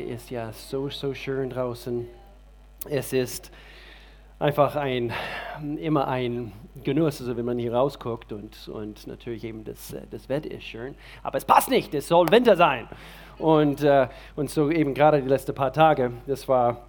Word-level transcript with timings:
ist 0.00 0.30
ja 0.30 0.52
so, 0.52 0.88
so 0.88 1.14
schön 1.14 1.50
draußen. 1.50 2.06
Es 2.88 3.12
ist 3.12 3.50
einfach 4.38 4.76
ein, 4.76 5.12
immer 5.78 6.08
ein 6.08 6.52
Genuss, 6.84 7.20
also 7.20 7.36
wenn 7.36 7.44
man 7.44 7.58
hier 7.58 7.72
rausguckt 7.72 8.32
und, 8.32 8.68
und 8.68 9.06
natürlich 9.06 9.44
eben 9.44 9.64
das, 9.64 9.92
äh, 9.92 10.02
das 10.10 10.28
Wetter 10.28 10.50
ist 10.50 10.64
schön. 10.64 10.94
Aber 11.22 11.38
es 11.38 11.44
passt 11.44 11.70
nicht, 11.70 11.94
es 11.94 12.08
soll 12.08 12.30
Winter 12.30 12.56
sein. 12.56 12.88
Und, 13.38 13.82
äh, 13.82 14.08
und 14.34 14.50
so 14.50 14.70
eben 14.70 14.94
gerade 14.94 15.22
die 15.22 15.28
letzten 15.28 15.54
paar 15.54 15.72
Tage, 15.72 16.12
das 16.26 16.46
war 16.48 16.82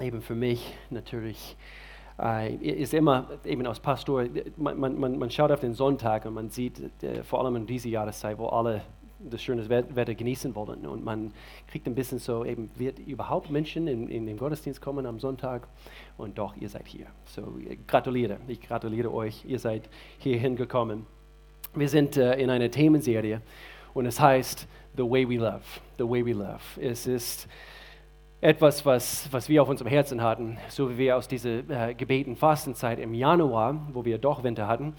eben 0.00 0.22
für 0.22 0.34
mich 0.34 0.74
natürlich, 0.90 1.56
äh, 2.20 2.54
ist 2.54 2.94
immer 2.94 3.28
eben 3.44 3.66
als 3.66 3.80
Pastor, 3.80 4.24
man, 4.56 4.78
man, 4.78 5.18
man 5.18 5.30
schaut 5.30 5.52
auf 5.52 5.60
den 5.60 5.74
Sonntag 5.74 6.24
und 6.24 6.34
man 6.34 6.50
sieht 6.50 7.02
äh, 7.02 7.22
vor 7.22 7.40
allem 7.40 7.56
in 7.56 7.66
dieser 7.66 7.88
Jahreszeit, 7.88 8.38
wo 8.38 8.46
alle 8.46 8.82
das 9.30 9.42
schöne 9.42 9.68
Wetter 9.68 10.14
genießen 10.14 10.54
wollen. 10.54 10.86
Und 10.86 11.04
man 11.04 11.32
kriegt 11.68 11.86
ein 11.86 11.94
bisschen 11.94 12.18
so, 12.18 12.44
eben 12.44 12.70
wird 12.76 12.98
überhaupt 12.98 13.50
Menschen 13.50 13.86
in, 13.86 14.08
in 14.08 14.26
den 14.26 14.36
Gottesdienst 14.36 14.80
kommen 14.80 15.06
am 15.06 15.18
Sonntag 15.20 15.66
und 16.16 16.38
doch, 16.38 16.56
ihr 16.56 16.68
seid 16.68 16.86
hier. 16.86 17.06
So, 17.24 17.58
ich 17.68 17.86
gratuliere, 17.86 18.38
ich 18.48 18.60
gratuliere 18.60 19.12
euch, 19.12 19.44
ihr 19.46 19.58
seid 19.58 19.88
hierhin 20.18 20.56
gekommen. 20.56 21.06
Wir 21.74 21.88
sind 21.88 22.16
äh, 22.16 22.34
in 22.34 22.50
einer 22.50 22.70
Themenserie 22.70 23.40
und 23.94 24.06
es 24.06 24.20
heißt 24.20 24.66
The 24.96 25.02
Way 25.02 25.28
We 25.28 25.36
Love. 25.36 25.62
The 25.98 26.04
Way 26.04 26.26
We 26.26 26.32
Love. 26.32 26.60
Es 26.80 27.06
ist 27.06 27.48
etwas, 28.42 28.84
was, 28.84 29.32
was 29.32 29.48
wir 29.48 29.62
auf 29.62 29.68
unserem 29.68 29.88
Herzen 29.88 30.20
hatten, 30.20 30.58
so 30.68 30.90
wie 30.90 30.98
wir 30.98 31.16
aus 31.16 31.28
dieser 31.28 31.60
äh, 31.70 31.94
gebeten 31.94 32.34
Fastenzeit 32.36 32.98
im 32.98 33.14
Januar, 33.14 33.86
wo 33.92 34.04
wir 34.04 34.18
doch 34.18 34.42
Winter 34.42 34.66
hatten, 34.66 34.94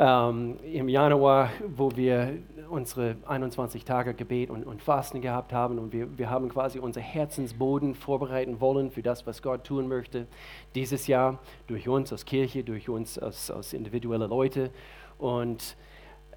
ähm, 0.00 0.56
im 0.64 0.88
Januar, 0.88 1.50
wo 1.76 1.94
wir 1.94 2.38
unsere 2.70 3.16
21 3.26 3.84
Tage 3.84 4.14
Gebet 4.14 4.48
und, 4.48 4.64
und 4.64 4.80
Fasten 4.80 5.20
gehabt 5.20 5.52
haben 5.52 5.78
und 5.78 5.92
wir, 5.92 6.16
wir 6.16 6.30
haben 6.30 6.48
quasi 6.48 6.78
unser 6.78 7.02
Herzensboden 7.02 7.94
vorbereiten 7.94 8.60
wollen 8.62 8.90
für 8.90 9.02
das, 9.02 9.26
was 9.26 9.42
Gott 9.42 9.64
tun 9.64 9.88
möchte 9.88 10.26
dieses 10.74 11.06
Jahr 11.06 11.38
durch 11.66 11.86
uns 11.86 12.12
als 12.12 12.24
Kirche, 12.24 12.64
durch 12.64 12.88
uns 12.88 13.18
als, 13.18 13.50
als 13.50 13.74
individuelle 13.74 14.26
Leute. 14.26 14.70
Und, 15.18 15.76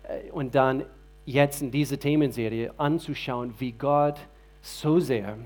äh, 0.04 0.30
und 0.32 0.56
dann 0.56 0.84
jetzt 1.24 1.62
in 1.62 1.72
dieser 1.72 1.98
Themenserie 1.98 2.74
anzuschauen, 2.78 3.54
wie 3.60 3.72
Gott 3.72 4.20
so 4.60 5.00
sehr 5.00 5.38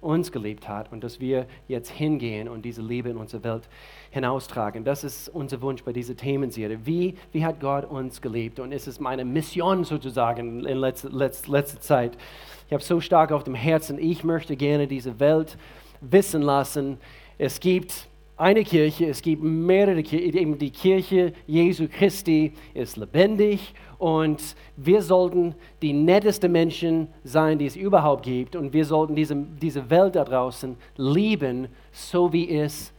uns 0.00 0.32
geliebt 0.32 0.68
hat 0.68 0.90
und 0.92 1.04
dass 1.04 1.20
wir 1.20 1.46
jetzt 1.68 1.90
hingehen 1.90 2.48
und 2.48 2.64
diese 2.64 2.82
Liebe 2.82 3.10
in 3.10 3.16
unsere 3.16 3.44
Welt 3.44 3.68
hinaustragen. 4.10 4.84
Das 4.84 5.04
ist 5.04 5.28
unser 5.28 5.60
Wunsch 5.60 5.82
bei 5.84 5.92
dieser 5.92 6.16
Themenserie. 6.16 6.78
Wie, 6.84 7.14
wie 7.32 7.44
hat 7.44 7.60
Gott 7.60 7.84
uns 7.84 8.20
geliebt? 8.20 8.60
Und 8.60 8.72
es 8.72 8.86
ist 8.86 9.00
meine 9.00 9.24
Mission 9.24 9.84
sozusagen 9.84 10.64
in 10.64 10.76
letzter, 10.78 11.10
letzter, 11.10 11.52
letzter 11.52 11.80
Zeit. 11.80 12.18
Ich 12.66 12.72
habe 12.72 12.82
so 12.82 13.00
stark 13.00 13.32
auf 13.32 13.44
dem 13.44 13.54
Herzen, 13.54 13.98
ich 13.98 14.24
möchte 14.24 14.56
gerne 14.56 14.86
diese 14.86 15.20
Welt 15.20 15.58
wissen 16.00 16.42
lassen. 16.42 16.98
Es 17.36 17.60
gibt 17.60 18.08
eine 18.36 18.64
Kirche, 18.64 19.06
es 19.06 19.20
gibt 19.20 19.42
mehrere 19.42 20.02
Kirchen. 20.02 20.56
Die 20.58 20.70
Kirche 20.70 21.34
Jesu 21.46 21.88
Christi 21.88 22.54
ist 22.72 22.96
lebendig 22.96 23.74
und 24.00 24.56
wir 24.76 25.02
sollten 25.02 25.54
die 25.82 25.92
nettesten 25.92 26.50
Menschen 26.50 27.08
sein, 27.22 27.58
die 27.58 27.66
es 27.66 27.76
überhaupt 27.76 28.22
gibt. 28.22 28.56
Und 28.56 28.72
wir 28.72 28.86
sollten 28.86 29.14
diese, 29.14 29.36
diese 29.36 29.90
Welt 29.90 30.16
da 30.16 30.24
draußen 30.24 30.74
lieben, 30.96 31.68
so 31.92 32.32
wie 32.32 32.48
es 32.48 32.94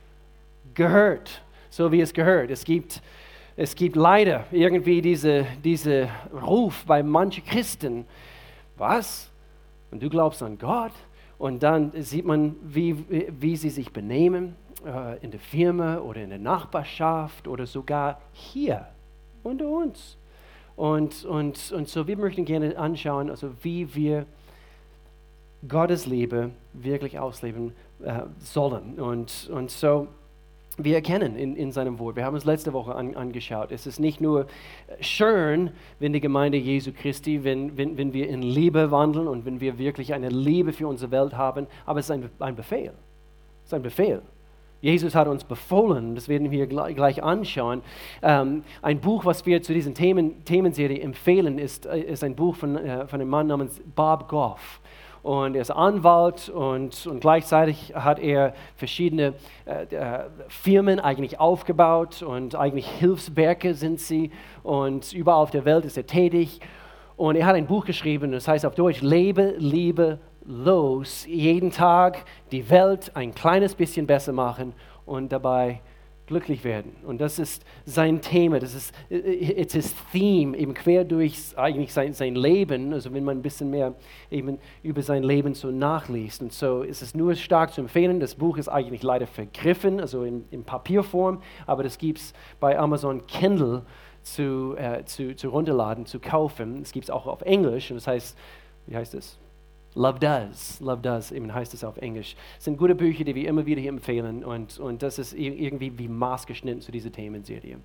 gehört. 0.76 1.42
So 1.72 1.92
wie 1.92 2.02
es 2.02 2.14
gehört. 2.14 2.52
Es 2.52 2.64
gibt, 2.64 3.02
es 3.56 3.74
gibt 3.74 3.96
leider 3.96 4.46
irgendwie 4.52 5.02
diese, 5.02 5.48
diese 5.64 6.08
Ruf 6.32 6.86
bei 6.86 7.02
manchen 7.02 7.44
Christen. 7.46 8.06
Was? 8.78 9.32
Und 9.90 10.04
du 10.04 10.10
glaubst 10.10 10.44
an 10.44 10.60
Gott? 10.60 10.94
Und 11.40 11.64
dann 11.64 11.94
sieht 12.04 12.26
man, 12.26 12.56
wie, 12.62 12.96
wie 13.40 13.56
sie 13.56 13.72
sich 13.72 13.92
benehmen 13.92 14.56
äh, 14.86 15.18
in 15.24 15.32
der 15.32 15.40
Firma 15.40 15.98
oder 15.98 16.22
in 16.22 16.30
der 16.30 16.38
Nachbarschaft 16.38 17.48
oder 17.48 17.66
sogar 17.66 18.22
hier 18.34 18.86
unter 19.42 19.68
uns. 19.68 20.18
Und, 20.82 21.26
und, 21.26 21.72
und 21.74 21.88
so, 21.90 22.08
wir 22.08 22.18
möchten 22.18 22.44
gerne 22.44 22.76
anschauen, 22.76 23.30
also 23.30 23.52
wie 23.62 23.94
wir 23.94 24.26
Gottes 25.68 26.08
Liebe 26.08 26.50
wirklich 26.74 27.20
ausleben 27.20 27.74
äh, 28.04 28.22
sollen. 28.40 29.00
Und, 29.00 29.48
und 29.54 29.70
so, 29.70 30.08
wir 30.78 30.96
erkennen 30.96 31.36
in, 31.36 31.56
in 31.56 31.72
seinem 31.72 32.00
Wort, 32.00 32.16
wir 32.16 32.26
haben 32.26 32.36
es 32.36 32.46
letzte 32.46 32.74
Woche 32.74 32.96
an, 32.96 33.16
angeschaut, 33.16 33.72
es 33.72 33.86
ist 33.86 34.00
nicht 34.00 34.22
nur 34.22 34.48
schön, 35.02 35.70
wenn 36.00 36.14
die 36.14 36.20
Gemeinde 36.20 36.58
Jesu 36.58 36.92
Christi, 36.92 37.44
wenn, 37.44 37.78
wenn, 37.78 38.00
wenn 38.00 38.12
wir 38.12 38.28
in 38.28 38.42
Liebe 38.42 38.90
wandeln 38.90 39.28
und 39.28 39.46
wenn 39.46 39.62
wir 39.62 39.78
wirklich 39.78 40.16
eine 40.16 40.30
Liebe 40.30 40.74
für 40.74 40.88
unsere 40.88 41.12
Welt 41.12 41.38
haben, 41.38 41.68
aber 41.86 42.00
es 42.00 42.08
ist 42.08 42.12
ein, 42.12 42.28
ein 42.40 42.56
Befehl. 42.56 42.94
Es 43.62 43.68
ist 43.68 43.74
ein 43.76 43.84
Befehl. 43.84 44.24
Jesus 44.82 45.14
hat 45.14 45.28
uns 45.28 45.44
befohlen, 45.44 46.16
das 46.16 46.28
werden 46.28 46.50
wir 46.50 46.66
gleich 46.66 47.24
anschauen. 47.24 47.84
Ähm, 48.24 48.64
ein 48.82 49.00
Buch, 49.00 49.26
was 49.26 49.46
wir 49.46 49.62
zu 49.62 49.74
diesen 49.74 49.94
Themen, 49.94 50.44
Themenserie 50.44 51.00
empfehlen, 51.02 51.60
ist, 51.60 51.86
äh, 51.86 52.00
ist 52.00 52.24
ein 52.24 52.36
Buch 52.36 52.56
von, 52.56 52.76
äh, 52.78 53.06
von 53.08 53.22
einem 53.22 53.30
Mann 53.30 53.48
namens 53.48 53.80
Bob 53.96 54.28
Goff. 54.28 54.82
Und 55.22 55.56
er 55.56 55.62
ist 55.62 55.70
Anwalt 55.70 56.50
und, 56.50 57.06
und 57.06 57.20
gleichzeitig 57.20 57.94
hat 57.94 58.18
er 58.18 58.56
verschiedene 58.76 59.36
äh, 59.66 59.84
äh, 59.96 60.24
Firmen 60.48 61.00
eigentlich 61.00 61.40
aufgebaut 61.40 62.24
und 62.24 62.56
eigentlich 62.56 62.88
Hilfswerke 62.88 63.76
sind 63.76 64.00
sie 64.00 64.32
und 64.64 65.14
überall 65.14 65.44
auf 65.44 65.52
der 65.52 65.64
Welt 65.64 65.86
ist 65.86 65.96
er 65.96 66.08
tätig. 66.08 66.60
Und 67.18 67.36
er 67.36 67.46
hat 67.46 67.54
ein 67.54 67.68
Buch 67.68 67.86
geschrieben, 67.86 68.32
das 68.32 68.48
heißt 68.48 68.66
auf 68.66 68.74
Deutsch 68.74 69.02
Lebe, 69.02 69.54
Liebe, 69.60 70.18
los, 70.46 71.26
jeden 71.28 71.72
Tag 71.72 72.26
die 72.52 72.70
Welt 72.70 73.16
ein 73.16 73.34
kleines 73.34 73.76
bisschen 73.76 74.08
besser 74.08 74.34
machen 74.34 74.74
und 75.06 75.32
dabei 75.32 75.82
glücklich 76.32 76.64
werden. 76.64 76.96
Und 77.06 77.20
das 77.20 77.40
ist 77.40 77.66
sein 77.86 78.22
Thema, 78.22 78.60
das 78.60 78.74
ist 78.74 78.96
it's 79.10 79.74
his 79.74 79.94
theme, 80.14 80.58
eben 80.58 80.74
quer 80.74 81.04
durch 81.04 81.58
eigentlich 81.58 81.92
sein, 81.92 82.14
sein 82.14 82.36
Leben, 82.36 82.94
also 82.94 83.14
wenn 83.14 83.26
man 83.26 83.40
ein 83.40 83.42
bisschen 83.42 83.70
mehr 83.70 83.96
eben 84.30 84.58
über 84.82 85.02
sein 85.02 85.24
Leben 85.24 85.54
so 85.56 85.72
nachliest. 85.72 86.42
Und 86.42 86.54
so 86.54 86.84
ist 86.84 87.02
es 87.02 87.14
nur 87.14 87.36
stark 87.36 87.74
zu 87.74 87.82
empfehlen. 87.82 88.22
Das 88.22 88.36
Buch 88.36 88.58
ist 88.58 88.70
eigentlich 88.70 89.04
leider 89.04 89.28
vergriffen, 89.28 90.00
also 90.00 90.24
in, 90.24 90.46
in 90.52 90.64
Papierform, 90.64 91.42
aber 91.68 91.84
das 91.84 91.98
gibt 91.98 92.20
es 92.20 92.34
bei 92.62 92.80
Amazon 92.80 93.28
Kindle 93.28 93.82
zu, 94.22 94.76
äh, 94.78 95.04
zu, 95.04 95.36
zu 95.36 95.50
runterladen, 95.50 96.06
zu 96.06 96.22
kaufen. 96.22 96.82
Es 96.82 96.94
gibt 96.94 97.06
es 97.06 97.10
auch 97.10 97.28
auf 97.28 97.42
Englisch 97.42 97.92
und 97.92 97.98
das 97.98 98.08
heißt, 98.08 98.38
wie 98.88 98.96
heißt 98.96 99.16
es? 99.16 99.38
Love 99.94 100.20
Does, 100.20 100.80
Love 100.80 101.02
Does, 101.02 101.32
eben 101.32 101.54
heißt 101.54 101.74
es 101.74 101.84
auf 101.84 101.98
Englisch. 101.98 102.36
Das 102.56 102.66
sind 102.66 102.78
gute 102.78 102.96
Bücher, 102.96 103.24
die 103.24 103.36
wir 103.36 103.48
immer 103.48 103.66
wieder 103.66 103.82
hier 103.82 103.90
empfehlen 103.90 104.44
und, 104.44 104.80
und 104.80 105.04
das 105.04 105.20
ist 105.20 105.34
irgendwie 105.34 105.98
wie 105.98 106.08
maßgeschnitten 106.08 106.82
zu 106.82 106.92
dieser 106.92 107.12
Themenserie. 107.12 107.78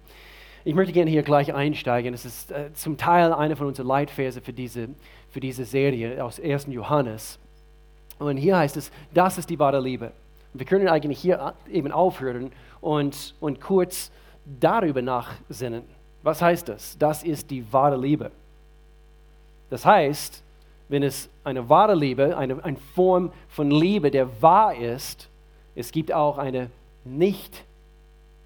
Ich 0.65 0.75
möchte 0.75 0.93
gerne 0.93 1.11
hier 1.11 1.22
gleich 1.22 1.55
einsteigen. 1.55 2.12
Es 2.12 2.25
ist 2.25 2.50
äh, 2.50 2.72
zum 2.75 2.97
Teil 2.97 3.33
eine 3.33 3.55
von 3.55 3.69
unseren 3.69 3.87
Leitverse 3.87 4.41
für 4.41 4.53
diese, 4.53 4.89
für 5.31 5.41
diese 5.41 5.65
Serie 5.65 6.25
aus 6.25 6.41
1. 6.41 6.67
Johannes. 6.71 7.39
Und 8.19 8.37
hier 8.37 8.59
heißt 8.59 8.77
es, 8.77 8.91
das 9.12 9.38
ist 9.38 9.50
die 9.50 9.59
wahre 9.59 9.81
Liebe. 9.81 10.12
Wir 10.55 10.67
können 10.67 10.88
eigentlich 10.88 11.21
hier 11.21 11.55
eben 11.71 11.93
aufhören 11.93 12.50
und, 12.81 13.34
und 13.41 13.61
kurz 13.61 14.11
darüber 14.44 15.03
nachsinnen. 15.03 15.83
Was 16.23 16.43
heißt 16.43 16.69
das? 16.69 16.97
Das 16.99 17.23
ist 17.23 17.50
die 17.50 17.73
wahre 17.73 17.97
Liebe. 17.97 18.31
Das 19.71 19.84
heißt, 19.84 20.43
wenn 20.88 21.02
es 21.02 21.28
eine 21.44 21.69
wahre 21.69 21.94
Liebe, 21.94 22.36
eine, 22.36 22.62
eine 22.64 22.76
Form 22.94 23.32
von 23.48 23.70
Liebe, 23.70 24.10
der 24.10 24.42
wahr 24.42 24.74
ist, 24.74 25.28
es 25.74 25.91
gibt 25.92 26.12
auch 26.12 26.38
eine 26.38 26.70
nicht 27.04 27.64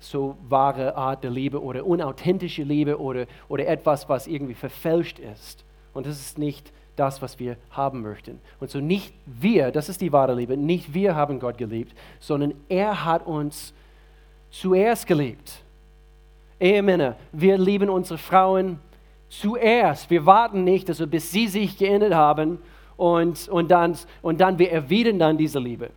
so 0.01 0.37
wahre 0.49 0.97
Art 0.97 1.23
der 1.23 1.31
Liebe 1.31 1.63
oder 1.63 1.85
unauthentische 1.85 2.63
Liebe 2.63 2.99
oder, 2.99 3.27
oder 3.49 3.67
etwas, 3.67 4.09
was 4.09 4.27
irgendwie 4.27 4.55
verfälscht 4.55 5.19
ist. 5.19 5.65
Und 5.93 6.07
das 6.07 6.19
ist 6.19 6.39
nicht 6.39 6.73
das, 6.97 7.21
was 7.23 7.39
wir 7.39 7.57
haben 7.71 8.03
möchten. 8.03 8.41
Und 8.59 8.71
so 8.71 8.81
nicht 8.81 9.15
wir, 9.27 9.71
das 9.71 9.89
ist 9.89 10.01
die 10.01 10.13
wahre 10.13 10.35
Liebe, 10.35 10.57
nicht 10.57 10.95
wir 10.95 11.15
haben 11.15 11.39
Gott 11.39 11.59
geliebt, 11.59 11.95
sondern 12.19 12.55
er 12.69 13.05
hat 13.05 13.27
uns 13.27 13.75
zuerst 14.51 15.07
geliebt. 15.07 15.63
Ehemänner, 16.59 17.17
wir 17.33 17.57
lieben 17.57 17.89
unsere 17.89 18.19
Frauen 18.19 18.79
zuerst. 19.31 20.11
Wir 20.11 20.27
warten 20.27 20.65
nicht, 20.65 20.89
also 20.91 21.07
bis 21.07 21.31
sie 21.31 21.49
sich 21.49 21.79
geändert 21.79 22.13
haben 22.13 22.59
und, 22.97 23.49
und, 23.49 23.71
dann, 23.71 23.97
und 24.21 24.41
dann 24.41 24.59
wir 24.59 24.71
erwidern 24.71 25.19
dann 25.19 25.39
diese 25.39 25.59
Liebe. 25.59 25.91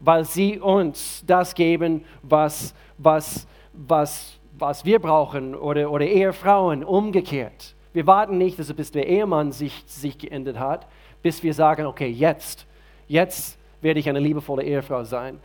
Weil 0.00 0.24
sie 0.24 0.58
uns 0.58 1.24
das 1.26 1.54
geben, 1.54 2.04
was, 2.22 2.74
was, 2.98 3.46
was, 3.72 4.38
was 4.58 4.84
wir 4.84 4.98
brauchen 4.98 5.54
oder, 5.54 5.90
oder 5.90 6.06
Ehefrauen 6.06 6.84
umgekehrt. 6.84 7.74
Wir 7.92 8.06
warten 8.06 8.38
nicht, 8.38 8.58
also 8.58 8.74
bis 8.74 8.90
der 8.90 9.06
Ehemann 9.06 9.52
sich, 9.52 9.82
sich 9.86 10.18
geändert 10.18 10.58
hat, 10.58 10.86
bis 11.22 11.42
wir 11.42 11.54
sagen, 11.54 11.86
okay, 11.86 12.08
jetzt, 12.08 12.66
jetzt 13.08 13.58
werde 13.80 14.00
ich 14.00 14.08
eine 14.08 14.20
liebevolle 14.20 14.64
Ehefrau 14.64 15.04
sein. 15.04 15.38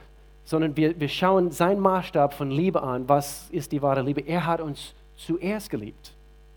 Sondern 0.44 0.78
wir, 0.78 1.00
wir 1.00 1.10
schauen 1.10 1.50
seinen 1.50 1.80
Maßstab 1.80 2.34
von 2.34 2.52
Liebe 2.52 2.82
an. 2.84 3.10
Was 3.10 3.50
ist 3.50 3.72
die 3.72 3.82
wahre 3.82 4.04
Liebe? 4.04 4.22
Er 4.22 4.46
hat 4.46 4.62
uns 4.62 4.94
zuerst 5.16 5.72
geliebt 5.72 6.15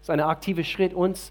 ist 0.08 0.10
ein 0.10 0.20
aktiver 0.20 0.64
Schritt 0.64 0.94
uns 0.94 1.30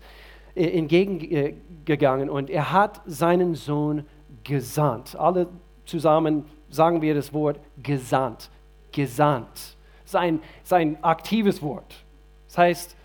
äh, 0.54 0.78
entgegengegangen 0.78 2.30
und 2.30 2.50
er 2.50 2.72
hat 2.72 3.02
seinen 3.08 3.56
Sohn 3.56 4.06
gesandt. 4.44 5.16
Alle 5.16 5.48
zusammen 5.86 6.46
sagen 6.70 7.02
wir 7.02 7.16
das 7.16 7.34
Wort 7.34 7.60
gesandt. 7.82 8.52
Gesandt. 8.92 9.76
Sein, 10.06 10.42
sein 10.64 11.04
aktives 11.04 11.62
Wort. 11.62 12.06
Das 12.48 12.58
heißt, 12.58 12.96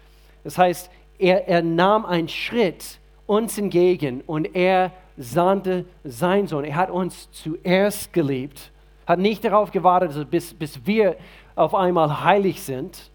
das 0.45 0.59
heißt 0.59 0.91
er, 1.19 1.49
er 1.49 1.63
nahm 1.63 2.05
einen 2.05 2.29
Schritt 2.29 2.99
uns 3.27 3.57
entgegen 3.57 4.21
und 4.27 4.55
er 4.55 4.93
sandte 5.17 5.87
seinen 6.05 6.49
Sohn. 6.49 6.65
Er 6.65 6.77
hat 6.77 6.91
uns 6.91 7.31
zuerst 7.31 8.13
geliebt, 8.13 8.71
hat 9.07 9.19
nicht 9.19 9.45
darauf 9.45 9.71
gewartet, 9.71 10.31
bis, 10.31 10.53
bis 10.53 10.85
wir 10.87 11.17
auf 11.55 11.75
einmal 11.75 12.25
heilig 12.25 12.63
sind, 12.63 13.11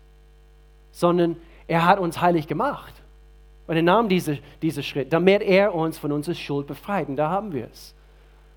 sondern 0.91 1.37
er 1.67 1.85
hat 1.85 1.99
uns 1.99 2.21
heilig 2.21 2.47
gemacht. 2.47 2.93
Und 3.67 3.75
er 3.75 3.83
nahm 3.83 4.07
diesen 4.07 4.39
diese 4.61 4.81
Schritt, 4.81 5.11
damit 5.11 5.41
er 5.41 5.75
uns 5.75 5.97
von 5.97 6.11
unserer 6.11 6.35
Schuld 6.35 6.67
befreit. 6.67 7.09
Und 7.09 7.17
da 7.17 7.29
haben 7.29 7.51
wir 7.51 7.67
es. 7.71 7.93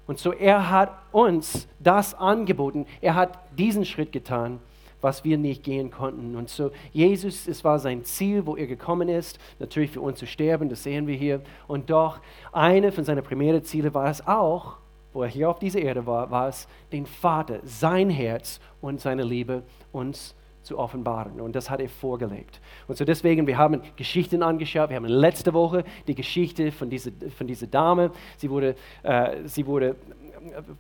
Und 0.07 0.19
so 0.19 0.33
er 0.33 0.71
hat 0.71 0.93
uns 1.13 1.69
das 1.79 2.15
angeboten. 2.15 2.87
Er 3.01 3.15
hat 3.15 3.39
diesen 3.57 3.85
Schritt 3.85 4.13
getan, 4.13 4.61
was 5.01 5.25
wir 5.25 5.39
nicht 5.39 5.65
gehen 5.65 5.91
konnten. 5.91 6.37
Und 6.37 6.49
so 6.49 6.71
Jesus, 6.93 7.49
es 7.49 7.65
war 7.65 7.79
sein 7.79 8.05
Ziel, 8.05 8.47
wo 8.47 8.57
er 8.57 8.67
gekommen 8.67 9.09
ist, 9.09 9.39
natürlich 9.59 9.91
für 9.91 10.01
uns 10.01 10.19
zu 10.19 10.27
sterben, 10.27 10.69
das 10.69 10.83
sehen 10.83 11.07
wir 11.07 11.17
hier. 11.17 11.41
Und 11.67 11.91
doch, 11.91 12.21
eine 12.53 12.93
von 12.93 13.05
seinen 13.05 13.25
primären 13.25 13.65
Zielen 13.65 13.93
war 13.95 14.09
es 14.09 14.27
auch, 14.27 14.77
wo 15.13 15.23
er 15.23 15.29
hier 15.29 15.51
auf 15.51 15.59
dieser 15.59 15.81
Erde 15.81 16.07
war, 16.07 16.31
war 16.31 16.49
es, 16.49 16.69
den 16.93 17.07
Vater, 17.07 17.59
sein 17.65 18.11
Herz 18.11 18.61
und 18.81 19.01
seine 19.01 19.25
Liebe 19.25 19.63
uns 19.93 20.35
zu 20.63 20.79
offenbaren. 20.79 21.41
Und 21.41 21.57
das 21.57 21.71
hat 21.71 21.81
er 21.81 21.89
vorgelebt. 21.89 22.61
Und 22.87 22.97
so 22.97 23.05
deswegen, 23.05 23.47
wir 23.47 23.57
haben 23.57 23.81
Geschichten 23.97 24.43
angeschaut. 24.43 24.91
Wir 24.91 24.97
haben 24.97 25.07
letzte 25.07 25.53
Woche 25.55 25.85
die 26.07 26.15
Geschichte 26.15 26.71
von 26.73 26.91
dieser, 26.91 27.11
von 27.37 27.47
dieser 27.47 27.67
Dame. 27.67 28.11
Sie 28.37 28.51
wurde, 28.51 28.75
äh, 29.03 29.37
sie 29.45 29.67
wurde 29.67 29.97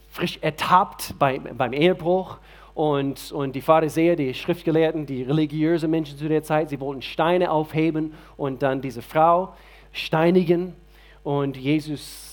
frisch 0.08 0.38
ertappt 0.40 1.14
bei, 1.18 1.38
beim 1.38 1.72
Ehebruch. 1.72 2.38
Und, 2.74 3.32
und 3.32 3.54
die 3.54 3.60
Pharisäer, 3.60 4.16
die 4.16 4.32
Schriftgelehrten, 4.32 5.04
die 5.04 5.22
religiösen 5.22 5.90
Menschen 5.90 6.16
zu 6.16 6.28
der 6.28 6.42
Zeit, 6.42 6.70
sie 6.70 6.80
wollten 6.80 7.02
Steine 7.02 7.50
aufheben 7.50 8.14
und 8.36 8.62
dann 8.62 8.80
diese 8.80 9.02
Frau 9.02 9.54
steinigen. 9.92 10.74
Und 11.22 11.56
Jesus 11.56 12.29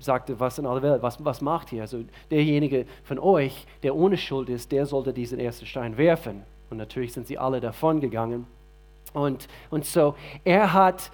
sagte, 0.00 0.40
was 0.40 0.58
in 0.58 0.66
aller 0.66 0.82
Welt, 0.82 1.02
was, 1.02 1.24
was 1.24 1.40
macht 1.40 1.72
ihr? 1.72 1.82
Also 1.82 2.04
derjenige 2.30 2.86
von 3.04 3.18
euch, 3.18 3.66
der 3.82 3.94
ohne 3.94 4.16
Schuld 4.16 4.48
ist, 4.48 4.72
der 4.72 4.86
sollte 4.86 5.12
diesen 5.12 5.38
ersten 5.38 5.66
Stein 5.66 5.96
werfen. 5.96 6.42
Und 6.70 6.78
natürlich 6.78 7.12
sind 7.12 7.26
sie 7.26 7.38
alle 7.38 7.60
davon 7.60 8.00
gegangen. 8.00 8.46
Und, 9.12 9.48
und 9.70 9.84
so, 9.84 10.14
er 10.44 10.72
hat 10.72 11.10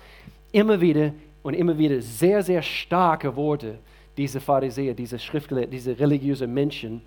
immer 0.53 0.81
wieder 0.81 1.13
und 1.43 1.55
immer 1.55 1.77
wieder 1.79 2.01
sehr, 2.01 2.43
sehr 2.43 2.63
starke 2.63 3.35
Worte, 3.37 3.79
diese 4.17 4.41
Pharisäer, 4.41 4.95
diese 4.95 5.19
Schriftgelehrten, 5.19 5.71
diese 5.71 5.99
religiösen 5.99 6.53
Menschen, 6.53 7.03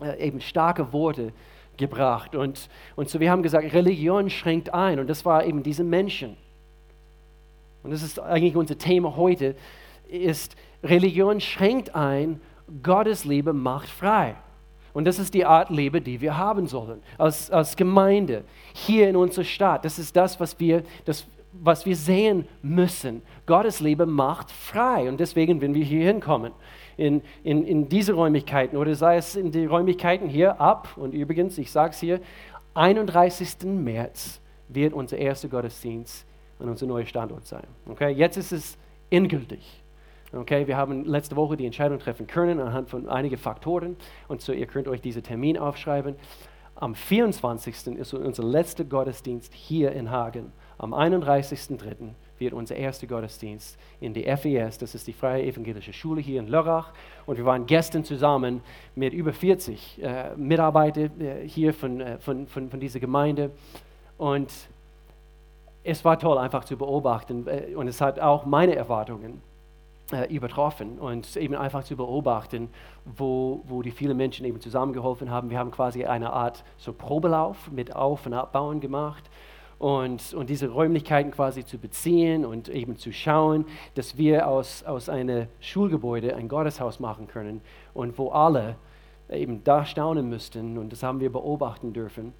äh, 0.00 0.26
eben 0.26 0.40
starke 0.40 0.92
Worte 0.92 1.32
gebracht. 1.76 2.34
Und, 2.34 2.68
und 2.96 3.08
so, 3.08 3.20
wir 3.20 3.30
haben 3.30 3.42
gesagt, 3.42 3.72
Religion 3.72 4.30
schränkt 4.30 4.72
ein. 4.72 4.98
Und 4.98 5.08
das 5.08 5.24
war 5.24 5.44
eben 5.44 5.62
diese 5.62 5.84
Menschen. 5.84 6.36
Und 7.82 7.90
das 7.90 8.02
ist 8.02 8.18
eigentlich 8.20 8.56
unser 8.56 8.78
Thema 8.78 9.16
heute, 9.16 9.56
ist, 10.08 10.56
Religion 10.82 11.40
schränkt 11.40 11.94
ein, 11.94 12.40
Gottes 12.82 13.24
Liebe 13.24 13.52
macht 13.52 13.88
frei. 13.88 14.36
Und 14.92 15.06
das 15.06 15.18
ist 15.18 15.34
die 15.34 15.44
Art 15.44 15.70
Liebe, 15.70 16.00
die 16.00 16.20
wir 16.20 16.36
haben 16.36 16.66
sollen, 16.66 17.02
als, 17.16 17.50
als 17.50 17.76
Gemeinde, 17.76 18.44
hier 18.74 19.08
in 19.08 19.16
unserer 19.16 19.44
Stadt. 19.44 19.84
Das 19.84 19.98
ist 19.98 20.14
das, 20.16 20.38
was 20.38 20.58
wir, 20.60 20.82
das, 21.04 21.26
was 21.52 21.86
wir 21.86 21.96
sehen 21.96 22.46
müssen. 22.62 23.22
Gottes 23.46 23.80
Liebe 23.80 24.04
macht 24.04 24.50
frei. 24.50 25.08
Und 25.08 25.18
deswegen, 25.18 25.60
wenn 25.60 25.74
wir 25.74 25.84
hier 25.84 26.04
hinkommen, 26.06 26.52
in, 26.98 27.22
in, 27.42 27.64
in 27.64 27.88
diese 27.88 28.12
Räumlichkeiten 28.12 28.76
oder 28.76 28.94
sei 28.94 29.16
es 29.16 29.34
in 29.34 29.50
die 29.50 29.64
Räumlichkeiten 29.64 30.28
hier 30.28 30.60
ab, 30.60 30.88
und 30.96 31.14
übrigens, 31.14 31.56
ich 31.56 31.70
sage 31.70 31.92
es 31.92 32.00
hier, 32.00 32.20
31. 32.74 33.64
März 33.64 34.40
wird 34.68 34.92
unser 34.92 35.16
erster 35.16 35.48
Gottesdienst 35.48 36.26
an 36.58 36.68
unserem 36.68 36.90
neuen 36.90 37.06
Standort 37.06 37.46
sein. 37.46 37.66
Okay? 37.88 38.10
Jetzt 38.10 38.36
ist 38.36 38.52
es 38.52 38.78
endgültig. 39.10 39.81
Okay, 40.34 40.66
wir 40.66 40.78
haben 40.78 41.04
letzte 41.04 41.36
Woche 41.36 41.58
die 41.58 41.66
Entscheidung 41.66 41.98
treffen 41.98 42.26
können 42.26 42.58
anhand 42.58 42.88
von 42.88 43.06
einigen 43.06 43.36
Faktoren 43.36 43.96
und 44.28 44.40
so 44.40 44.54
ihr 44.54 44.66
könnt 44.66 44.88
euch 44.88 45.02
diesen 45.02 45.22
Termin 45.22 45.58
aufschreiben. 45.58 46.16
Am 46.74 46.94
24. 46.94 47.98
ist 47.98 48.14
unser 48.14 48.42
letzter 48.42 48.84
Gottesdienst 48.84 49.52
hier 49.52 49.92
in 49.92 50.10
Hagen. 50.10 50.50
Am 50.78 50.94
31.03. 50.94 52.14
wird 52.38 52.54
unser 52.54 52.76
erster 52.76 53.06
Gottesdienst 53.06 53.78
in 54.00 54.14
die 54.14 54.24
FES, 54.24 54.78
das 54.78 54.94
ist 54.94 55.06
die 55.06 55.12
Freie 55.12 55.44
Evangelische 55.44 55.92
Schule 55.92 56.22
hier 56.22 56.40
in 56.40 56.48
Lörrach. 56.48 56.94
Und 57.26 57.36
wir 57.36 57.44
waren 57.44 57.66
gestern 57.66 58.02
zusammen 58.02 58.62
mit 58.94 59.12
über 59.12 59.34
40 59.34 60.02
äh, 60.02 60.34
Mitarbeitern 60.34 61.20
äh, 61.20 61.46
hier 61.46 61.74
von, 61.74 62.00
äh, 62.00 62.18
von, 62.20 62.46
von, 62.46 62.70
von 62.70 62.80
dieser 62.80 63.00
Gemeinde. 63.00 63.50
Und 64.16 64.50
es 65.84 66.02
war 66.06 66.18
toll 66.18 66.38
einfach 66.38 66.64
zu 66.64 66.78
beobachten 66.78 67.46
äh, 67.46 67.74
und 67.74 67.86
es 67.86 68.00
hat 68.00 68.18
auch 68.18 68.46
meine 68.46 68.74
Erwartungen 68.74 69.42
äh, 70.12 70.26
übertroffen 70.32 70.98
und 70.98 71.36
eben 71.36 71.54
einfach 71.54 71.84
zu 71.84 71.96
beobachten, 71.96 72.68
wo, 73.04 73.62
wo 73.66 73.82
die 73.82 73.90
vielen 73.90 74.16
Menschen 74.16 74.46
eben 74.46 74.60
zusammengeholfen 74.60 75.30
haben. 75.30 75.50
Wir 75.50 75.58
haben 75.58 75.70
quasi 75.70 76.04
eine 76.04 76.32
Art 76.32 76.64
so 76.76 76.92
Probelauf 76.92 77.70
mit 77.70 77.96
Auf- 77.96 78.26
und 78.26 78.34
Abbauen 78.34 78.80
gemacht 78.80 79.30
und, 79.78 80.32
und 80.34 80.48
diese 80.48 80.68
Räumlichkeiten 80.68 81.32
quasi 81.32 81.64
zu 81.64 81.78
beziehen 81.78 82.44
und 82.44 82.68
eben 82.68 82.96
zu 82.96 83.12
schauen, 83.12 83.66
dass 83.94 84.16
wir 84.16 84.46
aus, 84.46 84.84
aus 84.84 85.08
einem 85.08 85.48
Schulgebäude 85.60 86.36
ein 86.36 86.48
Gotteshaus 86.48 87.00
machen 87.00 87.26
können 87.26 87.60
und 87.92 88.16
wo 88.18 88.30
alle 88.30 88.76
eben 89.28 89.64
da 89.64 89.84
staunen 89.84 90.28
müssten 90.28 90.78
und 90.78 90.92
das 90.92 91.02
haben 91.02 91.20
wir 91.20 91.32
beobachten 91.32 91.92
dürfen. 91.92 92.32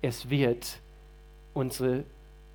Es 0.00 0.30
wird 0.30 0.80
unsere 1.52 2.04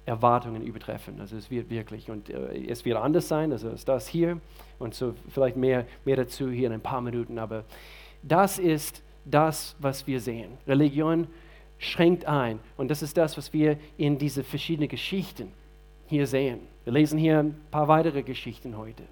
Erwartungen 0.06 0.62
übertreffen. 0.64 1.20
Also 1.22 1.38
es 1.38 1.50
wird 1.50 1.70
wirklich 1.70 2.10
und 2.10 2.30
äh, 2.30 2.66
es 2.68 2.84
wird 2.86 2.98
anders 2.98 3.28
sein, 3.28 3.52
also 3.52 3.70
ist 3.70 3.88
das 3.88 4.08
hier 4.08 4.40
und 4.80 4.94
so 4.94 5.14
vielleicht 5.30 5.56
mehr, 5.56 5.86
mehr 6.04 6.18
dazu 6.18 6.50
hier 6.50 6.68
in 6.68 6.74
ein 6.74 6.82
paar 6.82 7.02
Minuten, 7.02 7.40
aber 7.40 7.64
das 8.22 8.60
ist 8.60 9.02
das, 9.26 9.76
was 9.80 10.06
wir 10.06 10.20
sehen. 10.20 10.58
Religion 10.68 11.28
schränkt 11.78 12.26
ein 12.26 12.60
und 12.76 12.92
das 12.92 13.02
ist 13.02 13.18
das, 13.18 13.38
was 13.38 13.54
wir 13.54 13.78
in 13.98 14.18
diese 14.18 14.44
verschiedenen 14.44 14.90
Geschichten 14.90 15.52
hier 16.08 16.28
sehen. 16.28 16.60
Wir 16.84 16.94
lesen 16.94 17.18
hier 17.18 17.40
ein 17.40 17.56
paar 17.72 17.88
weitere 17.88 18.24
Geschichten 18.24 18.78
heute. 18.78 19.04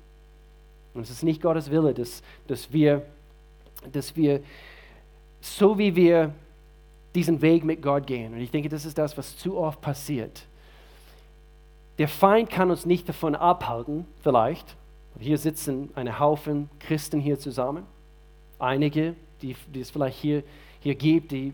Und 0.94 1.04
es 1.04 1.10
ist 1.10 1.24
nicht 1.24 1.42
Gottes 1.42 1.72
Wille, 1.72 1.94
dass, 1.94 2.22
dass, 2.48 2.74
wir, 2.74 3.04
dass 3.92 4.16
wir, 4.18 4.42
so 5.40 5.78
wie 5.78 5.96
wir 5.96 6.34
diesen 7.16 7.42
Weg 7.42 7.64
mit 7.64 7.82
Gott 7.82 8.08
gehen, 8.08 8.34
und 8.34 8.42
ich 8.42 8.52
denke, 8.52 8.68
das 8.68 8.86
ist 8.86 8.98
das, 8.98 9.18
was 9.18 9.38
zu 9.38 9.58
oft 9.58 9.80
passiert, 9.82 10.46
der 11.98 12.08
Feind 12.08 12.50
kann 12.50 12.72
uns 12.72 12.86
nicht 12.86 13.08
davon 13.08 13.36
abhalten, 13.36 14.06
vielleicht. 14.22 14.76
Hier 15.20 15.38
sitzen 15.38 15.90
eine 15.94 16.20
Haufen 16.20 16.70
Christen 16.80 17.20
hier 17.20 17.38
zusammen. 17.38 17.86
Einige, 18.60 19.16
die, 19.42 19.56
die 19.74 19.82
es 19.82 19.92
vielleicht 19.92 20.18
hier, 20.18 20.44
hier 20.80 20.96
gibt, 20.96 21.32
die 21.32 21.54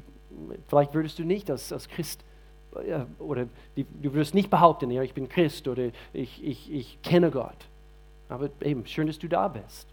vielleicht 0.67 0.93
würdest 0.93 1.19
du 1.19 1.23
nicht 1.23 1.49
als, 1.49 1.73
als 1.73 1.87
Christ 1.87 2.23
oder 3.19 3.47
die, 3.75 3.85
du 3.85 4.13
würdest 4.13 4.35
nicht 4.35 4.49
behaupten, 4.49 4.91
ja, 4.91 5.01
ich 5.01 5.13
bin 5.13 5.29
Christ 5.29 5.67
oder 5.67 5.89
ich, 6.13 6.43
ich, 6.43 6.71
ich 6.71 7.01
kenne 7.01 7.31
Gott. 7.31 7.57
Aber 8.29 8.49
eben, 8.61 8.85
schön, 8.85 9.07
dass 9.07 9.19
du 9.19 9.27
da 9.27 9.47
bist. 9.47 9.87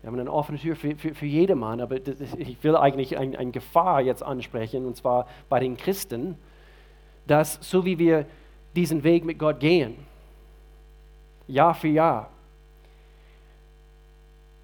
Wir 0.00 0.08
haben 0.08 0.18
eine 0.18 0.32
offene 0.32 0.58
Tür 0.58 0.76
für, 0.76 0.94
für, 0.96 1.14
für 1.14 1.26
jedermann, 1.26 1.80
aber 1.80 1.98
das, 1.98 2.16
ich 2.36 2.62
will 2.62 2.76
eigentlich 2.76 3.18
eine 3.18 3.36
ein 3.38 3.52
Gefahr 3.52 4.00
jetzt 4.00 4.22
ansprechen, 4.22 4.86
und 4.86 4.96
zwar 4.96 5.28
bei 5.48 5.60
den 5.60 5.76
Christen, 5.76 6.36
dass 7.26 7.58
so 7.60 7.84
wie 7.84 7.98
wir 7.98 8.26
diesen 8.74 9.02
Weg 9.04 9.24
mit 9.24 9.38
Gott 9.38 9.60
gehen. 9.60 9.96
Jahr 11.46 11.74
für 11.74 11.88
Jahr. 11.88 12.30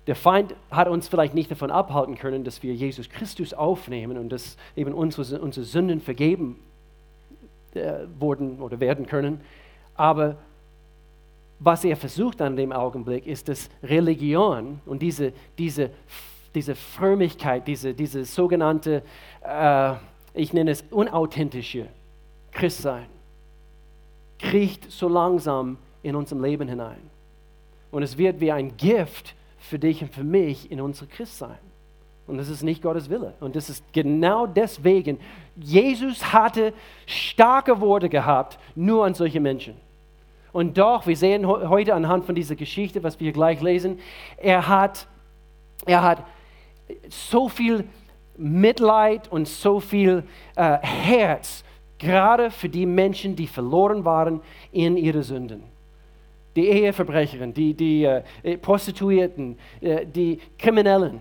Der 0.07 0.15
Feind 0.15 0.55
hat 0.71 0.89
uns 0.89 1.09
vielleicht 1.09 1.35
nicht 1.35 1.51
davon 1.51 1.71
abhalten 1.71 2.17
können, 2.17 2.45
dass 2.45 2.63
wir 2.63 2.75
Jesus 2.75 3.09
Christus 3.09 3.55
aufnehmen 3.55 4.19
und 4.19 4.29
dass 4.29 4.57
eben 4.77 4.93
unsere, 4.93 5.41
unsere 5.41 5.65
Sünden 5.65 6.01
vergeben 6.01 6.61
äh, 7.75 8.05
wurden 8.19 8.61
oder 8.61 8.81
werden 8.81 9.07
können. 9.07 9.41
Aber 9.95 10.37
was 11.59 11.85
er 11.85 11.97
versucht 11.97 12.43
an 12.43 12.57
dem 12.57 12.73
Augenblick, 12.73 13.27
ist, 13.27 13.49
dass 13.49 13.71
Religion 13.83 14.81
und 14.85 15.01
diese, 15.01 15.33
diese, 15.57 15.91
diese 16.55 16.75
Frömmigkeit, 16.75 17.67
diese, 17.67 17.95
diese 17.95 18.25
sogenannte, 18.27 19.03
äh, 19.43 19.95
ich 20.35 20.53
nenne 20.53 20.73
es 20.73 20.85
unauthentische 20.91 21.87
Christsein, 22.53 23.07
kriecht 24.39 24.91
so 24.91 25.09
langsam 25.09 25.79
in 26.03 26.17
unserem 26.17 26.43
Leben 26.43 26.69
hinein. 26.69 27.11
Und 27.91 28.03
es 28.03 28.19
wird 28.19 28.41
wie 28.41 28.53
ein 28.53 28.77
Gift 28.77 29.35
für 29.59 29.79
dich 29.79 30.03
und 30.03 30.13
für 30.13 30.25
mich 30.25 30.71
in 30.71 30.81
unser 30.81 31.07
Christsein. 31.07 31.59
Und 32.27 32.39
das 32.39 32.49
ist 32.49 32.63
nicht 32.63 32.83
Gottes 32.83 33.11
Wille. 33.11 33.35
Und 33.41 33.55
das 33.55 33.69
ist 33.69 33.85
genau 33.93 34.47
deswegen, 34.47 35.19
Jesus 35.57 36.33
hatte 36.33 36.73
starke 37.07 37.81
Worte 37.81 38.09
gehabt, 38.09 38.59
nur 38.75 39.05
an 39.05 39.15
solche 39.15 39.41
Menschen. 39.41 39.77
Und 40.53 40.79
doch, 40.79 41.07
wir 41.07 41.17
sehen 41.17 41.47
heute 41.47 41.95
anhand 41.95 42.25
von 42.25 42.35
dieser 42.35 42.55
Geschichte, 42.55 43.03
was 43.03 43.19
wir 43.21 43.33
gleich 43.33 43.61
lesen, 43.61 43.99
er 44.37 44.69
hat, 44.69 45.07
er 45.85 46.03
hat 46.03 46.25
so 47.09 47.49
viel 47.49 47.85
Mitleid 48.37 49.31
und 49.31 49.49
so 49.49 49.81
viel 49.81 50.23
äh, 50.57 50.79
Herz, 50.81 51.65
gerade 52.05 52.51
für 52.51 52.69
die 52.69 52.87
Menschen, 52.87 53.35
die 53.35 53.47
verloren 53.47 54.05
waren 54.05 54.41
in 54.73 54.97
ihren 54.97 55.23
Sünden. 55.23 55.63
Die 56.55 56.69
Eheverbrecherin, 56.69 57.53
die, 57.53 57.75
die 57.75 58.05
äh, 58.05 58.23
Prostituierten, 58.59 59.59
äh, 59.81 60.07
die 60.07 60.39
Kriminellen. 60.59 61.21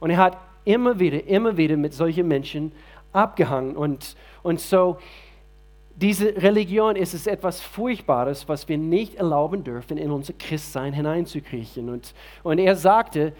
Und 0.00 0.10
er 0.10 0.18
hat 0.18 0.36
immer 0.64 0.98
wieder, 0.98 1.26
immer 1.26 1.56
wieder 1.56 1.76
mit 1.76 1.94
solchen 1.94 2.28
Menschen 2.28 2.72
abgehangen. 3.12 3.76
Und, 3.76 4.16
und 4.42 4.60
so, 4.60 4.98
diese 5.94 6.34
Religion 6.42 6.96
ist 6.96 7.14
es 7.14 7.26
etwas 7.26 7.60
Furchtbares, 7.60 8.48
was 8.48 8.68
wir 8.68 8.78
nicht 8.78 9.14
erlauben 9.14 9.64
dürfen, 9.64 9.96
in 9.96 10.10
unser 10.10 10.34
Christsein 10.34 10.92
hineinzukriechen. 10.92 11.88
Und, 11.88 12.14
und 12.42 12.58
er 12.58 12.76
sagte, 12.76 13.32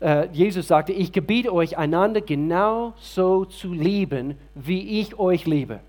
äh, 0.00 0.28
Jesus 0.32 0.68
sagte, 0.68 0.92
ich 0.92 1.12
gebiete 1.12 1.52
euch 1.52 1.78
einander 1.78 2.20
genauso 2.20 3.44
zu 3.46 3.72
lieben, 3.72 4.36
wie 4.54 5.00
ich 5.00 5.18
euch 5.18 5.46
liebe. 5.46 5.80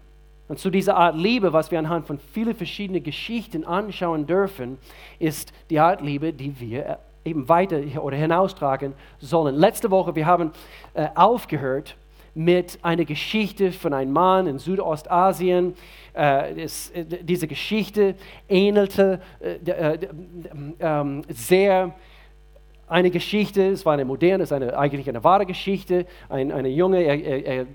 Und 0.51 0.59
zu 0.59 0.69
dieser 0.69 0.97
Art 0.97 1.15
Liebe, 1.15 1.53
was 1.53 1.71
wir 1.71 1.79
anhand 1.79 2.07
von 2.07 2.19
vielen 2.19 2.53
verschiedenen 2.53 3.01
Geschichten 3.01 3.63
anschauen 3.63 4.27
dürfen, 4.27 4.79
ist 5.17 5.53
die 5.69 5.79
Art 5.79 6.01
Liebe, 6.01 6.33
die 6.33 6.59
wir 6.59 6.85
äh, 6.85 7.29
eben 7.29 7.47
weiter 7.47 7.79
oder 8.03 8.17
hinaustragen 8.17 8.91
sollen. 9.17 9.55
Letzte 9.55 9.89
Woche, 9.91 10.13
wir 10.13 10.25
haben 10.25 10.51
äh, 10.93 11.07
aufgehört 11.15 11.95
mit 12.33 12.79
einer 12.81 13.05
Geschichte 13.05 13.71
von 13.71 13.93
einem 13.93 14.11
Mann 14.11 14.45
in 14.45 14.59
Südostasien. 14.59 15.73
Äh, 16.13 16.61
es, 16.61 16.89
äh, 16.89 17.05
diese 17.05 17.47
Geschichte 17.47 18.15
ähnelte 18.49 19.21
äh, 19.39 19.53
äh, 19.71 19.99
ähm, 20.81 21.21
sehr 21.29 21.95
eine 22.89 23.09
Geschichte, 23.09 23.67
es 23.67 23.85
war 23.85 23.93
eine 23.93 24.03
moderne, 24.03 24.43
es 24.43 24.51
ist 24.51 24.53
eine, 24.53 24.77
eigentlich 24.77 25.07
eine 25.07 25.23
wahre 25.23 25.45
Geschichte. 25.45 26.05
Ein, 26.27 26.51
eine 26.51 26.67
Junge, 26.67 27.01
er, 27.01 27.23
er, 27.23 27.45
er, 27.45 27.65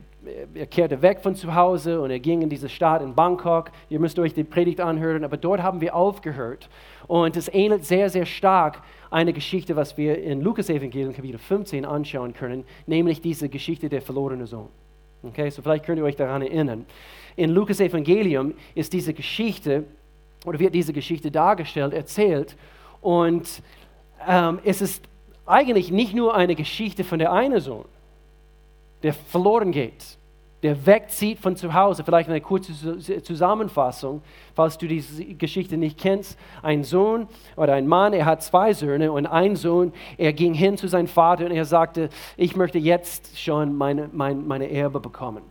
kehrte 0.71 1.03
weg 1.03 1.21
von 1.21 1.35
zu 1.35 1.55
Hause 1.55 2.01
und 2.01 2.11
er 2.11 2.19
ging 2.19 2.43
in 2.43 2.49
diese 2.49 2.69
Stadt 2.69 3.03
in 3.03 3.15
Bangkok. 3.15 3.71
Ihr 3.89 4.01
müsst 4.01 4.19
euch 4.19 4.35
die 4.35 4.45
Predigt 4.45 4.81
anhören, 4.81 5.25
aber 5.25 5.37
dort 5.37 5.63
haben 5.63 5.81
wir 5.81 5.95
aufgehört. 5.95 6.69
Und 7.07 7.37
es 7.37 7.53
ähnelt 7.53 7.85
sehr, 7.85 8.11
sehr 8.11 8.27
stark 8.27 8.83
eine 9.11 9.33
Geschichte, 9.33 9.77
was 9.77 9.97
wir 9.97 10.23
in 10.23 10.41
Lukas 10.41 10.69
Evangelium 10.69 11.13
Kapitel 11.13 11.39
15 11.39 11.85
anschauen 11.85 12.35
können, 12.35 12.65
nämlich 12.87 13.21
diese 13.21 13.49
Geschichte 13.49 13.89
der 13.89 14.03
verlorenen 14.03 14.47
Sohn. 14.47 14.69
Okay, 15.23 15.51
so 15.51 15.63
vielleicht 15.63 15.85
könnt 15.85 15.99
ihr 15.99 16.05
euch 16.05 16.17
daran 16.17 16.43
erinnern. 16.43 16.87
In 17.37 17.51
Lukas 17.51 17.81
Evangelium 17.81 18.55
ist 18.75 18.93
diese 18.93 19.15
Geschichte 19.15 19.85
oder 20.45 20.59
wird 20.59 20.75
diese 20.75 20.93
Geschichte 20.93 21.31
dargestellt, 21.31 21.93
erzählt 21.93 22.57
und 23.01 23.63
ähm, 24.27 24.59
es 24.65 24.81
ist 24.81 25.05
eigentlich 25.47 25.91
nicht 25.91 26.15
nur 26.15 26.35
eine 26.35 26.55
Geschichte 26.55 27.05
von 27.05 27.19
der 27.19 27.33
einen 27.33 27.61
Sohn, 27.61 27.85
der 29.07 29.15
verloren 29.15 29.71
geht, 29.71 30.19
der 30.65 30.85
wegzieht 30.85 31.39
von 31.39 31.55
zu 31.55 31.73
Hause. 31.73 32.03
Vielleicht 32.03 32.29
eine 32.29 32.41
kurze 32.41 32.99
Zusammenfassung, 33.23 34.21
falls 34.57 34.77
du 34.79 34.89
diese 34.89 35.25
Geschichte 35.25 35.77
nicht 35.77 35.97
kennst. 35.97 36.37
Ein 36.61 36.83
Sohn 36.83 37.29
oder 37.57 37.75
ein 37.75 37.87
Mann, 37.87 38.13
er 38.13 38.25
hat 38.25 38.43
zwei 38.43 38.73
Söhne 38.73 39.13
und 39.13 39.27
ein 39.27 39.55
Sohn, 39.55 39.93
er 40.19 40.33
ging 40.33 40.55
hin 40.55 40.77
zu 40.77 40.89
seinem 40.89 41.07
Vater 41.07 41.45
und 41.47 41.53
er 41.53 41.65
sagte, 41.65 42.09
ich 42.37 42.57
möchte 42.57 42.79
jetzt 42.79 43.39
schon 43.39 43.77
meine, 43.77 44.11
meine, 44.13 44.41
meine 44.41 44.69
Erbe 44.69 44.99
bekommen 44.99 45.43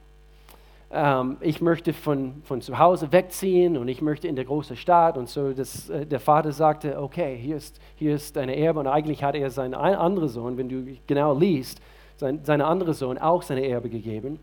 ähm, 0.92 1.38
ich 1.40 1.62
möchte 1.62 1.94
von, 1.94 2.42
von 2.44 2.62
zu 2.62 2.78
Hause 2.78 3.12
wegziehen 3.14 3.78
und 3.78 3.88
ich 3.88 4.02
möchte 4.02 4.28
in 4.28 4.36
der 4.36 4.46
großen 4.46 4.76
Stadt. 4.76 5.18
Und 5.18 5.28
so 5.28 5.52
das, 5.52 5.90
äh, 5.90 6.06
der 6.06 6.20
Vater 6.20 6.52
sagte, 6.52 7.02
okay, 7.02 7.38
hier 7.38 7.56
ist, 7.58 7.80
hier 7.96 8.16
ist 8.16 8.36
deine 8.36 8.56
Erbe. 8.56 8.82
Und 8.82 8.88
eigentlich 8.88 9.24
hat 9.24 9.36
er 9.36 9.50
seinen 9.50 9.74
anderen 9.74 10.30
Sohn, 10.30 10.58
wenn 10.58 10.70
du 10.70 10.86
genau 11.08 11.38
liest, 11.38 11.82
sein, 12.18 12.44
seinen 12.44 12.62
anderen 12.62 12.94
Sohn 12.94 13.18
auch 13.18 13.42
seine 13.42 13.68
Erbe 13.68 13.90
gegeben. 13.90 14.40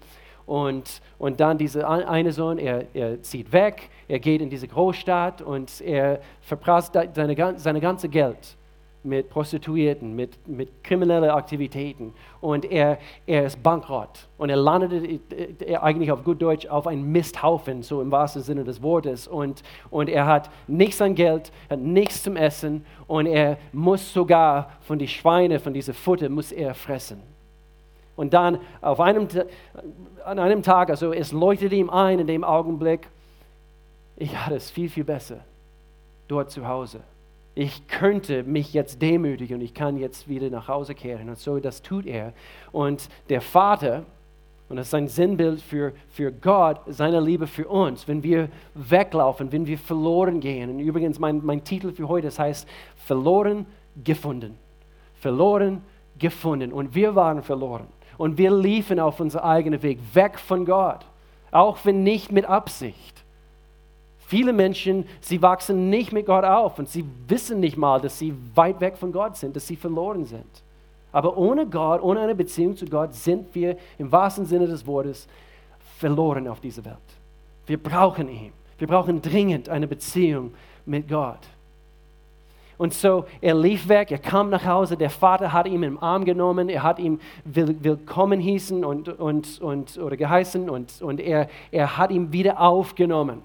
Und, 0.46 1.00
und 1.18 1.40
dann 1.40 1.56
dieser 1.56 1.88
eine 1.88 2.32
Sohn, 2.32 2.58
er, 2.58 2.84
er 2.94 3.22
zieht 3.22 3.52
weg, 3.52 3.90
er 4.08 4.18
geht 4.18 4.42
in 4.42 4.50
diese 4.50 4.66
Großstadt 4.66 5.40
und 5.40 5.80
er 5.80 6.20
verprasst 6.40 6.94
seine, 7.14 7.58
seine 7.58 7.80
ganze 7.80 8.08
Geld 8.08 8.56
mit 9.04 9.30
Prostituierten, 9.30 10.14
mit, 10.14 10.46
mit 10.46 10.84
kriminellen 10.84 11.30
Aktivitäten 11.30 12.12
und 12.40 12.64
er, 12.64 12.98
er 13.26 13.46
ist 13.46 13.62
bankrott 13.62 14.28
und 14.38 14.48
er 14.48 14.56
landete 14.56 15.20
er 15.64 15.82
eigentlich 15.82 16.12
auf 16.12 16.22
gut 16.22 16.40
Deutsch 16.40 16.66
auf 16.66 16.86
einen 16.86 17.10
Misthaufen, 17.10 17.82
so 17.82 18.00
im 18.00 18.10
wahrsten 18.10 18.42
Sinne 18.42 18.64
des 18.64 18.82
Wortes 18.82 19.26
und, 19.26 19.62
und 19.90 20.08
er 20.08 20.26
hat 20.26 20.50
nichts 20.68 21.00
an 21.00 21.14
Geld, 21.14 21.52
hat 21.68 21.80
nichts 21.80 22.22
zum 22.22 22.36
Essen 22.36 22.84
und 23.06 23.26
er 23.26 23.58
muss 23.72 24.12
sogar 24.12 24.70
von 24.82 24.98
den 24.98 25.08
Schweinen, 25.08 25.58
von 25.58 25.74
dieser 25.74 25.94
Futter, 25.94 26.28
muss 26.28 26.52
er 26.52 26.74
fressen. 26.74 27.31
Und 28.22 28.32
dann 28.32 28.58
auf 28.80 29.00
einem, 29.00 29.28
an 30.24 30.38
einem 30.38 30.62
Tag, 30.62 30.88
also 30.88 31.12
es 31.12 31.32
leuchtete 31.32 31.74
ihm 31.74 31.90
ein 31.90 32.20
in 32.20 32.26
dem 32.26 32.44
Augenblick, 32.44 33.08
ich 34.16 34.36
hatte 34.36 34.56
es 34.56 34.70
viel, 34.70 34.88
viel 34.88 35.04
besser 35.04 35.40
dort 36.28 36.50
zu 36.50 36.66
Hause 36.66 37.00
ich 37.54 37.86
könnte 37.86 38.42
mich 38.44 38.72
jetzt 38.72 39.02
demütigen 39.02 39.56
und 39.56 39.60
ich 39.62 39.74
kann 39.74 39.98
jetzt 39.98 40.28
wieder 40.28 40.48
nach 40.48 40.68
Hause 40.68 40.94
kehren. 40.94 41.28
Und 41.28 41.38
so, 41.38 41.58
das 41.58 41.82
tut 41.82 42.06
er. 42.06 42.32
Und 42.70 43.08
der 43.28 43.42
Vater, 43.42 44.04
und 44.68 44.76
das 44.76 44.88
ist 44.88 44.94
ein 44.94 45.08
Sinnbild 45.08 45.60
für, 45.60 45.92
für 46.08 46.32
Gott, 46.32 46.80
seine 46.86 47.20
Liebe 47.20 47.46
für 47.46 47.68
uns, 47.68 48.08
wenn 48.08 48.22
wir 48.22 48.48
weglaufen, 48.74 49.52
wenn 49.52 49.66
wir 49.66 49.76
verloren 49.76 50.40
gehen. 50.40 50.70
Und 50.70 50.78
übrigens, 50.78 51.18
mein, 51.18 51.44
mein 51.44 51.62
Titel 51.62 51.92
für 51.92 52.08
heute, 52.08 52.28
das 52.28 52.38
heißt, 52.38 52.66
verloren 52.96 53.66
gefunden. 54.02 54.56
Verloren 55.20 55.82
gefunden. 56.18 56.72
Und 56.72 56.94
wir 56.94 57.14
waren 57.14 57.42
verloren. 57.42 57.86
Und 58.19 58.38
wir 58.38 58.50
liefen 58.50 59.00
auf 59.00 59.21
unseren 59.21 59.42
eigenen 59.42 59.83
Weg, 59.83 59.99
weg 60.12 60.38
von 60.38 60.64
Gott. 60.64 61.07
Auch 61.50 61.78
wenn 61.85 62.02
nicht 62.02 62.33
mit 62.33 62.45
Absicht. 62.45 63.23
Viele 64.19 64.52
Menschen, 64.52 65.07
sie 65.21 65.42
wachsen 65.42 65.90
nicht 65.90 66.12
mit 66.12 66.25
Gott 66.26 66.45
auf 66.45 66.78
und 66.78 66.88
sie 66.88 67.04
wissen 67.28 67.61
nicht 67.61 67.76
mal, 67.76 68.00
dass 68.00 68.19
sie 68.19 68.35
weit 68.54 68.81
weg 68.81 68.97
von 68.97 69.12
Gott 69.12 69.37
sind, 69.37 69.54
dass 69.54 69.66
sie 69.66 69.76
verloren 69.76 70.25
sind. 70.25 70.62
Aber 71.12 71.37
ohne 71.37 71.66
Gott, 71.66 72.02
ohne 72.02 72.21
eine 72.21 72.35
Beziehung 72.35 72.75
zu 72.75 72.87
Gott 72.87 73.14
sind 73.14 73.54
wir 73.54 73.76
im 73.99 74.11
wahrsten 74.11 74.47
Sinne 74.47 74.66
des 74.66 74.87
Wortes 74.87 75.28
verloren 75.99 76.49
auf 76.49 76.61
dieser 76.61 76.85
Welt. 76.87 76.97
Wir 77.66 77.76
brauchen 77.81 78.28
ihn. 78.28 78.52
Wir 78.78 78.88
brauchen 78.88 79.21
dringend 79.21 79.69
eine 79.69 79.87
Beziehung 79.87 80.54
mit 80.87 81.09
Gott. 81.09 81.38
Und 82.82 82.92
so, 82.92 83.26
er 83.40 83.54
lief 83.54 83.86
weg, 83.86 84.10
er 84.10 84.18
kam 84.18 84.50
nach 84.50 84.66
Hause, 84.66 84.96
der 84.96 85.08
Vater 85.08 85.52
hat 85.52 85.68
ihn 85.68 85.84
im 85.84 86.02
Arm 86.02 86.24
genommen, 86.24 86.68
er 86.68 86.82
hat 86.82 86.98
ihn 86.98 87.20
willkommen 87.44 88.40
hießen 88.40 88.84
und, 88.84 89.08
und, 89.08 89.60
und, 89.60 89.98
oder 89.98 90.16
geheißen 90.16 90.68
und, 90.68 91.00
und 91.00 91.20
er, 91.20 91.48
er 91.70 91.96
hat 91.96 92.10
ihn 92.10 92.32
wieder 92.32 92.60
aufgenommen. 92.60 93.40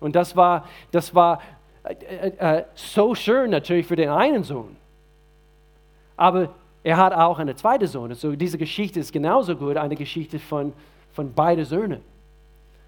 Und 0.00 0.16
das 0.16 0.34
war, 0.34 0.68
das 0.90 1.14
war 1.14 1.40
äh, 1.84 1.92
äh, 1.92 2.58
äh, 2.58 2.64
so 2.74 3.14
schön 3.14 3.50
natürlich 3.50 3.86
für 3.86 3.94
den 3.94 4.08
einen 4.08 4.42
Sohn. 4.42 4.74
Aber 6.16 6.48
er 6.82 6.96
hat 6.96 7.12
auch 7.12 7.38
einen 7.38 7.56
zweiten 7.56 7.86
Sohn. 7.86 8.12
So 8.14 8.34
diese 8.34 8.58
Geschichte 8.58 8.98
ist 8.98 9.12
genauso 9.12 9.54
gut 9.54 9.76
eine 9.76 9.94
Geschichte 9.94 10.40
von, 10.40 10.72
von 11.12 11.32
beiden 11.32 11.64
Söhnen. 11.64 12.00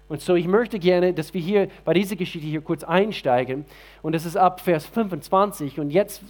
Und 0.09 0.21
so 0.21 0.35
ich 0.35 0.47
möchte 0.47 0.79
gerne, 0.79 1.13
dass 1.13 1.33
wir 1.33 1.41
hier 1.41 1.67
bei 1.83 1.93
dieser 1.93 2.15
Geschichte 2.15 2.47
hier 2.47 2.61
kurz 2.61 2.83
einsteigen. 2.83 3.65
Und 4.01 4.15
das 4.15 4.25
ist 4.25 4.37
ab 4.37 4.61
Vers 4.61 4.85
25. 4.85 5.79
Und 5.79 5.91
jetzt 5.91 6.21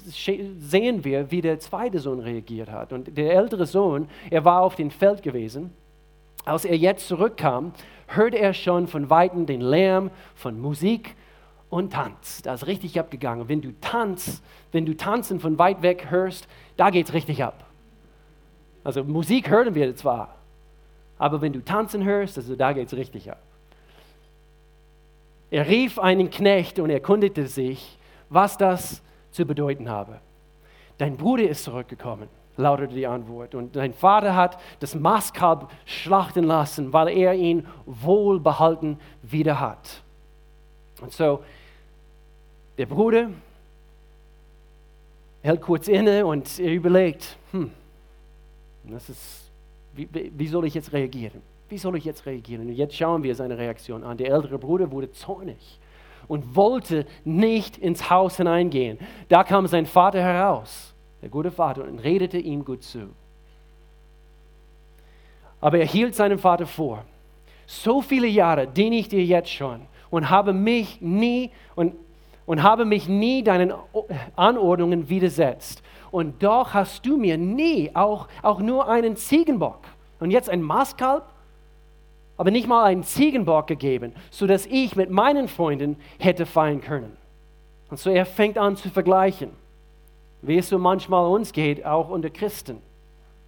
sehen 0.59 1.03
wir, 1.03 1.29
wie 1.31 1.41
der 1.41 1.59
zweite 1.59 1.99
Sohn 1.99 2.19
reagiert 2.19 2.71
hat. 2.71 2.91
Und 2.91 3.17
der 3.17 3.33
ältere 3.33 3.65
Sohn, 3.65 4.09
er 4.31 4.45
war 4.45 4.61
auf 4.61 4.75
dem 4.75 4.89
Feld 4.89 5.21
gewesen. 5.21 5.71
Als 6.43 6.65
er 6.65 6.77
jetzt 6.77 7.07
zurückkam, 7.07 7.73
hört 8.07 8.33
er 8.33 8.53
schon 8.53 8.87
von 8.87 9.09
Weitem 9.09 9.45
den 9.45 9.61
Lärm 9.61 10.11
von 10.33 10.59
Musik 10.59 11.15
und 11.69 11.93
Tanz. 11.93 12.41
Da 12.41 12.53
ist 12.53 12.67
richtig 12.67 12.99
abgegangen. 12.99 13.49
Wenn 13.49 13.61
du 13.61 13.73
tanzt, 13.81 14.41
wenn 14.71 14.85
du 14.85 14.95
tanzen 14.95 15.39
von 15.39 15.59
weit 15.59 15.81
weg 15.81 16.09
hörst, 16.09 16.47
da 16.77 16.89
geht 16.89 17.07
es 17.07 17.13
richtig 17.13 17.43
ab. 17.43 17.65
Also 18.83 19.03
Musik 19.03 19.49
hören 19.49 19.75
wir 19.75 19.93
zwar, 19.95 20.35
aber 21.17 21.41
wenn 21.41 21.51
du 21.51 21.63
tanzen 21.63 22.05
hörst, 22.05 22.37
also 22.37 22.55
da 22.55 22.71
geht 22.71 22.87
es 22.87 22.95
richtig 22.95 23.29
ab. 23.29 23.39
Er 25.49 25.67
rief 25.67 25.99
einen 25.99 26.29
Knecht 26.29 26.79
und 26.79 26.89
erkundigte 26.89 27.47
sich, 27.47 27.97
was 28.29 28.57
das 28.57 29.01
zu 29.31 29.45
bedeuten 29.45 29.89
habe. 29.89 30.19
Dein 30.97 31.15
Bruder 31.15 31.47
ist 31.47 31.63
zurückgekommen 31.63 32.27
lautete 32.57 32.93
die 32.93 33.07
Antwort. 33.07 33.55
Und 33.55 33.75
sein 33.75 33.93
Vater 33.93 34.35
hat 34.35 34.59
das 34.79 34.95
Mastkalb 34.95 35.71
schlachten 35.85 36.43
lassen, 36.43 36.91
weil 36.91 37.09
er 37.09 37.33
ihn 37.33 37.65
wohlbehalten 37.85 38.99
wieder 39.21 39.59
hat. 39.59 40.03
Und 41.01 41.13
so, 41.13 41.43
der 42.77 42.87
Bruder 42.87 43.29
hält 45.43 45.61
kurz 45.61 45.87
inne 45.87 46.25
und 46.25 46.59
er 46.59 46.73
überlegt, 46.73 47.37
hm, 47.51 47.71
das 48.83 49.09
ist, 49.09 49.51
wie, 49.93 50.09
wie 50.11 50.47
soll 50.47 50.65
ich 50.65 50.73
jetzt 50.73 50.91
reagieren? 50.91 51.41
Wie 51.69 51.77
soll 51.77 51.97
ich 51.97 52.05
jetzt 52.05 52.25
reagieren? 52.25 52.67
Und 52.67 52.73
jetzt 52.73 52.95
schauen 52.95 53.23
wir 53.23 53.35
seine 53.35 53.57
Reaktion 53.57 54.03
an. 54.03 54.17
Der 54.17 54.31
ältere 54.31 54.57
Bruder 54.57 54.91
wurde 54.91 55.11
zornig 55.11 55.79
und 56.27 56.55
wollte 56.55 57.05
nicht 57.25 57.77
ins 57.77 58.09
Haus 58.09 58.37
hineingehen. 58.37 58.99
Da 59.29 59.43
kam 59.43 59.67
sein 59.67 59.85
Vater 59.85 60.21
heraus, 60.21 60.93
der 61.21 61.29
gute 61.29 61.51
Vater, 61.51 61.83
und 61.83 61.99
redete 61.99 62.37
ihm 62.37 62.63
gut 62.63 62.83
zu. 62.83 63.09
Aber 65.59 65.79
er 65.79 65.85
hielt 65.85 66.15
seinem 66.15 66.39
Vater 66.39 66.67
vor, 66.67 67.03
so 67.65 68.01
viele 68.01 68.27
Jahre 68.27 68.67
diene 68.67 68.97
ich 68.97 69.09
dir 69.09 69.23
jetzt 69.23 69.49
schon 69.49 69.81
und 70.09 70.29
habe 70.29 70.53
mich 70.53 71.01
nie 71.01 71.51
und, 71.75 71.95
und 72.45 72.63
habe 72.63 72.85
mich 72.85 73.09
nie 73.09 73.43
deinen 73.43 73.73
Anordnungen 74.35 75.09
widersetzt. 75.09 75.83
Und 76.11 76.41
doch 76.41 76.73
hast 76.73 77.05
du 77.05 77.17
mir 77.17 77.37
nie 77.37 77.91
auch, 77.93 78.27
auch 78.41 78.59
nur 78.59 78.87
einen 78.87 79.17
Ziegenbock 79.17 79.81
und 80.19 80.31
jetzt 80.31 80.49
ein 80.49 80.61
Maßkalb, 80.61 81.23
aber 82.37 82.51
nicht 82.51 82.67
mal 82.67 82.83
einen 82.83 83.03
Ziegenbock 83.03 83.67
gegeben, 83.67 84.13
sodass 84.29 84.65
ich 84.67 84.95
mit 84.95 85.09
meinen 85.09 85.47
Freunden 85.47 85.97
hätte 86.19 86.45
feiern 86.45 86.81
können. 86.81 87.17
Und 87.89 87.99
so 87.99 88.09
er 88.09 88.25
fängt 88.25 88.57
an 88.57 88.75
zu 88.75 88.89
vergleichen, 88.89 89.49
wie 90.41 90.57
es 90.57 90.69
so 90.69 90.77
manchmal 90.77 91.27
uns 91.27 91.51
geht, 91.51 91.85
auch 91.85 92.09
unter 92.09 92.29
Christen. 92.29 92.81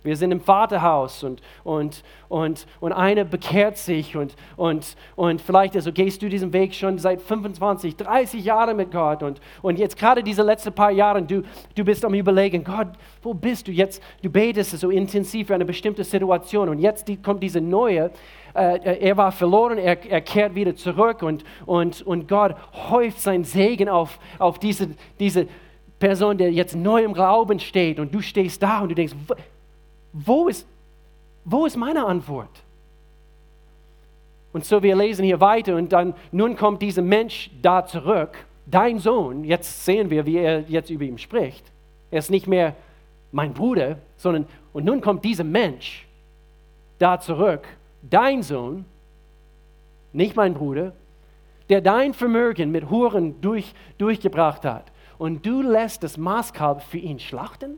Wir 0.01 0.15
sind 0.15 0.31
im 0.31 0.39
Vaterhaus 0.39 1.23
und, 1.23 1.41
und, 1.65 2.03
und, 2.29 2.65
und 2.79 2.93
einer 2.93 3.25
bekehrt 3.25 3.77
sich 3.77 4.15
und, 4.15 4.33
und, 4.55 4.95
und 5.17 5.41
vielleicht 5.41 5.75
also 5.75 5.91
gehst 5.91 6.21
du 6.21 6.29
diesen 6.29 6.53
Weg 6.53 6.73
schon 6.73 6.97
seit 6.97 7.21
25, 7.21 7.97
30 7.97 8.45
Jahren 8.45 8.77
mit 8.77 8.91
Gott 8.91 9.23
und, 9.23 9.41
und 9.61 9.77
jetzt 9.77 9.97
gerade 9.97 10.23
diese 10.23 10.41
letzten 10.41 10.71
paar 10.71 10.91
Jahre, 10.91 11.21
du, 11.21 11.43
du 11.75 11.83
bist 11.83 12.05
am 12.05 12.13
Überlegen, 12.13 12.63
Gott, 12.63 12.87
wo 13.21 13.33
bist 13.33 13.67
du 13.67 13.73
jetzt? 13.73 14.01
Du 14.21 14.29
betest 14.29 14.71
so 14.79 14.89
intensiv 14.89 15.47
für 15.47 15.55
eine 15.55 15.65
bestimmte 15.65 16.05
Situation 16.05 16.69
und 16.69 16.79
jetzt 16.79 17.09
die, 17.09 17.17
kommt 17.17 17.43
diese 17.43 17.59
neue, 17.59 18.11
äh, 18.53 18.99
er 19.01 19.17
war 19.17 19.33
verloren, 19.33 19.77
er, 19.77 20.09
er 20.09 20.21
kehrt 20.21 20.55
wieder 20.55 20.77
zurück 20.77 21.23
und, 21.23 21.43
und, 21.65 22.01
und 22.03 22.29
Gott 22.29 22.55
häuft 22.89 23.19
seinen 23.19 23.43
Segen 23.43 23.89
auf, 23.89 24.17
auf 24.37 24.59
diese, 24.59 24.91
diese 25.19 25.47
Person, 25.99 26.37
der 26.37 26.53
jetzt 26.53 26.75
neu 26.75 27.03
im 27.03 27.13
Glauben 27.13 27.59
steht 27.59 27.99
und 27.99 28.15
du 28.15 28.21
stehst 28.21 28.63
da 28.63 28.79
und 28.79 28.89
du 28.89 28.95
denkst, 28.95 29.13
wo 30.13 30.47
ist, 30.47 30.67
wo 31.45 31.65
ist 31.65 31.75
meine 31.75 32.05
Antwort? 32.05 32.63
Und 34.51 34.65
so 34.65 34.81
wir 34.81 34.95
lesen 34.95 35.25
hier 35.25 35.39
weiter 35.39 35.75
und 35.75 35.91
dann, 35.91 36.15
nun 36.31 36.55
kommt 36.55 36.81
dieser 36.81 37.01
Mensch 37.01 37.51
da 37.61 37.85
zurück, 37.85 38.45
dein 38.65 38.99
Sohn, 38.99 39.43
jetzt 39.43 39.85
sehen 39.85 40.09
wir, 40.09 40.25
wie 40.25 40.37
er 40.37 40.61
jetzt 40.61 40.89
über 40.89 41.03
ihn 41.03 41.17
spricht. 41.17 41.71
Er 42.11 42.19
ist 42.19 42.31
nicht 42.31 42.47
mehr 42.47 42.75
mein 43.31 43.53
Bruder, 43.53 43.97
sondern, 44.17 44.47
und 44.73 44.85
nun 44.85 45.01
kommt 45.01 45.23
dieser 45.23 45.43
Mensch 45.43 46.07
da 46.97 47.19
zurück, 47.19 47.67
dein 48.01 48.41
Sohn, 48.41 48.85
nicht 50.13 50.35
mein 50.35 50.55
Bruder, 50.55 50.93
der 51.69 51.81
dein 51.81 52.15
Vermögen 52.15 52.71
mit 52.71 52.89
Huren 52.89 53.39
durch, 53.41 53.73
durchgebracht 53.99 54.65
hat. 54.65 54.91
Und 55.19 55.45
du 55.45 55.61
lässt 55.61 56.01
das 56.01 56.17
Maßkalb 56.17 56.81
für 56.81 56.97
ihn 56.97 57.19
schlachten? 57.19 57.77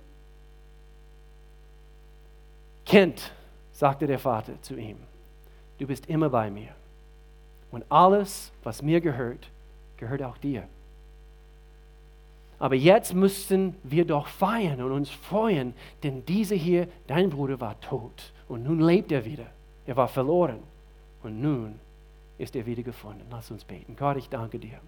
Kind, 2.91 3.31
sagte 3.71 4.05
der 4.05 4.19
Vater 4.19 4.61
zu 4.61 4.75
ihm, 4.75 4.97
du 5.77 5.87
bist 5.87 6.07
immer 6.07 6.29
bei 6.29 6.51
mir. 6.51 6.75
Und 7.71 7.85
alles, 7.89 8.51
was 8.63 8.81
mir 8.81 8.99
gehört, 8.99 9.47
gehört 9.95 10.21
auch 10.21 10.37
dir. 10.37 10.67
Aber 12.59 12.75
jetzt 12.75 13.13
müssten 13.13 13.77
wir 13.83 14.03
doch 14.03 14.27
feiern 14.27 14.81
und 14.81 14.91
uns 14.91 15.09
freuen, 15.09 15.73
denn 16.03 16.25
dieser 16.25 16.57
hier, 16.57 16.89
dein 17.07 17.29
Bruder, 17.29 17.61
war 17.61 17.79
tot 17.79 18.33
und 18.49 18.65
nun 18.65 18.81
lebt 18.81 19.13
er 19.13 19.23
wieder. 19.23 19.45
Er 19.85 19.95
war 19.95 20.09
verloren 20.09 20.59
und 21.23 21.41
nun 21.41 21.79
ist 22.37 22.57
er 22.57 22.65
wieder 22.65 22.83
gefunden. 22.83 23.25
Lass 23.31 23.51
uns 23.51 23.63
beten. 23.63 23.95
Gott, 23.95 24.17
ich 24.17 24.27
danke 24.27 24.59
dir, 24.59 24.81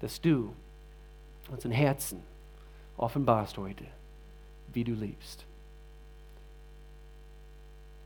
dass 0.00 0.22
du 0.22 0.54
unseren 1.50 1.72
Herzen 1.72 2.22
offenbarst 2.96 3.58
heute, 3.58 3.84
wie 4.72 4.84
du 4.84 4.94
liebst. 4.94 5.44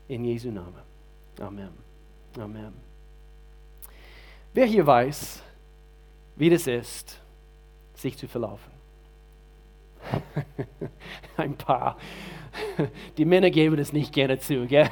In 0.09 0.25
Jesu 0.25 0.49
Namen. 0.49 0.81
Amen. 1.39 1.69
Amen. 2.37 2.73
Wer 4.53 4.65
hier 4.65 4.85
weiß, 4.85 5.43
wie 6.35 6.49
das 6.49 6.65
ist, 6.65 7.21
sich 7.93 8.17
zu 8.17 8.27
verlaufen? 8.27 8.71
Ein 11.37 11.55
paar. 11.55 11.95
Die 13.17 13.25
Männer 13.25 13.51
geben 13.51 13.77
es 13.77 13.93
nicht 13.93 14.11
gerne 14.11 14.39
zu. 14.39 14.65
Gell? 14.65 14.89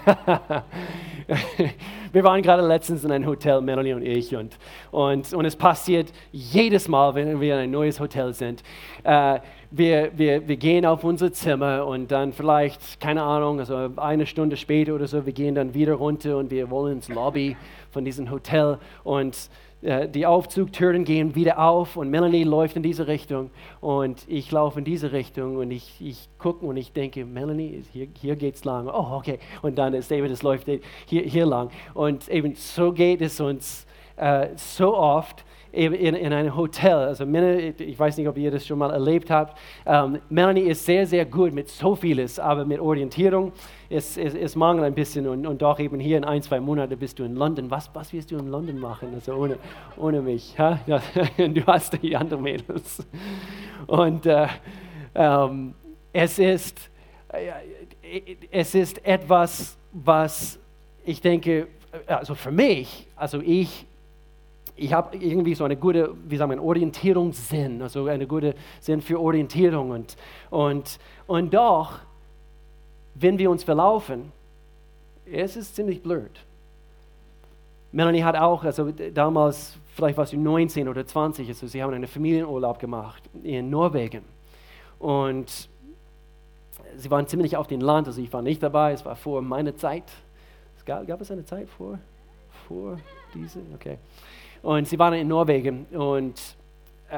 Wir 2.13 2.23
waren 2.23 2.41
gerade 2.41 2.65
letztens 2.65 3.03
in 3.03 3.11
einem 3.11 3.25
Hotel, 3.25 3.59
Melanie 3.61 3.93
und 3.93 4.03
ich, 4.03 4.35
und, 4.35 4.57
und, 4.91 5.33
und 5.33 5.45
es 5.45 5.55
passiert 5.55 6.13
jedes 6.31 6.87
Mal, 6.87 7.15
wenn 7.15 7.41
wir 7.41 7.55
in 7.55 7.61
ein 7.61 7.71
neues 7.71 7.99
Hotel 7.99 8.33
sind. 8.33 8.63
Äh, 9.03 9.39
wir, 9.71 10.11
wir, 10.15 10.47
wir 10.47 10.57
gehen 10.57 10.85
auf 10.85 11.03
unser 11.03 11.31
Zimmer 11.33 11.85
und 11.85 12.11
dann 12.11 12.33
vielleicht, 12.33 12.99
keine 12.99 13.23
Ahnung, 13.23 13.59
also 13.59 13.89
eine 13.97 14.25
Stunde 14.25 14.57
später 14.57 14.95
oder 14.95 15.07
so, 15.07 15.25
wir 15.25 15.33
gehen 15.33 15.55
dann 15.55 15.73
wieder 15.73 15.95
runter 15.95 16.37
und 16.37 16.51
wir 16.51 16.69
wollen 16.69 16.97
ins 16.97 17.09
Lobby 17.09 17.57
von 17.91 18.05
diesem 18.05 18.31
Hotel 18.31 18.77
und 19.03 19.49
äh, 19.81 20.07
die 20.07 20.25
Aufzugtüren 20.25 21.03
gehen 21.03 21.35
wieder 21.35 21.59
auf 21.59 21.97
und 21.97 22.09
Melanie 22.09 22.43
läuft 22.43 22.77
in 22.77 22.83
diese 22.83 23.07
Richtung 23.07 23.51
und 23.81 24.23
ich 24.27 24.51
laufe 24.51 24.79
in 24.79 24.85
diese 24.85 25.11
Richtung 25.11 25.57
und 25.57 25.71
ich, 25.71 25.95
ich 25.99 26.29
gucke 26.39 26.65
und 26.65 26.77
ich 26.77 26.93
denke, 26.93 27.25
Melanie, 27.25 27.83
hier, 27.91 28.07
hier 28.19 28.37
es 28.41 28.63
lang. 28.63 28.87
Oh, 28.87 29.17
okay. 29.17 29.39
Und 29.61 29.77
dann 29.77 29.93
ist 29.93 30.09
David, 30.09 30.31
es 30.31 30.43
läuft 30.43 30.67
hier, 31.05 31.21
hier 31.23 31.45
lang. 31.45 31.69
Und 31.93 32.27
eben 32.29 32.55
so 32.55 32.91
geht 32.91 33.21
es 33.21 33.39
uns 33.39 33.85
äh, 34.15 34.47
so 34.55 34.95
oft 34.97 35.43
in, 35.77 36.15
in 36.15 36.33
einem 36.33 36.55
Hotel. 36.55 36.93
Also 36.93 37.23
ich 37.23 37.99
weiß 37.99 38.17
nicht, 38.17 38.27
ob 38.27 38.37
ihr 38.37 38.49
das 38.49 38.65
schon 38.65 38.79
mal 38.79 38.91
erlebt 38.91 39.29
habt. 39.29 39.57
Ähm, 39.85 40.19
Melanie 40.29 40.61
ist 40.61 40.85
sehr, 40.85 41.05
sehr 41.05 41.25
gut 41.25 41.53
mit 41.53 41.69
so 41.69 41.95
vieles, 41.95 42.39
aber 42.39 42.65
mit 42.65 42.79
Orientierung 42.79 43.51
ist 43.89 44.17
es, 44.17 44.33
es 44.33 44.55
mangelt 44.55 44.85
ein 44.85 44.95
bisschen 44.95 45.27
und, 45.27 45.45
und 45.45 45.61
doch 45.61 45.79
eben 45.79 45.99
hier 45.99 46.17
in 46.17 46.25
ein, 46.25 46.41
zwei 46.41 46.59
Monaten 46.59 46.97
bist 46.97 47.19
du 47.19 47.23
in 47.23 47.35
London. 47.35 47.69
Was, 47.69 47.91
was 47.93 48.11
wirst 48.11 48.31
du 48.31 48.37
in 48.37 48.47
London 48.47 48.79
machen, 48.79 49.09
also 49.13 49.33
ohne, 49.33 49.57
ohne 49.97 50.21
mich? 50.21 50.57
Ha? 50.57 50.79
Ja, 50.87 51.01
du 51.37 51.65
hast 51.65 52.01
die 52.01 52.15
anderen 52.15 52.43
Mädels. 52.43 53.05
Und 53.85 54.25
äh, 54.25 54.47
ähm, 55.13 55.73
es, 56.13 56.39
ist, 56.39 56.89
äh, 57.29 57.51
es 58.51 58.73
ist 58.73 59.05
etwas, 59.05 59.77
was 59.91 60.59
ich 61.05 61.21
denke, 61.21 61.67
also 62.07 62.35
für 62.35 62.51
mich, 62.51 63.07
also 63.15 63.41
ich 63.41 63.86
ich 64.77 64.93
habe 64.93 65.17
irgendwie 65.17 65.55
so 65.55 65.63
eine 65.63 65.75
gute, 65.75 66.13
wie 66.27 66.37
sagen 66.37 66.51
wir, 66.51 66.63
Orientierungssinn, 66.63 67.81
also 67.81 68.05
eine 68.05 68.27
gute 68.27 68.53
Sinn 68.79 69.01
für 69.01 69.19
Orientierung. 69.19 69.89
Und, 69.89 70.15
und, 70.51 70.99
und 71.25 71.53
doch, 71.53 71.99
wenn 73.15 73.37
wir 73.39 73.49
uns 73.49 73.63
verlaufen, 73.63 74.31
es 75.25 75.57
ist 75.57 75.75
ziemlich 75.75 76.01
blöd. 76.01 76.31
Melanie 77.91 78.23
hat 78.23 78.35
auch, 78.35 78.63
also 78.63 78.91
damals, 78.91 79.77
vielleicht 79.95 80.17
warst 80.17 80.33
du 80.33 80.37
19 80.37 80.87
oder 80.87 81.05
20, 81.05 81.47
also 81.47 81.65
sie 81.67 81.81
haben 81.81 81.93
einen 81.93 82.07
Familienurlaub 82.07 82.79
gemacht 82.79 83.23
in 83.43 83.69
Norwegen. 83.71 84.23
Und 84.99 85.69
sie 86.95 87.09
waren 87.09 87.27
ziemlich 87.27 87.57
auf 87.57 87.67
dem 87.67 87.81
Land, 87.81 88.07
also 88.07 88.21
ich 88.21 88.31
war 88.31 88.43
nicht 88.43 88.61
dabei, 88.61 88.91
es 88.91 89.03
war 89.05 89.15
vor 89.15 89.41
meiner 89.41 89.75
Zeit. 89.75 90.03
Es 90.77 90.85
gab, 90.85 91.07
gab 91.07 91.19
es 91.21 91.31
eine 91.31 91.45
Zeit 91.45 91.67
vor, 91.67 91.97
vor 92.67 92.99
diese? 93.33 93.59
Okay. 93.73 93.97
Und 94.61 94.87
sie 94.87 94.97
waren 94.99 95.13
in 95.13 95.27
Norwegen 95.27 95.85
und 95.91 96.55
äh, 97.09 97.17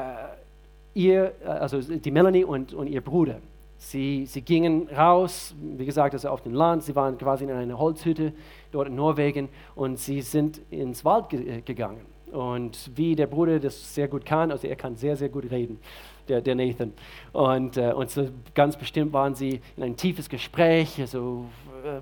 ihr, 0.93 1.33
äh, 1.43 1.47
also 1.47 1.81
die 1.81 2.11
Melanie 2.11 2.43
und, 2.43 2.73
und 2.73 2.87
ihr 2.87 3.01
Bruder, 3.01 3.39
sie, 3.77 4.25
sie 4.25 4.41
gingen 4.41 4.87
raus, 4.89 5.55
wie 5.59 5.85
gesagt, 5.85 6.13
also 6.13 6.29
auf 6.29 6.41
dem 6.41 6.53
Land, 6.53 6.83
sie 6.83 6.95
waren 6.95 7.17
quasi 7.17 7.45
in 7.45 7.51
einer 7.51 7.77
Holzhütte 7.77 8.33
dort 8.71 8.87
in 8.87 8.95
Norwegen 8.95 9.49
und 9.75 9.97
sie 9.97 10.21
sind 10.21 10.61
ins 10.69 11.03
Wald 11.05 11.29
ge 11.29 11.57
äh, 11.57 11.61
gegangen. 11.61 12.01
Und 12.31 12.91
wie 12.95 13.15
der 13.15 13.25
Bruder 13.25 13.59
das 13.59 13.95
sehr 13.95 14.07
gut 14.07 14.23
kann, 14.23 14.51
also 14.51 14.67
er 14.67 14.75
kann 14.75 14.95
sehr, 14.95 15.15
sehr 15.15 15.29
gut 15.29 15.49
reden, 15.49 15.79
der, 16.27 16.41
der 16.41 16.53
Nathan. 16.53 16.93
Und, 17.33 17.77
äh, 17.77 17.91
und 17.91 18.11
so 18.11 18.27
ganz 18.53 18.77
bestimmt 18.77 19.13
waren 19.13 19.33
sie 19.33 19.61
in 19.77 19.83
ein 19.83 19.95
tiefes 19.95 20.29
Gespräch, 20.29 20.99
also 20.99 21.45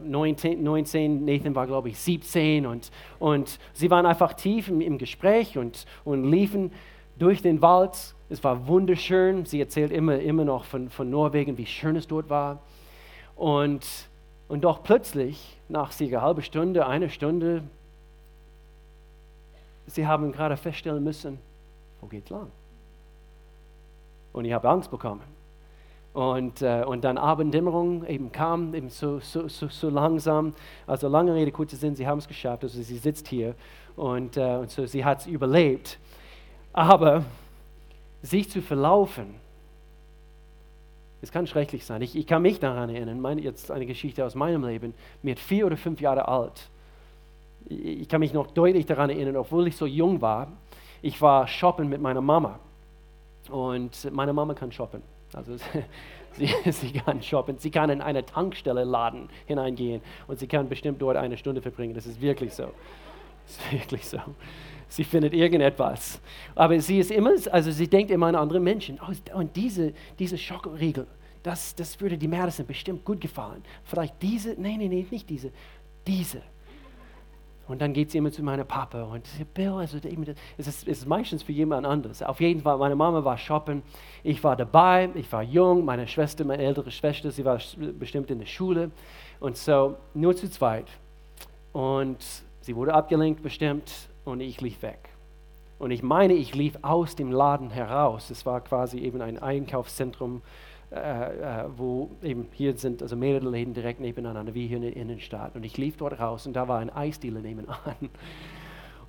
19, 0.04 0.64
19, 0.64 1.26
Nathan 1.26 1.56
war 1.56 1.68
glaube 1.68 1.90
ich 1.90 2.00
17 2.00 2.66
und, 2.66 2.92
und 3.20 3.60
sie 3.74 3.90
waren 3.90 4.06
einfach 4.06 4.34
tief 4.34 4.70
im, 4.70 4.82
im 4.82 4.98
Gespräch 4.98 5.58
und, 5.58 5.86
und 6.06 6.24
liefen 6.24 6.72
durch 7.18 7.42
den 7.42 7.62
Wald. 7.62 8.16
Es 8.30 8.44
war 8.44 8.68
wunderschön. 8.68 9.46
Sie 9.46 9.60
erzählt 9.60 9.92
immer, 9.92 10.20
immer 10.20 10.46
noch 10.46 10.66
von, 10.66 10.90
von 10.90 11.10
Norwegen, 11.10 11.58
wie 11.58 11.66
schön 11.66 11.96
es 11.96 12.08
dort 12.08 12.30
war. 12.30 12.62
Und, 13.36 13.86
und 14.48 14.64
doch 14.64 14.84
plötzlich, 14.84 15.58
nach 15.70 15.92
circa 15.92 16.22
halbe 16.22 16.42
Stunde, 16.42 16.88
eine 16.88 17.10
Stunde, 17.10 17.64
sie 19.86 20.06
haben 20.06 20.32
gerade 20.32 20.58
feststellen 20.58 21.04
müssen, 21.04 21.40
wo 22.02 22.08
geht's 22.08 22.30
lang? 22.30 22.52
Und 24.34 24.46
ich 24.46 24.54
habe 24.54 24.70
Angst 24.70 24.92
bekommen. 24.92 25.37
Und, 26.18 26.64
äh, 26.64 26.84
und 26.84 27.04
dann 27.04 27.20
Abenddämmerung 27.20 28.04
eben 28.08 28.32
kam, 28.32 28.74
eben 28.74 28.90
so, 28.90 29.20
so, 29.20 29.48
so, 29.48 29.68
so, 29.68 29.88
langsam. 29.88 30.56
Also 30.88 31.08
lange 31.08 31.36
Rede, 31.36 31.52
kurzer 31.52 31.78
Sinn, 31.78 31.96
sie 31.96 32.08
haben 32.08 32.18
es 32.18 32.28
geschafft. 32.28 32.64
Also 32.64 32.82
sie 32.82 32.98
sitzt 32.98 33.28
hier 33.28 33.54
und, 33.96 34.36
äh, 34.36 34.56
und 34.56 34.72
so, 34.72 34.88
sie 34.88 35.06
hat 35.06 35.20
es 35.20 35.28
überlebt. 35.28 36.00
Aber 36.74 37.24
sich 38.24 38.50
zu 38.50 38.64
verlaufen, 38.64 39.36
es 41.22 41.32
kann 41.32 41.46
schrecklich 41.46 41.86
sein. 41.86 42.02
Ich, 42.02 42.16
ich 42.16 42.26
kann 42.26 42.42
mich 42.42 42.60
daran 42.60 42.90
erinnern, 42.90 43.22
meine, 43.22 43.42
jetzt 43.42 43.70
eine 43.70 43.86
Geschichte 43.86 44.26
aus 44.26 44.34
meinem 44.34 44.66
Leben, 44.66 44.96
mit 45.22 45.40
vier 45.40 45.68
oder 45.68 45.78
fünf 45.78 46.02
Jahre 46.02 46.28
alt. 46.28 46.68
Ich 47.70 48.10
kann 48.10 48.22
mich 48.22 48.34
noch 48.34 48.48
deutlich 48.48 48.88
daran 48.88 49.12
erinnern, 49.12 49.36
obwohl 49.38 49.68
ich 49.68 49.78
so 49.78 49.86
jung 49.86 50.20
war. 50.20 50.48
Ich 51.04 51.22
war 51.22 51.48
shoppen 51.48 51.88
mit 51.88 52.02
meiner 52.02 52.22
Mama. 52.22 52.58
Und 53.52 54.12
meine 54.12 54.34
Mama 54.34 54.56
kann 54.56 54.72
shoppen. 54.72 55.04
Also 55.34 55.58
sie, 56.34 56.50
sie 56.72 56.92
kann 56.94 57.22
shoppen. 57.22 57.58
Sie 57.58 57.72
kann 57.72 57.90
in 57.90 58.02
eine 58.02 58.26
Tankstelle 58.26 58.84
Laden 58.84 59.30
hineingehen 59.46 60.02
und 60.28 60.40
sie 60.40 60.48
kann 60.48 60.70
bestimmt 60.70 61.02
dort 61.02 61.18
eine 61.18 61.38
Stunde 61.38 61.62
verbringen. 61.62 61.94
Das 61.94 62.06
ist 62.06 62.22
wirklich 62.22 62.54
so. 62.54 62.72
Das 63.46 63.58
ist 63.58 63.72
wirklich 63.72 64.06
so. 64.06 64.20
Sie 64.90 65.04
findet 65.04 65.34
irgendetwas. 65.34 66.20
Aber 66.56 66.80
sie 66.80 67.00
ist 67.00 67.12
immer, 67.12 67.32
also 67.52 67.72
sie 67.72 67.88
denkt 67.88 68.12
immer 68.12 68.28
an 68.28 68.36
andere 68.36 68.60
Menschen. 68.60 69.00
Oh, 69.02 69.38
und 69.38 69.56
diese, 69.56 69.94
diese 70.18 70.38
Schokoriegel, 70.38 71.08
das, 71.44 71.76
das 71.76 72.00
würde 72.00 72.18
die 72.18 72.28
Madison 72.28 72.66
bestimmt 72.66 73.04
gut 73.06 73.22
gefallen. 73.22 73.64
Vielleicht 73.84 74.22
diese, 74.22 74.50
nein, 74.52 74.80
nein, 74.80 74.90
nein, 74.90 75.08
nicht 75.10 75.30
diese, 75.30 75.52
diese. 76.06 76.42
Und 77.68 77.82
dann 77.82 77.92
geht 77.92 78.12
sie 78.12 78.18
immer 78.18 78.32
zu 78.32 78.44
meiner 78.44 78.64
Papa 78.64 79.04
und 79.04 79.28
sie 79.28 79.44
Bill, 79.44 79.74
also 79.74 79.98
es 79.98 80.68
ist, 80.68 80.88
es 80.88 81.00
ist 81.00 81.06
meistens 81.06 81.44
für 81.44 81.52
jemand 81.52 81.86
anderes. 81.86 82.24
Auf 82.24 82.40
jeden 82.40 82.62
Fall, 82.62 82.78
meine 82.78 82.96
Mama 82.96 83.26
war 83.26 83.38
shoppen, 83.38 83.84
ich 84.24 84.42
war 84.44 84.56
dabei, 84.56 85.10
ich 85.16 85.30
war 85.32 85.44
jung, 85.44 85.84
meine 85.84 86.08
Schwester, 86.08 86.46
meine 86.46 86.64
ältere 86.64 86.92
Schwester, 86.92 87.30
sie 87.30 87.44
war 87.44 87.60
bestimmt 88.00 88.32
in 88.32 88.40
der 88.40 88.46
Schule 88.46 88.92
und 89.42 89.58
so 89.58 89.98
nur 90.14 90.36
zu 90.36 90.50
zweit. 90.50 90.88
Und 91.74 92.24
sie 92.62 92.76
wurde 92.76 92.94
abgelenkt 92.94 93.44
bestimmt 93.44 93.92
und 94.24 94.40
ich 94.40 94.62
lief 94.62 94.82
weg. 94.82 95.10
Und 95.78 95.92
ich 95.92 96.02
meine, 96.02 96.34
ich 96.34 96.56
lief 96.56 96.78
aus 96.82 97.16
dem 97.16 97.32
Laden 97.32 97.70
heraus. 97.70 98.30
Es 98.30 98.46
war 98.46 98.62
quasi 98.62 98.98
eben 99.00 99.22
ein 99.22 99.38
Einkaufszentrum, 99.38 100.42
äh, 100.92 100.98
äh, 100.98 101.66
wo 101.76 102.12
eben 102.24 102.48
hier 102.54 102.78
sind 102.78 103.02
also 103.02 103.16
mehrere 103.16 103.50
Läden 103.50 103.74
direkt 103.74 104.00
nebeneinander, 104.00 104.54
wie 104.54 104.68
hier 104.68 104.78
in 104.78 104.84
der 104.84 104.96
Innenstadt. 104.96 105.56
Und 105.56 105.64
ich 105.64 105.78
lief 105.78 105.98
dort 105.98 106.20
raus 106.20 106.48
und 106.48 106.54
da 106.54 106.68
war 106.68 106.80
ein 106.80 106.90
Eisdealer 106.90 107.42
nebenan. 107.42 107.78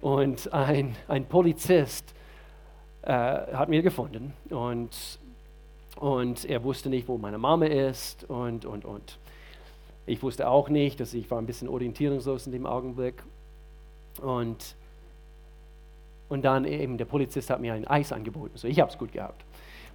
Und 0.01 0.53
ein, 0.53 0.95
ein 1.09 1.27
Polizist 1.27 2.14
äh, 3.03 3.11
hat 3.12 3.69
mir 3.69 3.83
gefunden 3.83 4.33
und, 4.49 5.19
und 5.97 6.45
er 6.45 6.62
wusste 6.62 6.88
nicht, 6.88 7.09
wo 7.09 7.19
meine 7.19 7.37
Mama 7.37 7.67
ist 7.67 8.23
und, 8.31 8.64
und, 8.64 8.85
und. 8.85 9.19
Ich 10.07 10.23
wusste 10.23 10.49
auch 10.49 10.69
nicht, 10.69 11.01
dass 11.01 11.14
ich 11.14 11.29
war 11.33 11.38
ein 11.38 11.47
bisschen 11.47 11.67
orientierungslos 11.67 12.47
in 12.47 12.53
dem 12.53 12.64
Augenblick. 12.64 13.25
Und 14.23 14.77
und 16.29 16.45
dann 16.45 16.64
eben 16.64 16.99
der 16.99 17.07
Polizist 17.07 17.51
hat 17.51 17.61
mir 17.61 17.75
ein 17.75 17.87
Eis 17.87 18.12
angeboten. 18.12 18.57
So, 18.57 18.69
ich 18.69 18.79
habe 18.81 18.91
es 18.91 18.99
gut 18.99 19.12
gehabt. 19.12 19.45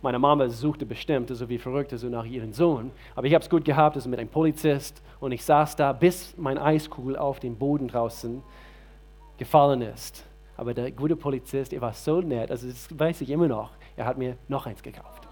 Meine 0.04 0.20
Mama 0.20 0.50
suchte 0.50 0.86
bestimmt, 0.86 1.30
so 1.30 1.48
wie 1.48 1.58
verrückt, 1.58 1.98
so 1.98 2.10
nach 2.10 2.26
ihrem 2.26 2.52
Sohn. 2.52 2.92
Aber 3.16 3.26
ich 3.26 3.34
habe 3.34 3.42
es 3.42 3.50
gut 3.50 3.64
gehabt, 3.64 3.96
also 3.96 4.10
mit 4.10 4.20
einem 4.20 4.28
Polizist. 4.28 5.02
Und 5.22 5.32
ich 5.32 5.46
saß 5.46 5.78
da, 5.78 5.94
bis 5.94 6.36
mein 6.38 6.58
Eiskugel 6.58 7.16
auf 7.16 7.40
den 7.40 7.56
Boden 7.56 7.88
draußen 7.88 8.44
gefallen 9.38 9.82
ist. 9.82 10.26
Aber 10.58 10.74
der 10.74 10.92
gute 10.92 11.16
Polizist, 11.16 11.72
er 11.72 11.80
war 11.80 11.94
so 11.94 12.20
nett, 12.20 12.52
also 12.52 12.68
das 12.68 12.90
weiß 13.00 13.22
ich 13.22 13.30
immer 13.30 13.48
noch. 13.48 13.70
Er 13.96 14.04
hat 14.04 14.18
mir 14.18 14.36
noch 14.50 14.66
eins 14.66 14.84
gekauft. 14.84 15.26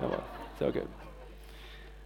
Ja, 0.00 0.18
so 0.58 0.72
gut. 0.72 0.88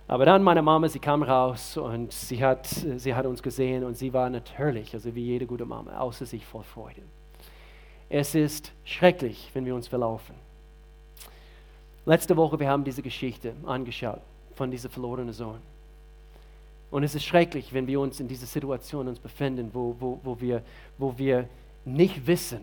Aber 0.08 0.24
dann 0.24 0.42
meine 0.42 0.60
Mama, 0.60 0.88
sie 0.88 0.98
kam 0.98 1.22
raus 1.22 1.76
und 1.76 2.10
sie 2.12 2.44
hat, 2.44 2.66
sie 2.66 3.14
hat 3.14 3.26
uns 3.26 3.44
gesehen 3.44 3.84
und 3.84 3.96
sie 3.96 4.12
war 4.12 4.28
natürlich, 4.28 4.92
also 4.92 5.14
wie 5.14 5.22
jede 5.24 5.46
gute 5.46 5.66
Mama, 5.66 5.96
außer 5.96 6.26
sich 6.26 6.44
voll 6.44 6.64
Freude. 6.64 7.02
Es 8.08 8.34
ist 8.34 8.72
schrecklich, 8.82 9.50
wenn 9.54 9.64
wir 9.64 9.76
uns 9.76 9.86
verlaufen. 9.86 10.47
Letzte 12.08 12.38
Woche, 12.38 12.58
wir 12.58 12.70
haben 12.70 12.84
diese 12.84 13.02
Geschichte 13.02 13.52
angeschaut 13.66 14.22
von 14.54 14.70
diesem 14.70 14.90
verlorenen 14.90 15.34
Sohn. 15.34 15.58
Und 16.90 17.02
es 17.02 17.14
ist 17.14 17.24
schrecklich, 17.24 17.74
wenn 17.74 17.86
wir 17.86 18.00
uns 18.00 18.18
in 18.18 18.26
dieser 18.26 18.46
Situation 18.46 19.08
uns 19.08 19.18
befinden, 19.18 19.68
wo, 19.74 19.94
wo, 20.00 20.18
wo, 20.22 20.40
wir, 20.40 20.62
wo 20.96 21.18
wir 21.18 21.46
nicht 21.84 22.26
wissen, 22.26 22.60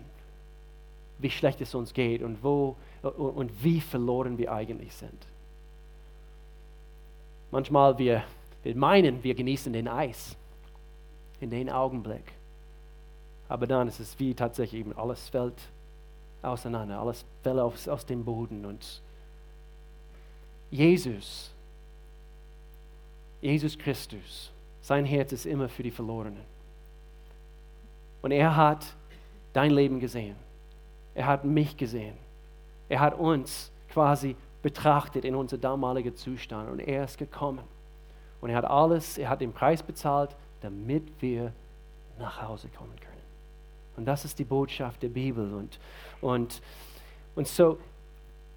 wie 1.18 1.30
schlecht 1.30 1.60
es 1.60 1.76
uns 1.76 1.94
geht 1.94 2.24
und, 2.24 2.42
wo, 2.42 2.74
und 3.02 3.62
wie 3.62 3.80
verloren 3.80 4.36
wir 4.36 4.50
eigentlich 4.50 4.92
sind. 4.92 5.28
Manchmal 7.52 7.96
wir, 7.98 8.24
wir 8.64 8.74
meinen, 8.74 9.22
wir 9.22 9.36
genießen 9.36 9.72
den 9.72 9.86
Eis 9.86 10.34
in 11.40 11.50
den 11.50 11.70
Augenblick. 11.70 12.32
Aber 13.48 13.68
dann 13.68 13.86
ist 13.86 14.00
es 14.00 14.18
wie 14.18 14.34
tatsächlich 14.34 14.84
alles 14.96 15.28
fällt 15.28 15.68
auseinander, 16.42 16.98
alles 16.98 17.24
fällt 17.44 17.60
aus, 17.60 17.86
aus 17.86 18.04
dem 18.04 18.24
Boden. 18.24 18.66
Und 18.66 19.02
Jesus, 20.70 21.52
Jesus 23.40 23.78
Christus, 23.78 24.50
sein 24.80 25.04
Herz 25.04 25.32
ist 25.32 25.46
immer 25.46 25.68
für 25.68 25.82
die 25.82 25.90
Verlorenen. 25.90 26.44
Und 28.22 28.32
er 28.32 28.56
hat 28.56 28.86
dein 29.52 29.70
Leben 29.70 30.00
gesehen. 30.00 30.36
Er 31.14 31.26
hat 31.26 31.44
mich 31.44 31.76
gesehen. 31.76 32.16
Er 32.88 33.00
hat 33.00 33.18
uns 33.18 33.70
quasi 33.88 34.36
betrachtet 34.62 35.24
in 35.24 35.34
unser 35.34 35.58
damaliger 35.58 36.14
Zustand 36.14 36.70
und 36.70 36.80
er 36.80 37.04
ist 37.04 37.18
gekommen. 37.18 37.64
Und 38.40 38.50
er 38.50 38.56
hat 38.56 38.64
alles, 38.64 39.16
er 39.18 39.28
hat 39.28 39.40
den 39.40 39.52
Preis 39.52 39.82
bezahlt, 39.82 40.36
damit 40.60 41.04
wir 41.20 41.52
nach 42.18 42.42
Hause 42.42 42.68
kommen 42.68 42.94
können. 43.00 43.16
Und 43.96 44.04
das 44.04 44.24
ist 44.24 44.38
die 44.38 44.44
Botschaft 44.44 45.02
der 45.02 45.08
Bibel. 45.08 45.54
Und, 45.54 45.78
und, 46.20 46.60
und 47.34 47.48
so, 47.48 47.78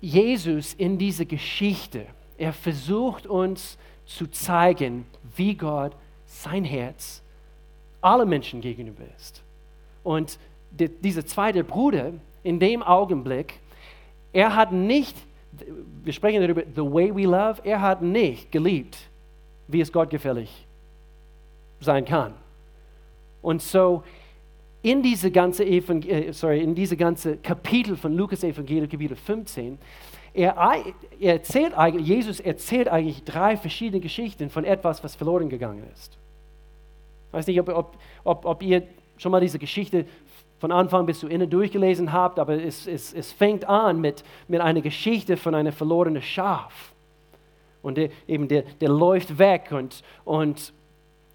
Jesus 0.01 0.73
in 0.73 0.97
dieser 0.97 1.25
Geschichte, 1.25 2.05
er 2.37 2.53
versucht 2.53 3.27
uns 3.27 3.77
zu 4.05 4.27
zeigen, 4.27 5.05
wie 5.35 5.55
Gott 5.55 5.91
sein 6.25 6.63
Herz 6.63 7.21
alle 8.01 8.25
Menschen 8.25 8.61
gegenüber 8.61 9.03
ist. 9.17 9.43
Und 10.03 10.39
die, 10.71 10.87
dieser 10.87 11.25
zweite 11.25 11.63
Bruder, 11.63 12.13
in 12.43 12.59
dem 12.59 12.81
Augenblick, 12.81 13.59
er 14.31 14.55
hat 14.55 14.71
nicht, 14.71 15.15
wir 16.03 16.13
sprechen 16.13 16.41
darüber, 16.41 16.63
the 16.75 16.81
way 16.81 17.13
we 17.13 17.23
love, 17.23 17.61
er 17.63 17.81
hat 17.81 18.01
nicht 18.01 18.51
geliebt, 18.51 18.97
wie 19.67 19.81
es 19.81 19.91
Gott 19.91 20.09
gefällig 20.09 20.65
sein 21.81 22.05
kann. 22.05 22.33
Und 23.41 23.61
so, 23.61 24.03
in 24.81 25.03
diese 25.03 25.31
ganze, 25.31 25.65
Evangel 25.65 26.09
äh, 26.09 26.33
sorry, 26.33 26.61
in 26.61 26.73
diese 26.73 26.95
ganze 26.95 27.37
Kapitel 27.37 27.97
von 27.97 28.15
Lukas 28.15 28.43
Evangelium, 28.43 28.87
Kapitel 28.87 29.15
15, 29.15 29.77
er, 30.33 30.55
er 31.19 31.33
erzählt 31.33 31.77
eigentlich, 31.77 32.07
Jesus 32.07 32.39
erzählt 32.39 32.87
eigentlich 32.87 33.23
drei 33.23 33.57
verschiedene 33.57 33.99
Geschichten 33.99 34.49
von 34.49 34.63
etwas, 34.63 35.03
was 35.03 35.15
verloren 35.15 35.49
gegangen 35.49 35.83
ist. 35.93 36.17
Ich 37.27 37.33
weiß 37.33 37.47
nicht, 37.47 37.59
ob, 37.59 37.69
ob, 37.69 37.97
ob, 38.23 38.45
ob 38.45 38.63
ihr 38.63 38.83
schon 39.17 39.31
mal 39.31 39.41
diese 39.41 39.59
Geschichte 39.59 40.05
von 40.59 40.71
Anfang 40.71 41.05
bis 41.05 41.19
zu 41.19 41.27
Ende 41.27 41.47
durchgelesen 41.47 42.11
habt, 42.11 42.39
aber 42.39 42.53
es, 42.53 42.87
es, 42.87 43.13
es 43.13 43.31
fängt 43.31 43.67
an 43.67 44.01
mit, 44.01 44.23
mit 44.47 44.61
einer 44.61 44.81
Geschichte 44.81 45.37
von 45.37 45.55
einem 45.55 45.71
verlorenen 45.71 46.21
Schaf. 46.21 46.93
Und 47.81 47.97
der, 47.97 48.09
eben 48.27 48.47
der, 48.47 48.63
der 48.63 48.89
läuft 48.89 49.39
weg 49.39 49.71
und, 49.71 50.03
und 50.25 50.73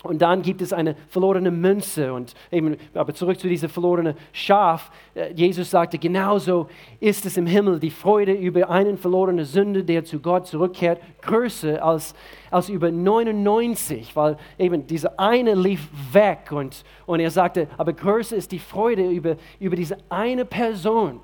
und 0.04 0.20
dann 0.20 0.42
gibt 0.42 0.60
es 0.60 0.74
eine 0.74 0.96
verlorene 1.08 1.50
Münze. 1.50 2.12
Und 2.12 2.34
eben, 2.52 2.76
aber 2.92 3.14
zurück 3.14 3.40
zu 3.40 3.48
diesem 3.48 3.70
verlorenen 3.70 4.14
Schaf. 4.32 4.90
Äh, 5.14 5.32
Jesus 5.32 5.70
sagte, 5.70 5.98
genauso 5.98 6.68
ist 7.00 7.24
es 7.24 7.38
im 7.38 7.46
Himmel. 7.46 7.80
Die 7.80 7.90
Freude 7.90 8.32
über 8.32 8.68
einen 8.68 8.98
verlorenen 8.98 9.46
Sünde, 9.46 9.82
der 9.82 10.04
zu 10.04 10.20
Gott 10.20 10.46
zurückkehrt, 10.46 11.00
größer 11.22 11.82
als, 11.82 12.14
als 12.50 12.68
über 12.68 12.90
99, 12.90 14.14
weil 14.14 14.36
eben 14.58 14.86
dieser 14.86 15.18
eine 15.18 15.54
lief 15.54 15.88
weg. 16.12 16.52
Und, 16.52 16.84
und 17.06 17.20
er 17.20 17.30
sagte, 17.30 17.66
aber 17.78 17.94
größer 17.94 18.36
ist 18.36 18.52
die 18.52 18.58
Freude 18.58 19.08
über, 19.10 19.36
über 19.58 19.74
diese 19.74 19.96
eine 20.10 20.44
Person, 20.44 21.20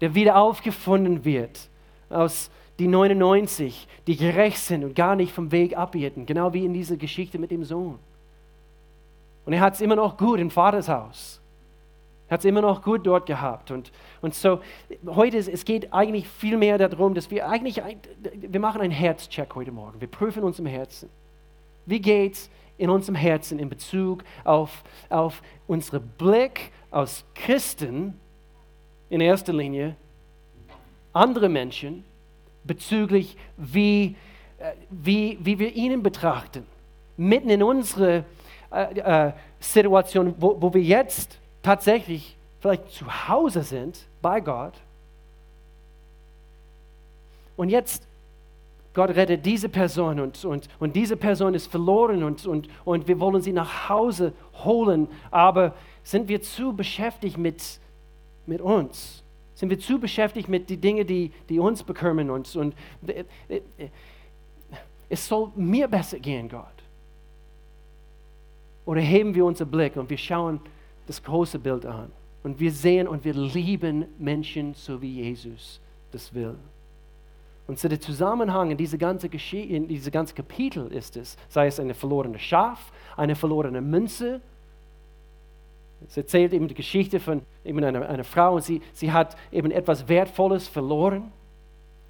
der 0.00 0.12
wieder 0.16 0.36
aufgefunden 0.36 1.24
wird 1.24 1.70
aus 2.08 2.50
die 2.80 2.88
99, 2.88 3.86
die 4.06 4.16
gerecht 4.16 4.58
sind 4.58 4.84
und 4.84 4.96
gar 4.96 5.14
nicht 5.14 5.32
vom 5.32 5.52
Weg 5.52 5.76
abirrten, 5.76 6.24
genau 6.24 6.54
wie 6.54 6.64
in 6.64 6.72
dieser 6.72 6.96
Geschichte 6.96 7.38
mit 7.38 7.50
dem 7.50 7.62
Sohn. 7.62 7.98
Und 9.44 9.52
er 9.52 9.60
hat 9.60 9.74
es 9.74 9.82
immer 9.82 9.96
noch 9.96 10.16
gut 10.16 10.40
im 10.40 10.50
Vaters 10.50 10.88
Haus. 10.88 11.40
Er 12.28 12.34
hat 12.34 12.40
es 12.40 12.46
immer 12.46 12.62
noch 12.62 12.82
gut 12.82 13.06
dort 13.06 13.26
gehabt. 13.26 13.70
Und, 13.70 13.92
und 14.22 14.34
so, 14.34 14.60
heute, 15.06 15.36
es 15.36 15.64
geht 15.64 15.92
eigentlich 15.92 16.26
viel 16.26 16.56
mehr 16.56 16.78
darum, 16.78 17.14
dass 17.14 17.30
wir 17.30 17.46
eigentlich, 17.46 17.82
wir 18.34 18.60
machen 18.60 18.80
einen 18.80 18.92
Herzcheck 18.92 19.54
heute 19.54 19.72
Morgen. 19.72 20.00
Wir 20.00 20.08
prüfen 20.08 20.42
uns 20.42 20.58
im 20.58 20.66
Herzen. 20.66 21.10
Wie 21.84 22.00
geht 22.00 22.34
es 22.34 22.50
in 22.78 22.88
unserem 22.88 23.16
Herzen 23.16 23.58
in 23.58 23.68
Bezug 23.68 24.24
auf, 24.44 24.84
auf 25.10 25.42
unseren 25.66 26.08
Blick 26.16 26.72
als 26.90 27.24
Christen 27.34 28.18
in 29.10 29.20
erster 29.20 29.52
Linie, 29.52 29.96
andere 31.12 31.50
Menschen 31.50 32.04
bezüglich, 32.70 33.36
wie, 33.56 34.14
äh, 34.60 34.74
wie, 34.90 35.36
wie 35.40 35.58
wir 35.58 35.74
ihn 35.74 36.04
betrachten. 36.04 36.64
Mitten 37.16 37.50
in 37.50 37.64
unsere 37.64 38.24
äh, 38.70 39.00
äh, 39.00 39.32
Situation, 39.58 40.36
wo, 40.38 40.56
wo 40.62 40.72
wir 40.72 40.80
jetzt 40.80 41.36
tatsächlich 41.64 42.36
vielleicht 42.60 42.88
zu 42.92 43.28
Hause 43.28 43.64
sind 43.64 44.06
bei 44.22 44.38
Gott. 44.40 44.74
Und 47.56 47.70
jetzt, 47.70 48.06
Gott 48.94 49.10
rettet 49.16 49.44
diese 49.44 49.68
Person 49.68 50.20
und, 50.20 50.44
und, 50.44 50.68
und 50.78 50.94
diese 50.94 51.16
Person 51.16 51.54
ist 51.54 51.66
verloren 51.66 52.22
und, 52.22 52.46
und, 52.46 52.68
und 52.84 53.08
wir 53.08 53.18
wollen 53.18 53.42
sie 53.42 53.52
nach 53.52 53.88
Hause 53.88 54.32
holen, 54.64 55.08
aber 55.32 55.74
sind 56.04 56.28
wir 56.28 56.40
zu 56.40 56.72
beschäftigt 56.72 57.36
mit, 57.36 57.80
mit 58.46 58.60
uns? 58.60 59.19
Sind 59.60 59.68
wir 59.68 59.78
zu 59.78 60.00
beschäftigt 60.00 60.48
mit 60.48 60.70
den 60.70 60.80
Dingen, 60.80 61.06
die, 61.06 61.32
die 61.50 61.58
uns 61.58 61.82
bekümmern 61.82 62.30
uns? 62.30 62.56
Und 62.56 62.74
äh, 63.06 63.24
äh, 63.46 63.60
es 65.10 65.28
soll 65.28 65.52
mir 65.54 65.86
besser 65.86 66.18
gehen, 66.18 66.48
Gott. 66.48 66.64
Oder 68.86 69.02
heben 69.02 69.34
wir 69.34 69.44
unseren 69.44 69.70
Blick 69.70 69.96
und 69.96 70.08
wir 70.08 70.16
schauen 70.16 70.60
das 71.06 71.22
große 71.22 71.58
Bild 71.58 71.84
an. 71.84 72.10
Und 72.42 72.58
wir 72.58 72.72
sehen 72.72 73.06
und 73.06 73.22
wir 73.22 73.34
lieben 73.34 74.06
Menschen, 74.18 74.72
so 74.72 75.02
wie 75.02 75.20
Jesus 75.20 75.78
das 76.10 76.32
will. 76.32 76.56
Und 77.66 77.78
zu 77.78 77.90
der 77.90 78.00
Zusammenhang 78.00 78.70
in 78.70 78.78
diese 78.78 78.96
ganze 78.96 79.28
Geschichte, 79.28 79.74
in 79.74 79.86
diese 79.86 80.10
ganze 80.10 80.32
Kapitel 80.34 80.90
ist 80.90 81.18
es, 81.18 81.36
sei 81.50 81.66
es 81.66 81.78
eine 81.78 81.92
verlorene 81.92 82.38
Schaf, 82.38 82.90
eine 83.14 83.36
verlorene 83.36 83.82
Münze. 83.82 84.40
Es 86.06 86.16
erzählt 86.16 86.52
eben 86.52 86.68
die 86.68 86.74
Geschichte 86.74 87.20
von 87.20 87.42
eben 87.64 87.82
einer, 87.84 88.08
einer 88.08 88.24
Frau 88.24 88.54
und 88.54 88.64
sie, 88.64 88.80
sie 88.92 89.12
hat 89.12 89.36
eben 89.52 89.70
etwas 89.70 90.08
Wertvolles 90.08 90.68
verloren. 90.68 91.30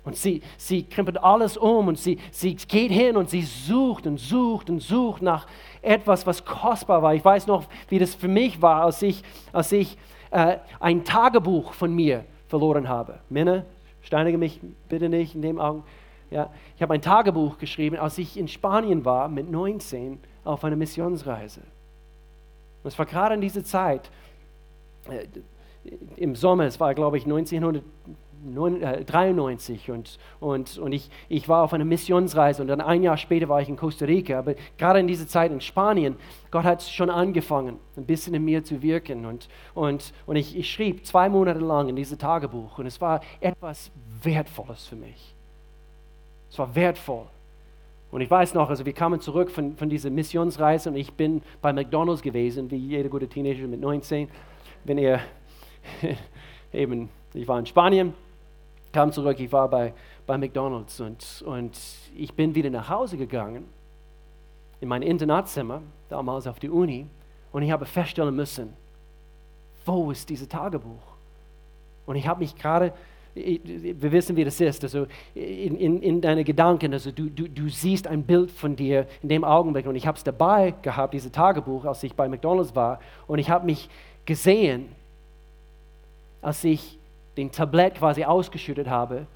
Und 0.02 0.16
sie, 0.16 0.42
sie 0.56 0.84
krempelt 0.84 1.22
alles 1.22 1.58
um 1.58 1.88
und 1.88 1.98
sie, 1.98 2.18
sie 2.30 2.54
geht 2.54 2.90
hin 2.90 3.16
und 3.16 3.28
sie 3.28 3.42
sucht 3.42 4.06
und 4.06 4.18
sucht 4.18 4.70
und 4.70 4.80
sucht 4.80 5.20
nach 5.20 5.46
etwas, 5.82 6.26
was 6.26 6.44
kostbar 6.44 7.02
war. 7.02 7.14
Ich 7.14 7.24
weiß 7.24 7.46
noch, 7.46 7.64
wie 7.88 7.98
das 7.98 8.14
für 8.14 8.28
mich 8.28 8.62
war, 8.62 8.84
als 8.84 9.02
ich, 9.02 9.22
als 9.52 9.70
ich 9.72 9.98
äh, 10.30 10.56
ein 10.78 11.04
Tagebuch 11.04 11.74
von 11.74 11.94
mir 11.94 12.24
verloren 12.48 12.88
habe. 12.88 13.20
Männer, 13.28 13.66
steinige 14.00 14.38
mich 14.38 14.60
bitte 14.88 15.10
nicht 15.10 15.34
in 15.34 15.42
dem 15.42 15.60
Augen. 15.60 15.84
Ja, 16.30 16.50
ich 16.76 16.82
habe 16.82 16.94
ein 16.94 17.02
Tagebuch 17.02 17.58
geschrieben, 17.58 17.96
als 17.96 18.16
ich 18.16 18.38
in 18.38 18.48
Spanien 18.48 19.04
war 19.04 19.28
mit 19.28 19.50
19 19.50 20.18
auf 20.44 20.64
einer 20.64 20.76
Missionsreise. 20.76 21.60
Und 22.82 22.88
es 22.88 22.98
war 22.98 23.06
gerade 23.06 23.34
in 23.34 23.40
dieser 23.40 23.64
Zeit, 23.64 24.10
äh, 25.08 25.26
im 26.16 26.34
Sommer, 26.36 26.64
es 26.64 26.78
war 26.78 26.94
glaube 26.94 27.16
ich 27.18 27.24
1900. 27.24 27.82
93 28.42 29.88
äh, 29.88 29.92
und, 29.92 30.18
und, 30.40 30.78
und 30.78 30.92
ich, 30.92 31.10
ich 31.28 31.48
war 31.48 31.62
auf 31.62 31.74
einer 31.74 31.84
Missionsreise 31.84 32.62
und 32.62 32.68
dann 32.68 32.80
ein 32.80 33.02
Jahr 33.02 33.16
später 33.16 33.48
war 33.48 33.60
ich 33.60 33.68
in 33.68 33.76
Costa 33.76 34.06
Rica. 34.06 34.38
Aber 34.38 34.54
gerade 34.78 35.00
in 35.00 35.06
dieser 35.06 35.28
Zeit 35.28 35.52
in 35.52 35.60
Spanien, 35.60 36.16
Gott 36.50 36.64
hat 36.64 36.82
schon 36.82 37.10
angefangen, 37.10 37.76
ein 37.96 38.06
bisschen 38.06 38.34
in 38.34 38.44
mir 38.44 38.64
zu 38.64 38.82
wirken. 38.82 39.26
Und, 39.26 39.48
und, 39.74 40.12
und 40.26 40.36
ich, 40.36 40.56
ich 40.56 40.70
schrieb 40.70 41.06
zwei 41.06 41.28
Monate 41.28 41.60
lang 41.60 41.88
in 41.88 41.96
dieses 41.96 42.16
Tagebuch 42.18 42.78
und 42.78 42.86
es 42.86 43.00
war 43.00 43.20
etwas 43.40 43.90
Wertvolles 44.22 44.86
für 44.86 44.96
mich. 44.96 45.34
Es 46.50 46.58
war 46.58 46.74
wertvoll. 46.74 47.26
Und 48.10 48.20
ich 48.20 48.30
weiß 48.30 48.54
noch, 48.54 48.68
also 48.68 48.84
wir 48.84 48.92
kamen 48.92 49.20
zurück 49.20 49.50
von, 49.50 49.76
von 49.76 49.88
dieser 49.88 50.10
Missionsreise 50.10 50.90
und 50.90 50.96
ich 50.96 51.12
bin 51.12 51.42
bei 51.62 51.72
McDonald's 51.72 52.22
gewesen, 52.22 52.70
wie 52.70 52.76
jeder 52.76 53.08
gute 53.08 53.28
Teenager 53.28 53.66
mit 53.66 53.80
19. 53.80 54.28
Wenn 54.84 54.98
ihr 54.98 55.20
eben, 56.72 57.08
ich 57.34 57.46
war 57.46 57.58
in 57.58 57.66
Spanien 57.66 58.14
kam 58.92 59.12
zurück, 59.12 59.38
ich 59.38 59.52
war 59.52 59.68
bei, 59.68 59.94
bei 60.26 60.36
McDonald's 60.36 61.00
und, 61.00 61.42
und 61.46 61.78
ich 62.16 62.34
bin 62.34 62.54
wieder 62.54 62.70
nach 62.70 62.88
Hause 62.88 63.16
gegangen, 63.16 63.64
in 64.80 64.88
mein 64.88 65.02
Internatzimmer, 65.02 65.82
damals 66.08 66.46
auf 66.46 66.58
die 66.58 66.70
Uni, 66.70 67.06
und 67.52 67.62
ich 67.62 67.70
habe 67.70 67.84
feststellen 67.84 68.34
müssen, 68.34 68.72
wo 69.84 70.10
ist 70.10 70.28
dieses 70.28 70.48
Tagebuch? 70.48 71.02
Und 72.06 72.16
ich 72.16 72.26
habe 72.26 72.40
mich 72.40 72.56
gerade, 72.56 72.92
wir 73.34 74.12
wissen, 74.12 74.36
wie 74.36 74.44
das 74.44 74.60
ist, 74.60 74.82
also 74.82 75.06
in, 75.34 75.76
in, 75.76 76.02
in 76.02 76.20
deine 76.20 76.44
Gedanken, 76.44 76.92
also 76.92 77.12
du, 77.12 77.30
du, 77.30 77.48
du 77.48 77.68
siehst 77.68 78.06
ein 78.06 78.24
Bild 78.24 78.50
von 78.50 78.76
dir 78.76 79.06
in 79.22 79.28
dem 79.28 79.44
Augenblick. 79.44 79.86
Und 79.86 79.96
ich 79.96 80.06
habe 80.06 80.18
es 80.18 80.24
dabei 80.24 80.74
gehabt, 80.82 81.14
dieses 81.14 81.30
Tagebuch, 81.30 81.84
als 81.84 82.02
ich 82.02 82.14
bei 82.14 82.28
McDonald's 82.28 82.74
war. 82.74 83.00
Und 83.26 83.38
ich 83.38 83.50
habe 83.50 83.66
mich 83.66 83.88
gesehen, 84.24 84.88
als 86.42 86.64
ich 86.64 86.98
den 87.36 87.52
Tablett 87.52 87.96
quasi 87.96 88.24
ausgeschüttet 88.24 88.88
habe 88.88 89.26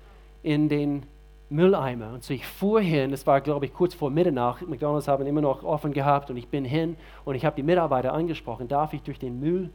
in 0.43 0.69
den 0.69 1.05
Mülleimer. 1.51 2.15
Und 2.15 2.25
so 2.25 2.35
ich 2.35 2.47
fuhr 2.47 2.81
hin, 2.81 3.11
das 3.11 3.27
war 3.27 3.41
glaube 3.41 3.67
ich 3.67 3.73
kurz 3.73 3.95
vor 3.95 4.11
Mitternacht, 4.11 4.67
McDonald's 4.69 5.09
haben 5.09 5.27
immer 5.27 5.41
noch 5.41 5.63
offen 5.63 5.93
gehabt 5.93 6.31
und 6.31 6.37
ich 6.37 6.49
bin 6.49 6.65
hin. 6.65 6.97
Und 7.25 7.35
ich 7.35 7.45
habe 7.45 7.57
die 7.57 7.63
Mitarbeiter 7.63 8.13
angesprochen, 8.13 8.67
darf 8.67 8.93
ich 8.93 9.03
durch 9.03 9.19
den 9.19 9.39
Müll 9.39 9.71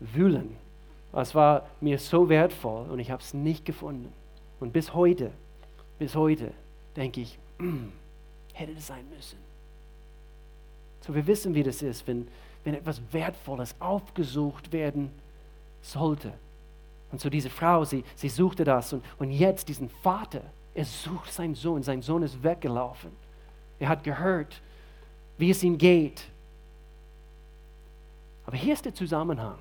wühlen? 0.00 0.56
Es 1.12 1.34
war 1.34 1.66
mir 1.80 1.98
so 1.98 2.28
wertvoll 2.28 2.88
und 2.90 2.98
ich 2.98 3.10
habe 3.10 3.22
es 3.22 3.34
nicht 3.34 3.64
gefunden. 3.64 4.12
Und 4.60 4.72
bis 4.72 4.94
heute, 4.94 5.30
bis 5.98 6.14
heute 6.14 6.52
denke 6.96 7.20
ich, 7.20 7.38
mm, 7.58 7.88
hätte 8.54 8.74
das 8.74 8.86
sein 8.86 9.04
müssen. 9.14 9.38
So 11.00 11.14
wir 11.14 11.26
wissen, 11.26 11.54
wie 11.54 11.62
das 11.62 11.82
ist, 11.82 12.06
wenn, 12.06 12.28
wenn 12.64 12.74
etwas 12.74 13.00
Wertvolles 13.10 13.74
aufgesucht 13.78 14.72
werden 14.72 15.10
sollte. 15.82 16.32
Und 17.10 17.20
so 17.20 17.28
diese 17.28 17.50
Frau, 17.50 17.84
sie, 17.84 18.04
sie 18.14 18.30
suchte 18.30 18.64
das 18.64 18.92
und, 18.92 19.04
und 19.18 19.30
jetzt 19.32 19.68
diesen 19.68 19.90
Vater, 19.90 20.42
er 20.74 20.86
sucht 20.86 21.30
seinen 21.30 21.54
Sohn, 21.54 21.82
sein 21.82 22.00
Sohn 22.00 22.22
ist 22.22 22.42
weggelaufen. 22.42 23.10
Er 23.78 23.88
hat 23.88 24.04
gehört, 24.04 24.62
wie 25.36 25.50
es 25.50 25.62
ihm 25.62 25.76
geht. 25.76 26.24
Aber 28.46 28.56
hier 28.56 28.72
ist 28.72 28.84
der 28.84 28.94
Zusammenhang. 28.94 29.58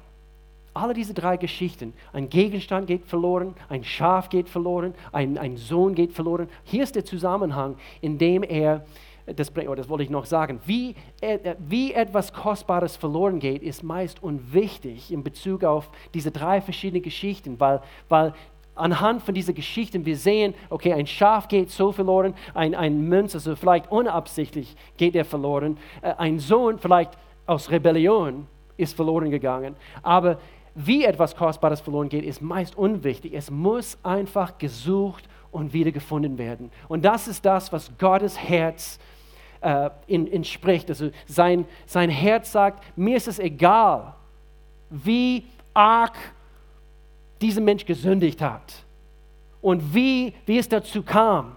Alle 0.74 0.94
diese 0.94 1.14
drei 1.14 1.36
Geschichten, 1.36 1.94
ein 2.14 2.30
Gegenstand 2.30 2.88
geht 2.88 3.06
verloren, 3.06 3.56
ein 3.68 3.84
Schaf 3.84 4.30
geht 4.30 4.48
verloren, 4.48 4.94
ein, 5.12 5.38
ein 5.38 5.58
Sohn 5.58 5.96
geht 5.96 6.14
verloren. 6.14 6.48
Hier 6.64 6.84
ist 6.84 6.96
der 6.96 7.04
Zusammenhang, 7.04 7.76
in 8.00 8.18
dem 8.18 8.42
er 8.44 8.86
das, 9.26 9.52
oh, 9.56 9.76
das 9.76 9.90
wollte 9.90 10.04
ich 10.04 10.10
noch 10.10 10.26
sagen, 10.26 10.60
wie, 10.66 10.96
äh, 11.22 11.56
wie 11.60 11.94
etwas 11.94 12.34
Kostbares 12.34 12.98
verloren 12.98 13.40
geht, 13.40 13.64
ist 13.64 13.84
meist 13.84 14.24
unwichtig 14.24 15.12
in 15.12 15.24
Bezug 15.24 15.64
auf 15.64 15.90
diese 16.14 16.32
drei 16.32 16.62
verschiedenen 16.62 17.04
Geschichten, 17.04 17.60
weil, 17.60 17.82
weil 18.10 18.34
anhand 18.76 19.22
von 19.22 19.34
diesen 19.34 19.54
Geschichten 19.54 20.06
wir 20.06 20.18
sehen, 20.18 20.54
okay, 20.70 20.94
ein 20.94 21.08
Schaf 21.08 21.48
geht 21.48 21.70
so 21.70 21.92
verloren, 21.92 22.34
ein, 22.54 22.76
ein 22.76 23.08
Münz, 23.08 23.36
also 23.36 23.56
vielleicht 23.56 23.92
unabsichtlich 23.92 24.76
geht 24.98 25.16
er 25.16 25.26
verloren, 25.26 25.78
äh, 26.02 26.14
ein 26.14 26.40
Sohn 26.40 26.80
vielleicht 26.80 27.12
aus 27.46 27.70
Rebellion 27.70 28.48
ist 28.78 28.96
verloren 28.96 29.30
gegangen, 29.30 29.76
aber 30.02 30.40
wie 30.76 31.04
etwas 31.04 31.36
Kostbares 31.36 31.82
verloren 31.82 32.10
geht, 32.10 32.24
ist 32.24 32.42
meist 32.42 32.78
unwichtig. 32.78 33.34
Es 33.34 33.52
muss 33.52 33.98
einfach 34.04 34.58
gesucht 34.58 35.28
und 35.52 35.74
wiedergefunden 35.74 36.38
werden. 36.38 36.72
Und 36.88 37.04
das 37.04 37.28
ist 37.28 37.46
das, 37.46 37.72
was 37.74 37.92
Gottes 37.98 38.38
Herz 38.38 39.00
äh, 39.62 39.90
entspricht. 40.08 40.90
Also 40.90 41.12
sein, 41.26 41.66
sein 41.86 42.10
Herz 42.10 42.52
sagt, 42.52 42.84
mir 42.98 43.18
ist 43.18 43.28
es 43.28 43.40
egal, 43.40 44.16
wie 44.90 45.46
arg 45.74 46.16
dieser 47.42 47.62
Mensch 47.62 47.86
gesündigt 47.86 48.42
hat 48.42 48.84
und 49.62 49.94
wie, 49.94 50.34
wie 50.46 50.58
es 50.58 50.70
dazu 50.70 51.04
kam. 51.04 51.56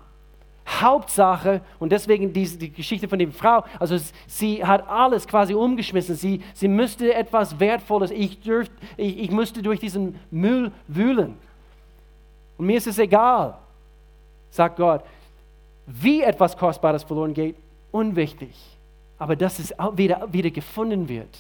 Hauptsache, 0.67 1.61
und 1.79 1.93
deswegen 1.93 2.33
diese, 2.33 2.59
die 2.59 2.73
Geschichte 2.73 3.07
von 3.07 3.19
der 3.19 3.31
Frau, 3.31 3.65
also 3.79 3.97
sie 4.27 4.65
hat 4.65 4.89
alles 4.89 5.27
quasi 5.27 5.55
umgeschmissen. 5.55 6.15
Sie, 6.15 6.41
sie 6.55 6.69
müsste 6.69 7.13
etwas 7.15 7.61
Wertvolles, 7.61 8.11
ich, 8.11 8.41
dürft, 8.41 8.73
ich, 8.97 9.19
ich 9.19 9.31
müsste 9.31 9.63
durch 9.63 9.81
diesen 9.81 10.19
Müll 10.31 10.73
wühlen. 10.89 11.37
Und 12.57 12.67
mir 12.67 12.79
ist 12.79 12.87
es 12.87 12.99
egal, 12.99 13.59
sagt 14.51 14.77
Gott, 14.77 15.03
wie 15.87 16.23
etwas 16.23 16.57
Kostbares 16.57 17.03
verloren 17.03 17.35
geht, 17.35 17.57
unwichtig. 17.93 18.55
Aber 19.19 19.37
dass 19.37 19.59
es 19.59 19.75
wieder, 19.95 20.33
wieder 20.33 20.51
gefunden 20.51 21.09
wird, 21.09 21.39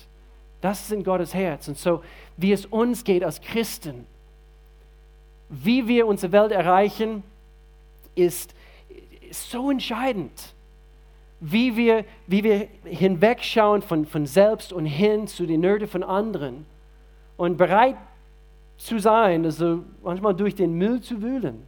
das 0.60 0.82
ist 0.82 0.92
in 0.92 1.04
Gottes 1.04 1.34
Herz. 1.34 1.68
Und 1.68 1.78
so, 1.78 2.02
wie 2.36 2.52
es 2.52 2.66
uns 2.66 3.04
geht 3.04 3.24
als 3.24 3.40
Christen, 3.40 4.06
wie 5.48 5.86
wir 5.88 6.06
unsere 6.06 6.32
Welt 6.32 6.52
erreichen, 6.52 7.22
ist, 8.14 8.54
ist 9.38 9.50
so 9.50 9.70
entscheidend. 9.70 10.54
Wie 11.40 11.76
wir, 11.76 12.04
wie 12.26 12.42
wir 12.42 12.68
hinwegschauen 12.84 13.82
von, 13.82 14.06
von 14.06 14.26
selbst 14.26 14.72
und 14.72 14.86
hin 14.86 15.26
zu 15.26 15.46
den 15.46 15.60
Nöten 15.60 15.88
von 15.88 16.02
anderen 16.02 16.64
und 17.36 17.56
bereit 17.56 17.96
zu 18.78 18.98
sein, 18.98 19.44
also 19.44 19.84
manchmal 20.02 20.34
durch 20.34 20.54
den 20.54 20.74
Müll 20.74 21.00
zu 21.00 21.20
wühlen 21.20 21.66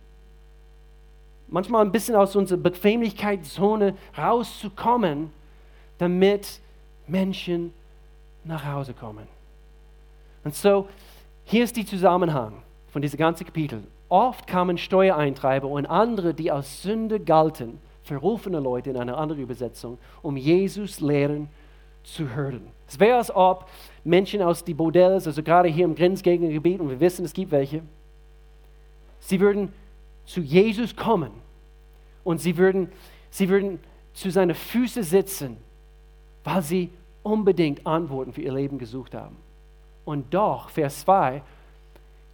manchmal 1.48 1.84
ein 1.84 1.92
bisschen 1.92 2.16
aus 2.16 2.34
unserer 2.36 2.58
Bequemlichkeitszone 2.58 3.96
rauszukommen, 4.16 5.30
damit 5.98 6.60
Menschen 7.06 7.72
nach 8.44 8.64
Hause 8.64 8.94
kommen. 8.94 9.26
Und 10.44 10.54
so, 10.54 10.88
hier 11.44 11.64
ist 11.64 11.76
der 11.76 11.86
Zusammenhang 11.86 12.62
von 12.92 13.02
diesem 13.02 13.18
ganzen 13.18 13.44
Kapitel. 13.44 13.82
Oft 14.08 14.46
kamen 14.46 14.78
Steuereintreiber 14.78 15.68
und 15.68 15.86
andere, 15.86 16.32
die 16.32 16.52
aus 16.52 16.82
Sünde 16.82 17.18
galten, 17.18 17.80
verrufene 18.04 18.60
Leute 18.60 18.90
in 18.90 18.96
einer 18.96 19.18
anderen 19.18 19.42
Übersetzung, 19.42 19.98
um 20.22 20.36
Jesus 20.36 21.00
Lehren 21.00 21.48
zu 22.04 22.34
hören. 22.34 22.68
Es 22.88 23.00
wäre, 23.00 23.18
als 23.18 23.34
ob 23.34 23.68
Menschen 24.04 24.42
aus 24.42 24.62
die 24.62 24.74
Bordells, 24.74 25.26
also 25.26 25.42
gerade 25.42 25.68
hier 25.68 25.84
im 25.84 25.96
Grenzgegnergebiet, 25.96 26.80
und 26.80 26.88
wir 26.88 27.00
wissen, 27.00 27.24
es 27.24 27.32
gibt 27.32 27.50
welche, 27.50 27.82
sie 29.18 29.40
würden 29.40 29.72
zu 30.24 30.40
Jesus 30.40 30.94
kommen 30.94 31.32
und 32.22 32.40
sie 32.40 32.56
würden, 32.56 32.92
sie 33.30 33.48
würden 33.48 33.80
zu 34.14 34.30
seinen 34.30 34.54
Füßen 34.54 35.02
sitzen, 35.02 35.56
weil 36.44 36.62
sie 36.62 36.90
unbedingt 37.24 37.84
Antworten 37.84 38.32
für 38.32 38.42
ihr 38.42 38.52
Leben 38.52 38.78
gesucht 38.78 39.14
haben. 39.14 39.36
Und 40.04 40.32
doch, 40.32 40.70
Vers 40.70 41.00
2, 41.00 41.42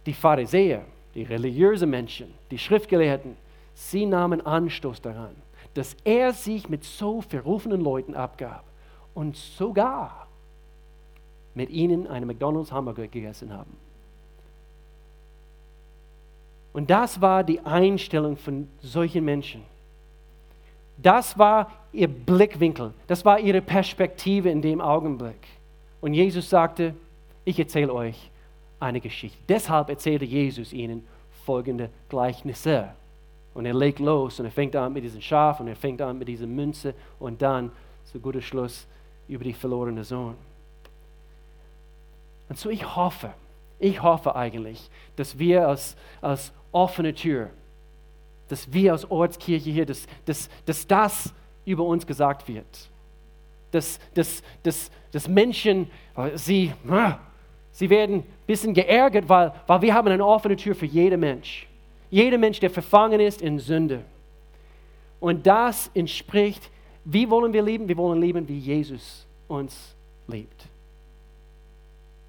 die 0.05 0.13
Pharisäer, 0.13 0.85
die 1.15 1.23
religiösen 1.23 1.89
Menschen, 1.89 2.33
die 2.51 2.57
Schriftgelehrten, 2.57 3.35
sie 3.73 4.05
nahmen 4.05 4.45
Anstoß 4.45 5.01
daran, 5.01 5.35
dass 5.73 5.95
er 6.03 6.33
sich 6.33 6.69
mit 6.69 6.83
so 6.83 7.21
verrufenen 7.21 7.81
Leuten 7.81 8.15
abgab 8.15 8.63
und 9.13 9.35
sogar 9.35 10.27
mit 11.55 11.69
ihnen 11.69 12.07
eine 12.07 12.25
McDonald's 12.25 12.71
Hamburger 12.71 13.07
gegessen 13.07 13.53
haben. 13.53 13.77
Und 16.73 16.89
das 16.89 17.21
war 17.21 17.43
die 17.43 17.59
Einstellung 17.59 18.35
von 18.35 18.67
solchen 18.81 19.23
Menschen. 19.23 19.61
Das 20.97 21.37
war 21.37 21.71
ihr 21.91 22.07
Blickwinkel, 22.07 22.93
das 23.07 23.23
war 23.23 23.39
ihre 23.39 23.61
Perspektive 23.61 24.49
in 24.49 24.61
dem 24.61 24.81
Augenblick. 24.81 25.47
Und 26.01 26.13
Jesus 26.15 26.49
sagte, 26.49 26.95
ich 27.45 27.59
erzähle 27.59 27.93
euch 27.93 28.31
eine 28.83 28.99
Geschichte. 28.99 29.39
Deshalb 29.47 29.89
erzählte 29.89 30.25
Jesus 30.25 30.73
ihnen 30.73 31.07
folgende 31.45 31.89
Gleichnisse. 32.09 32.89
Und 33.53 33.65
er 33.65 33.73
legt 33.73 33.99
los 33.99 34.39
und 34.39 34.45
er 34.45 34.51
fängt 34.51 34.75
an 34.75 34.93
mit 34.93 35.03
diesem 35.03 35.21
Schaf 35.21 35.59
und 35.59 35.67
er 35.67 35.75
fängt 35.75 36.01
an 36.01 36.17
mit 36.17 36.27
dieser 36.27 36.47
Münze 36.47 36.93
und 37.19 37.41
dann 37.41 37.71
zu 38.03 38.19
guter 38.19 38.41
Schluss 38.41 38.87
über 39.27 39.43
die 39.43 39.53
verlorene 39.53 40.03
Sohn. 40.03 40.35
Und 42.49 42.57
so 42.57 42.69
ich 42.69 42.95
hoffe, 42.95 43.33
ich 43.79 44.01
hoffe 44.01 44.35
eigentlich, 44.35 44.89
dass 45.15 45.37
wir 45.37 45.67
als, 45.67 45.95
als 46.21 46.51
offene 46.71 47.13
Tür, 47.13 47.49
dass 48.47 48.71
wir 48.71 48.91
als 48.91 49.09
Ortskirche 49.09 49.69
hier, 49.69 49.85
dass, 49.85 50.07
dass, 50.25 50.49
dass 50.65 50.87
das 50.87 51.33
über 51.65 51.83
uns 51.83 52.05
gesagt 52.05 52.47
wird. 52.47 52.89
Dass, 53.71 53.99
dass, 54.13 54.43
dass, 54.61 54.91
dass 55.11 55.27
Menschen, 55.27 55.89
sie, 56.35 56.73
sie 57.71 57.89
werden 57.89 58.23
bisschen 58.45 58.73
geärgert, 58.73 59.27
weil, 59.29 59.53
weil 59.67 59.81
wir 59.81 59.93
haben 59.93 60.07
eine 60.07 60.25
offene 60.25 60.55
Tür 60.55 60.75
für 60.75 60.85
jeden 60.85 61.19
Mensch. 61.19 61.67
Jeder 62.09 62.37
Mensch, 62.37 62.59
der 62.59 62.69
verfangen 62.69 63.19
ist 63.19 63.41
in 63.41 63.59
Sünde. 63.59 64.01
Und 65.19 65.47
das 65.47 65.89
entspricht, 65.93 66.69
wie 67.05 67.29
wollen 67.29 67.53
wir 67.53 67.61
leben? 67.61 67.87
Wir 67.87 67.97
wollen 67.97 68.21
leben, 68.21 68.47
wie 68.47 68.57
Jesus 68.57 69.25
uns 69.47 69.95
liebt. 70.27 70.67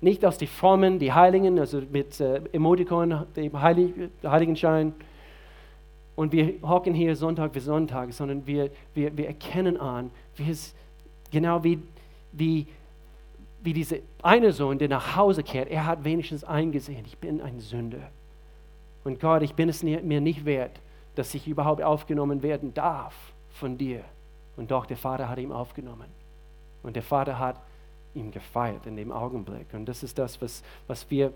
Nicht 0.01 0.25
aus 0.25 0.39
die 0.39 0.47
Frommen, 0.47 0.99
die 0.99 1.13
Heiligen, 1.13 1.59
also 1.59 1.83
mit 1.91 2.21
äh, 2.21 2.41
Emotikon, 2.53 3.27
dem 3.37 3.61
Heilig, 3.61 3.93
Heiligenschein. 4.23 4.93
Und 6.17 6.33
wir 6.33 6.55
hocken 6.63 6.95
hier 6.95 7.17
Sonntag 7.17 7.53
für 7.53 7.61
Sonntag, 7.61 8.13
sondern 8.13 8.47
wir, 8.47 8.71
wir, 8.95 9.17
wir 9.17 9.27
erkennen 9.27 9.77
an, 9.79 10.11
wie 10.37 10.51
es, 10.51 10.75
genau 11.31 11.65
wie, 11.65 11.81
wie, 12.33 12.67
wie 13.65 13.73
dieser 13.73 13.97
eine 14.23 14.53
Sohn, 14.53 14.79
der 14.79 14.89
nach 14.89 15.17
Hause 15.17 15.43
kehrt, 15.43 15.71
er 15.71 15.87
hat 15.87 16.05
wenigstens 16.05 16.45
eingesehen, 16.45 17.05
ich 17.07 17.17
bin 17.19 17.41
ein 17.41 17.61
Sünder. 17.61 18.11
Und 19.05 19.21
Gott, 19.21 19.43
ich 19.43 19.55
bin 19.55 19.69
es 19.69 19.83
mir 19.83 20.21
nicht 20.21 20.45
wert, 20.45 20.81
dass 21.15 21.35
ich 21.35 21.49
überhaupt 21.49 21.83
aufgenommen 21.83 22.43
werden 22.43 22.75
darf 22.75 23.15
von 23.51 23.79
dir. 23.79 24.05
Und 24.57 24.71
doch, 24.71 24.87
der 24.87 24.97
Vater 24.97 25.29
hat 25.29 25.39
ihn 25.39 25.51
aufgenommen. 25.51 26.09
Und 26.83 26.95
der 26.95 27.03
Vater 27.03 27.39
hat 27.39 27.61
ihn 28.15 28.31
gefeiert 28.31 28.87
in 28.87 28.97
dem 28.97 29.11
Augenblick. 29.11 29.73
Und 29.73 29.87
das 29.87 30.03
ist 30.03 30.19
das, 30.19 30.41
was, 30.41 30.63
was, 30.87 31.11
wir, 31.11 31.33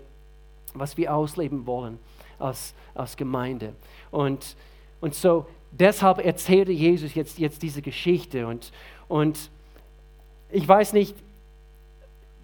was 0.73 0.97
wir 0.97 1.13
ausleben 1.13 1.65
wollen 1.65 1.99
als, 2.37 2.73
als 2.93 3.17
Gemeinde. 3.17 3.73
Und, 4.11 4.55
und 5.01 5.15
so 5.15 5.47
deshalb 5.71 6.23
erzählte 6.23 6.71
Jesus 6.71 7.15
jetzt, 7.15 7.39
jetzt 7.39 7.61
diese 7.61 7.81
Geschichte. 7.81 8.47
Und, 8.47 8.71
und 9.07 9.49
ich 10.51 10.67
weiß 10.67 10.93
nicht, 10.93 11.15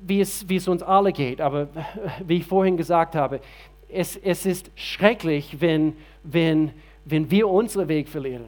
wie 0.01 0.21
es, 0.21 0.47
wie 0.49 0.58
es 0.58 0.67
uns 0.67 0.84
alle 0.84 1.12
geht, 1.12 1.41
aber 1.41 1.67
wie 2.25 2.38
ich 2.38 2.45
vorhin 2.45 2.77
gesagt 2.77 3.15
habe, 3.15 3.39
es, 3.89 4.17
es 4.17 4.45
ist 4.45 4.71
schrecklich, 4.75 5.58
wenn, 5.60 5.95
wenn, 6.23 6.71
wenn 7.05 7.29
wir 7.31 7.47
unseren 7.47 7.88
Weg 7.88 8.10
verlieren. 8.10 8.45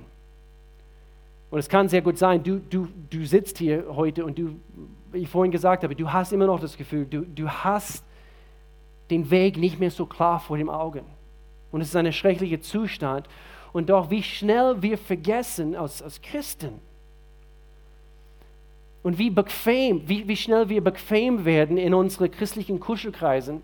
Und 1.50 1.60
es 1.60 1.70
kann 1.70 1.88
sehr 1.88 2.02
gut 2.02 2.18
sein, 2.18 2.44
du, 2.44 2.58
du, 2.58 2.88
du 3.10 3.26
sitzt 3.26 3.58
hier 3.58 3.86
heute 3.90 4.26
und 4.26 4.38
du, 4.38 4.60
wie 5.12 5.20
ich 5.20 5.30
vorhin 5.30 5.52
gesagt 5.52 5.84
habe, 5.84 5.96
du 5.96 6.12
hast 6.12 6.34
immer 6.34 6.46
noch 6.46 6.60
das 6.60 6.76
Gefühl, 6.76 7.06
du, 7.06 7.22
du 7.22 7.48
hast 7.48 8.04
den 9.10 9.30
Weg 9.32 9.58
nicht 9.58 9.80
mehr 9.80 9.92
so 9.92 10.06
klar 10.06 10.40
vor 10.40 10.58
den 10.58 10.70
Augen. 10.70 11.06
Und 11.72 11.82
es 11.82 11.90
ist 11.90 11.96
ein 11.96 12.12
schrecklicher 12.12 12.60
Zustand. 12.60 13.28
Und 13.72 13.90
doch, 13.90 14.10
wie 14.10 14.24
schnell 14.24 14.82
wir 14.82 14.98
vergessen 14.98 15.76
als, 15.76 16.02
als 16.02 16.22
Christen 16.22 16.80
und 19.08 19.18
wie 19.18 19.30
bequem, 19.30 20.06
wie, 20.10 20.28
wie 20.28 20.36
schnell 20.36 20.68
wir 20.68 20.84
bequem 20.84 21.46
werden 21.46 21.78
in 21.78 21.94
unseren 21.94 22.30
christlichen 22.30 22.78
Kuschelkreisen 22.82 23.64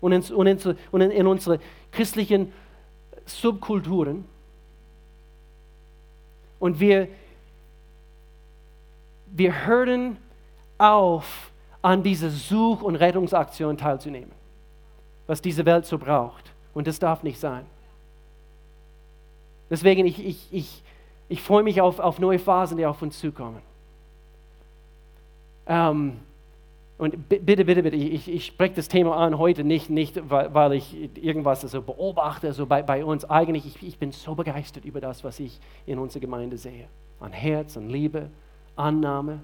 und 0.00 0.12
in, 0.12 0.22
und 0.32 0.46
in, 0.46 0.76
und 0.92 1.00
in, 1.00 1.10
in 1.10 1.26
unsere 1.26 1.58
christlichen 1.90 2.52
Subkulturen. 3.26 4.24
Und 6.60 6.78
wir, 6.78 7.08
wir 9.26 9.66
hören 9.66 10.18
auf, 10.78 11.50
an 11.82 12.04
dieser 12.04 12.30
Such- 12.30 12.82
und 12.82 12.94
Rettungsaktion 12.94 13.76
teilzunehmen, 13.76 14.30
was 15.26 15.42
diese 15.42 15.66
Welt 15.66 15.84
so 15.84 15.98
braucht. 15.98 16.52
Und 16.74 16.86
das 16.86 17.00
darf 17.00 17.24
nicht 17.24 17.40
sein. 17.40 17.66
Deswegen, 19.68 20.06
ich, 20.06 20.24
ich, 20.24 20.48
ich, 20.52 20.82
ich 21.28 21.42
freue 21.42 21.64
mich 21.64 21.80
auf, 21.80 21.98
auf 21.98 22.20
neue 22.20 22.38
Phasen, 22.38 22.76
die 22.76 22.86
auf 22.86 23.02
uns 23.02 23.18
zukommen. 23.18 23.66
Ähm, 25.68 26.20
und 26.96 27.28
bitte, 27.28 27.64
bitte, 27.64 27.82
bitte, 27.84 27.94
ich, 27.94 28.28
ich 28.28 28.46
spreche 28.46 28.74
das 28.74 28.88
Thema 28.88 29.16
an 29.16 29.38
heute 29.38 29.62
nicht, 29.62 29.88
nicht 29.88 30.20
weil, 30.28 30.72
ich 30.72 30.96
irgendwas 31.16 31.60
so 31.60 31.80
beobachte, 31.80 32.52
so 32.52 32.66
bei, 32.66 32.82
bei 32.82 33.04
uns. 33.04 33.24
Eigentlich, 33.24 33.66
ich, 33.66 33.86
ich 33.86 33.98
bin 33.98 34.10
so 34.10 34.34
begeistert 34.34 34.84
über 34.84 35.00
das, 35.00 35.22
was 35.22 35.38
ich 35.38 35.60
in 35.86 36.00
unserer 36.00 36.20
Gemeinde 36.20 36.58
sehe. 36.58 36.88
An 37.20 37.32
Herz, 37.32 37.76
an 37.76 37.88
Liebe, 37.88 38.30
Annahme, 38.74 39.40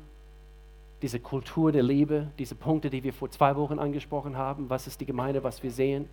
diese 1.00 1.20
Kultur 1.20 1.70
der 1.70 1.84
Liebe, 1.84 2.28
diese 2.40 2.56
Punkte, 2.56 2.90
die 2.90 3.04
wir 3.04 3.12
vor 3.12 3.30
zwei 3.30 3.54
Wochen 3.54 3.78
angesprochen 3.78 4.36
haben. 4.36 4.68
Was 4.68 4.88
ist 4.88 5.00
die 5.00 5.06
Gemeinde, 5.06 5.44
was 5.44 5.62
wir 5.62 5.70
sehen? 5.70 6.08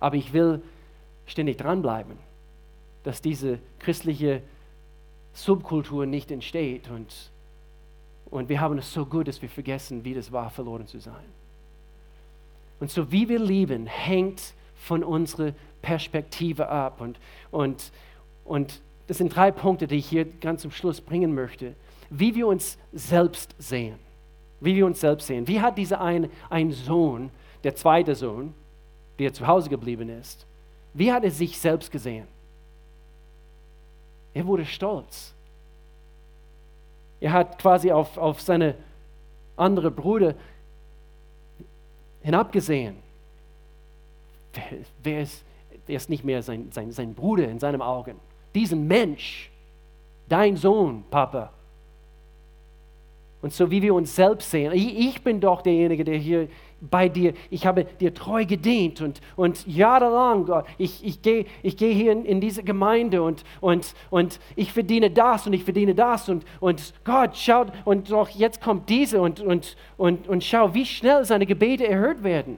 Aber 0.00 0.16
ich 0.16 0.34
will 0.34 0.60
ständig 1.24 1.56
dranbleiben, 1.56 2.18
dass 3.04 3.22
diese 3.22 3.58
christliche 3.78 4.42
Subkultur 5.32 6.04
nicht 6.04 6.30
entsteht 6.30 6.90
und 6.90 7.31
und 8.32 8.48
wir 8.48 8.60
haben 8.62 8.78
es 8.78 8.90
so 8.90 9.04
gut, 9.04 9.28
dass 9.28 9.42
wir 9.42 9.48
vergessen, 9.50 10.04
wie 10.04 10.14
das 10.14 10.32
war, 10.32 10.48
verloren 10.48 10.86
zu 10.86 10.98
sein. 10.98 11.22
Und 12.80 12.90
so 12.90 13.12
wie 13.12 13.28
wir 13.28 13.38
lieben, 13.38 13.86
hängt 13.86 14.54
von 14.74 15.04
unserer 15.04 15.52
Perspektive 15.82 16.66
ab. 16.66 17.02
Und, 17.02 17.20
und, 17.50 17.92
und 18.46 18.80
das 19.06 19.18
sind 19.18 19.36
drei 19.36 19.50
Punkte, 19.50 19.86
die 19.86 19.96
ich 19.96 20.06
hier 20.06 20.24
ganz 20.24 20.62
zum 20.62 20.70
Schluss 20.70 20.98
bringen 21.02 21.34
möchte. 21.34 21.74
Wie 22.08 22.34
wir 22.34 22.46
uns 22.46 22.78
selbst 22.94 23.54
sehen. 23.58 23.96
Wie 24.60 24.74
wir 24.76 24.86
uns 24.86 25.00
selbst 25.00 25.26
sehen. 25.26 25.46
Wie 25.46 25.60
hat 25.60 25.76
dieser 25.76 26.00
ein, 26.00 26.30
ein 26.48 26.72
Sohn, 26.72 27.28
der 27.64 27.76
zweite 27.76 28.14
Sohn, 28.14 28.54
der 29.18 29.34
zu 29.34 29.46
Hause 29.46 29.68
geblieben 29.68 30.08
ist, 30.08 30.46
wie 30.94 31.12
hat 31.12 31.22
er 31.22 31.30
sich 31.30 31.58
selbst 31.58 31.92
gesehen? 31.92 32.26
Er 34.32 34.46
wurde 34.46 34.64
stolz. 34.64 35.31
Er 37.22 37.32
hat 37.32 37.56
quasi 37.60 37.92
auf, 37.92 38.18
auf 38.18 38.40
seine 38.40 38.74
andere 39.56 39.92
Brüder 39.92 40.34
hinabgesehen. 42.20 42.96
Wer, 44.52 44.64
wer, 45.04 45.22
ist, 45.22 45.44
wer 45.86 45.96
ist 45.96 46.10
nicht 46.10 46.24
mehr 46.24 46.42
sein, 46.42 46.72
sein, 46.72 46.90
sein 46.90 47.14
Bruder 47.14 47.44
in 47.44 47.60
seinen 47.60 47.80
Augen? 47.80 48.16
Diesen 48.56 48.88
Mensch, 48.88 49.52
dein 50.28 50.56
Sohn, 50.56 51.04
Papa. 51.10 51.52
Und 53.42 53.52
so 53.52 53.70
wie 53.72 53.82
wir 53.82 53.94
uns 53.94 54.14
selbst 54.14 54.50
sehen, 54.50 54.72
ich, 54.72 54.96
ich 54.96 55.22
bin 55.22 55.40
doch 55.40 55.62
derjenige, 55.62 56.04
der 56.04 56.16
hier 56.16 56.48
bei 56.80 57.08
dir, 57.08 57.34
ich 57.50 57.66
habe 57.66 57.84
dir 57.84 58.14
treu 58.14 58.44
gedient 58.44 59.00
und, 59.00 59.20
und 59.36 59.66
jahrelang, 59.66 60.46
Gott, 60.46 60.64
ich, 60.78 61.04
ich 61.04 61.22
gehe 61.22 61.46
ich 61.62 61.76
geh 61.76 61.92
hier 61.92 62.12
in, 62.12 62.24
in, 62.24 62.40
diese 62.40 62.62
Gemeinde 62.62 63.22
und, 63.22 63.44
und, 63.60 63.94
und 64.10 64.40
ich 64.56 64.72
verdiene 64.72 65.10
das 65.10 65.46
und 65.46 65.52
ich 65.52 65.64
verdiene 65.64 65.94
das 65.94 66.28
und, 66.28 66.44
und 66.60 66.94
Gott, 67.04 67.36
schaut, 67.36 67.68
und 67.84 68.10
doch 68.10 68.28
jetzt 68.30 68.60
kommt 68.60 68.88
diese 68.88 69.20
und, 69.20 69.40
und, 69.40 69.76
und, 69.96 70.28
und 70.28 70.42
schau, 70.42 70.72
wie 70.74 70.86
schnell 70.86 71.24
seine 71.24 71.46
Gebete 71.46 71.86
erhört 71.86 72.22
werden. 72.22 72.56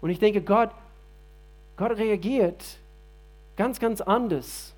Und 0.00 0.10
ich 0.10 0.18
denke, 0.18 0.42
Gott, 0.42 0.70
Gott 1.76 1.96
reagiert 1.96 2.62
ganz, 3.56 3.80
ganz 3.80 4.00
anders 4.00 4.74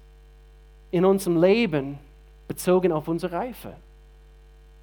in 0.91 1.05
unserem 1.05 1.41
Leben 1.41 1.99
bezogen 2.49 2.93
auf 2.93 3.09
unsere 3.09 3.33
Reife. 3.33 3.75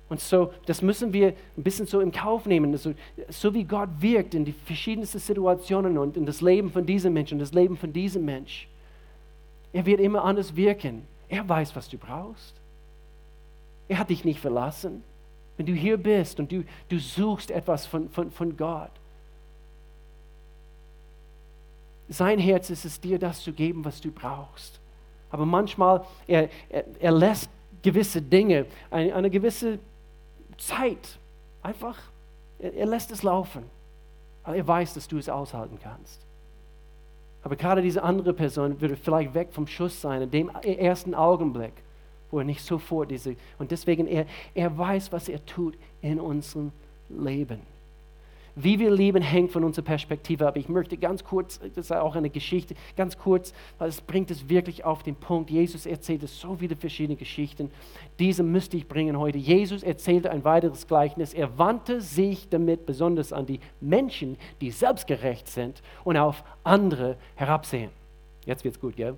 Und 0.09 0.19
so, 0.19 0.53
das 0.65 0.81
müssen 0.81 1.13
wir 1.13 1.33
ein 1.57 1.63
bisschen 1.63 1.87
so 1.87 1.99
im 1.99 2.11
Kauf 2.11 2.45
nehmen. 2.45 2.71
Also, 2.71 2.93
so 3.29 3.53
wie 3.53 3.63
Gott 3.63 3.89
wirkt 3.99 4.35
in 4.35 4.45
die 4.45 4.51
verschiedensten 4.51 5.19
Situationen 5.19 5.97
und 5.97 6.17
in 6.17 6.25
das 6.25 6.41
Leben 6.41 6.71
von 6.71 6.85
diesem 6.85 7.13
Menschen 7.13 7.35
und 7.35 7.39
das 7.39 7.53
Leben 7.53 7.77
von 7.77 7.91
diesem 7.93 8.25
Mensch. 8.25 8.67
Er 9.71 9.85
wird 9.85 9.99
immer 9.99 10.23
anders 10.23 10.55
wirken. 10.55 11.07
Er 11.29 11.47
weiß, 11.47 11.75
was 11.75 11.89
du 11.89 11.97
brauchst. 11.97 12.53
Er 13.87 13.97
hat 13.97 14.09
dich 14.09 14.23
nicht 14.23 14.39
verlassen. 14.39 15.03
Wenn 15.57 15.65
du 15.65 15.73
hier 15.73 15.97
bist 15.97 16.39
und 16.39 16.51
du, 16.51 16.63
du 16.89 16.99
suchst 16.99 17.49
etwas 17.49 17.85
von, 17.85 18.09
von, 18.09 18.31
von 18.31 18.55
Gott, 18.57 18.91
sein 22.09 22.37
Herz 22.37 22.69
ist 22.69 22.85
es 22.85 22.99
dir, 22.99 23.17
das 23.17 23.41
zu 23.41 23.53
geben, 23.53 23.83
was 23.85 24.01
du 24.01 24.11
brauchst. 24.11 24.79
Aber 25.33 25.47
manchmal, 25.47 26.05
er, 26.27 26.47
er, 26.69 26.85
er 26.99 27.11
lässt 27.11 27.49
gewisse 27.81 28.21
Dinge, 28.21 28.67
eine, 28.91 29.15
eine 29.15 29.31
gewisse 29.31 29.79
Zeit, 30.59 31.17
einfach, 31.63 31.97
er, 32.59 32.75
er 32.75 32.85
lässt 32.85 33.11
es 33.11 33.23
laufen. 33.23 33.63
Weil 34.43 34.57
er 34.57 34.67
weiß, 34.67 34.93
dass 34.93 35.07
du 35.07 35.17
es 35.17 35.29
aushalten 35.29 35.79
kannst. 35.81 36.23
Aber 37.41 37.55
gerade 37.55 37.81
diese 37.81 38.03
andere 38.03 38.31
Person 38.31 38.79
würde 38.79 38.95
vielleicht 38.95 39.33
weg 39.33 39.47
vom 39.51 39.65
Schuss 39.65 39.99
sein, 39.99 40.21
in 40.21 40.29
dem 40.29 40.49
ersten 40.49 41.15
Augenblick, 41.15 41.73
wo 42.29 42.37
er 42.37 42.45
nicht 42.45 42.63
sofort 42.63 43.09
diese, 43.09 43.35
und 43.57 43.71
deswegen, 43.71 44.05
er, 44.05 44.27
er 44.53 44.77
weiß, 44.77 45.11
was 45.11 45.29
er 45.29 45.43
tut 45.47 45.75
in 46.01 46.19
unserem 46.19 46.71
Leben. 47.09 47.59
Wie 48.55 48.77
wir 48.77 48.91
leben, 48.91 49.23
hängt 49.23 49.51
von 49.51 49.63
unserer 49.63 49.85
Perspektive 49.85 50.47
ab. 50.47 50.57
Ich 50.57 50.69
möchte 50.69 50.95
ganz 50.97 51.23
kurz, 51.23 51.59
das 51.59 51.85
ist 51.85 51.91
auch 51.91 52.15
eine 52.15 52.29
Geschichte, 52.29 52.75
ganz 52.95 53.17
kurz, 53.17 53.51
weil 53.79 53.89
es 53.89 53.99
bringt 53.99 54.29
es 54.29 54.47
wirklich 54.47 54.85
auf 54.85 55.01
den 55.01 55.15
Punkt. 55.15 55.49
Jesus 55.49 55.87
erzählte 55.87 56.27
so 56.27 56.55
viele 56.55 56.75
verschiedene 56.75 57.15
Geschichten. 57.15 57.71
Diese 58.19 58.43
müsste 58.43 58.77
ich 58.77 58.87
bringen 58.87 59.17
heute. 59.17 59.39
Jesus 59.39 59.81
erzählte 59.81 60.29
ein 60.29 60.43
weiteres 60.43 60.87
Gleichnis. 60.87 61.33
Er 61.33 61.57
wandte 61.57 61.99
sich 61.99 62.47
damit 62.47 62.85
besonders 62.85 63.33
an 63.33 63.47
die 63.47 63.59
Menschen, 63.81 64.37
die 64.61 64.69
selbstgerecht 64.69 65.47
sind 65.47 65.81
und 66.03 66.17
auf 66.17 66.43
andere 66.63 67.17
herabsehen. 67.35 67.89
Jetzt 68.45 68.63
wird's 68.63 68.79
gut, 68.79 68.95
gell? 68.95 69.15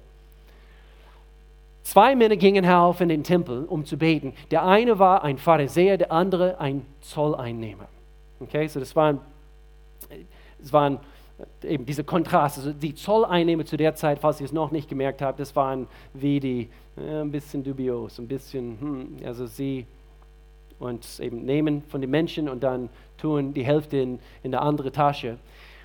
Zwei 1.83 2.15
Männer 2.15 2.37
gingen 2.37 2.63
herauf 2.63 3.01
in 3.01 3.09
den 3.09 3.23
Tempel, 3.23 3.65
um 3.65 3.85
zu 3.85 3.97
beten. 3.97 4.33
Der 4.49 4.63
eine 4.63 4.97
war 4.97 5.23
ein 5.23 5.37
Pharisäer, 5.37 5.97
der 5.97 6.11
andere 6.11 6.59
ein 6.59 6.85
Zolleinnehmer. 7.01 7.87
Okay, 8.39 8.67
so 8.67 8.79
das 8.79 8.95
waren, 8.95 9.19
das 10.59 10.73
waren 10.73 10.99
eben 11.63 11.85
diese 11.85 12.03
Kontraste. 12.03 12.61
Also 12.61 12.73
die 12.73 12.95
Zolleinnehmer 12.95 13.65
zu 13.65 13.77
der 13.77 13.95
Zeit, 13.95 14.19
falls 14.19 14.39
ihr 14.39 14.45
es 14.45 14.53
noch 14.53 14.71
nicht 14.71 14.89
gemerkt 14.89 15.21
habt, 15.21 15.39
das 15.39 15.55
waren 15.55 15.87
wie 16.13 16.39
die, 16.39 16.69
äh, 16.97 17.21
ein 17.21 17.31
bisschen 17.31 17.63
dubios, 17.63 18.19
ein 18.19 18.27
bisschen, 18.27 18.79
hm, 18.79 19.17
also 19.25 19.45
sie 19.45 19.85
und 20.79 21.19
eben 21.19 21.45
nehmen 21.45 21.83
von 21.87 22.01
den 22.01 22.09
Menschen 22.09 22.49
und 22.49 22.63
dann 22.63 22.89
tun 23.17 23.53
die 23.53 23.65
Hälfte 23.65 23.97
in, 23.97 24.19
in 24.43 24.51
der 24.51 24.61
andere 24.61 24.91
Tasche. 24.91 25.37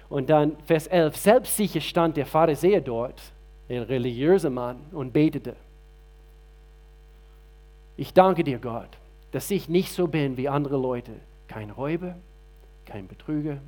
Und 0.09 0.29
dann 0.31 0.57
Vers 0.67 0.89
11, 0.89 1.17
selbstsicher 1.17 1.81
stand 1.81 2.17
der 2.17 2.27
Pharisäer 2.27 2.81
dort, 2.81 3.21
ein 3.69 3.83
religiöser 3.83 4.51
Mann, 4.51 4.77
und 4.91 5.13
betete. 5.13 5.55
Ich 7.97 8.13
danke 8.13 8.43
dir, 8.43 8.59
Gott, 8.59 8.89
dass 9.31 9.51
ich 9.53 9.69
nicht 9.69 9.93
so 9.93 10.09
bin 10.09 10.37
wie 10.37 10.49
andere 10.49 10.77
Leute, 10.77 11.13
kein 11.47 11.71
Räuber, 11.71 12.17
kein 12.91 13.07
Betrüger, 13.07 13.59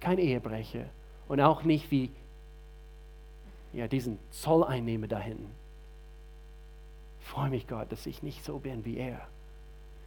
kein 0.00 0.18
Ehebrecher 0.18 0.86
und 1.28 1.40
auch 1.40 1.64
nicht 1.64 1.90
wie 1.90 2.10
ja, 3.74 3.86
diesen 3.88 4.18
Zolleinnehmer 4.30 5.06
da 5.06 5.18
hinten. 5.18 5.50
Freue 7.20 7.50
mich, 7.50 7.66
Gott, 7.66 7.92
dass 7.92 8.06
ich 8.06 8.22
nicht 8.22 8.42
so 8.44 8.58
bin 8.58 8.84
wie 8.84 8.96
er. 8.96 9.20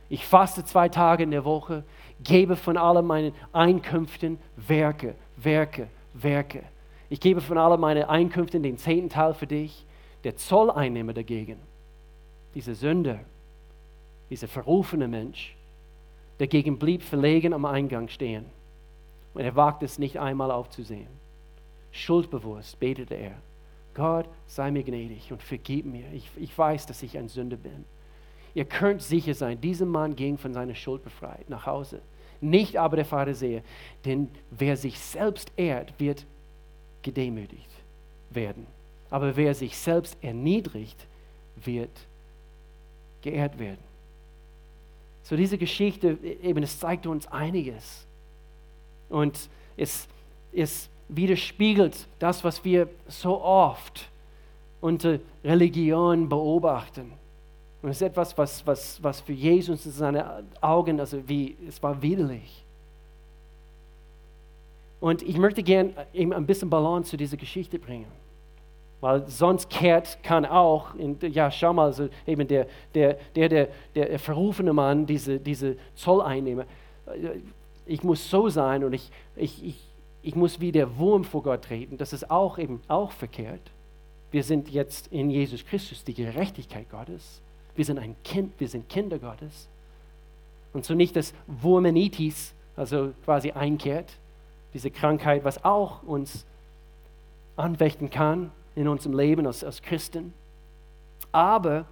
Ich 0.10 0.26
faste 0.26 0.64
zwei 0.66 0.90
Tage 0.90 1.24
in 1.24 1.32
der 1.32 1.46
Woche, 1.46 1.84
gebe 2.24 2.56
von 2.56 2.78
allen 2.78 3.06
meinen 3.06 3.34
Einkünften 3.54 4.40
Werke, 4.56 5.16
Werke, 5.36 5.88
Werke. 6.14 6.64
Ich 7.10 7.20
gebe 7.20 7.42
von 7.42 7.58
allen 7.58 7.80
meinen 7.80 8.06
Einkünften 8.06 8.64
den 8.64 8.78
zehnten 8.78 9.10
Teil 9.10 9.34
für 9.34 9.48
dich. 9.48 9.86
Der 10.24 10.36
Zolleinnehmer 10.36 11.14
dagegen, 11.14 11.58
dieser 12.56 12.74
Sünder, 12.74 13.20
dieser 14.30 14.48
verrufene 14.48 15.08
Mensch, 15.08 15.57
Dagegen 16.40 16.78
blieb 16.78 17.02
verlegen 17.02 17.54
am 17.54 17.66
Eingang 17.66 18.10
stehen 18.10 18.46
und 19.34 19.42
er 19.42 19.56
wagte 19.56 19.86
es 19.86 19.98
nicht 19.98 20.20
einmal 20.20 20.52
aufzusehen. 20.52 21.08
Schuldbewusst 21.92 22.80
betete 22.80 23.16
er, 23.16 23.34
Gott 23.94 24.30
sei 24.46 24.70
mir 24.70 24.84
gnädig 24.84 25.32
und 25.32 25.42
vergib 25.42 25.86
mir. 25.86 26.06
Ich, 26.14 26.30
ich 26.38 26.56
weiß, 26.56 26.86
dass 26.86 27.02
ich 27.02 27.18
ein 27.18 27.28
Sünder 27.28 27.58
bin. 27.58 27.86
Ihr 28.54 28.66
könnt 28.66 29.02
sicher 29.02 29.34
sein, 29.34 29.60
dieser 29.60 29.86
Mann 29.86 30.16
ging 30.16 30.38
von 30.38 30.54
seiner 30.54 30.76
Schuld 30.76 31.04
befreit 31.04 31.50
nach 31.50 31.66
Hause. 31.66 32.02
Nicht 32.40 32.78
aber 32.78 32.96
der 32.96 33.06
Pharisäer, 33.06 33.64
denn 34.06 34.30
wer 34.52 34.78
sich 34.78 35.00
selbst 35.00 35.52
ehrt, 35.58 36.00
wird 36.00 36.26
gedemütigt 37.02 37.70
werden. 38.30 38.68
Aber 39.10 39.36
wer 39.36 39.56
sich 39.56 39.78
selbst 39.78 40.18
erniedrigt, 40.22 41.08
wird 41.56 41.90
geehrt 43.22 43.58
werden. 43.58 43.87
So 45.28 45.36
diese 45.36 45.58
Geschichte, 45.58 46.18
eben, 46.42 46.64
es 46.64 46.80
zeigt 46.80 47.06
uns 47.06 47.28
einiges. 47.28 48.08
Und 49.10 49.50
es, 49.76 50.08
es 50.54 50.90
widerspiegelt 51.10 52.08
das, 52.18 52.46
was 52.46 52.64
wir 52.64 52.88
so 53.10 53.42
oft 53.42 54.10
unter 54.80 55.20
Religion 55.44 56.30
beobachten. 56.30 57.12
Und 57.82 57.90
es 57.90 57.98
ist 57.98 58.04
etwas, 58.04 58.38
was, 58.38 58.66
was, 58.66 59.04
was 59.04 59.20
für 59.20 59.34
Jesus 59.34 59.86
in 59.86 59.92
seinen 59.92 60.24
Augen, 60.62 60.98
also 60.98 61.28
wie, 61.28 61.58
es 61.68 61.84
war 61.84 62.02
widerlich. 62.02 62.64
Und 65.02 65.24
ich 65.24 65.38
möchte 65.38 65.62
gerne 65.62 66.08
eben 66.14 66.32
ein 66.32 66.46
bisschen 66.46 66.70
Balance 66.70 67.10
zu 67.10 67.18
dieser 67.18 67.36
Geschichte 67.36 67.80
bringen. 67.80 68.08
Weil 69.00 69.28
sonst 69.28 69.70
kehrt 69.70 70.24
kann 70.24 70.46
auch, 70.46 70.96
in, 70.96 71.18
ja, 71.22 71.52
schau 71.52 71.74
mal, 71.74 71.86
also 71.86 72.10
eben 72.26 72.48
der, 72.48 72.68
der, 72.96 73.18
der, 73.36 73.50
der, 73.50 73.70
der 73.94 74.20
verrufene 74.20 74.74
Mann, 74.74 75.06
diese, 75.06 75.40
diese 75.40 75.78
Zolleinnehmer, 75.96 76.64
äh, 77.06 77.40
ich 77.86 78.04
muss 78.04 78.30
so 78.30 78.50
sein 78.50 78.84
und 78.84 78.94
ich, 78.94 79.12
ich, 79.36 79.64
ich, 79.64 79.88
ich 80.24 80.36
muss 80.36 80.60
wie 80.60 80.72
der 80.72 80.98
Wurm 80.98 81.24
vor 81.24 81.44
Gott 81.44 81.64
treten. 81.64 81.98
Das 81.98 82.12
ist 82.12 82.30
auch 82.30 82.58
eben 82.58 82.82
auch 82.88 83.12
verkehrt. 83.12 83.62
Wir 84.32 84.44
sind 84.44 84.70
jetzt 84.70 85.08
in 85.08 85.30
Jesus 85.30 85.66
Christus 85.66 86.04
die 86.04 86.14
Gerechtigkeit 86.14 86.90
Gottes. 86.90 87.42
Wir 87.76 87.86
sind 87.86 88.00
ein 88.00 88.16
Kind, 88.24 88.54
wir 88.60 88.68
sind 88.68 88.90
Kinder 88.90 89.20
Gottes. 89.20 89.70
Und 90.74 90.86
so 90.86 90.96
nicht 90.96 91.16
das 91.16 91.34
Wurmenitis, 91.48 92.54
also 92.76 93.14
quasi 93.24 93.52
einkehrt, 93.52 94.12
diese 94.74 94.92
Krankheit, 94.92 95.46
was 95.46 95.64
auch 95.64 96.04
uns 96.04 96.46
anfechten 97.56 98.10
kann, 98.10 98.52
in 98.78 98.88
unserem 98.88 99.18
Leben 99.18 99.48
als, 99.48 99.64
als 99.64 99.82
Christen. 99.82 100.34
Aber 101.32 101.86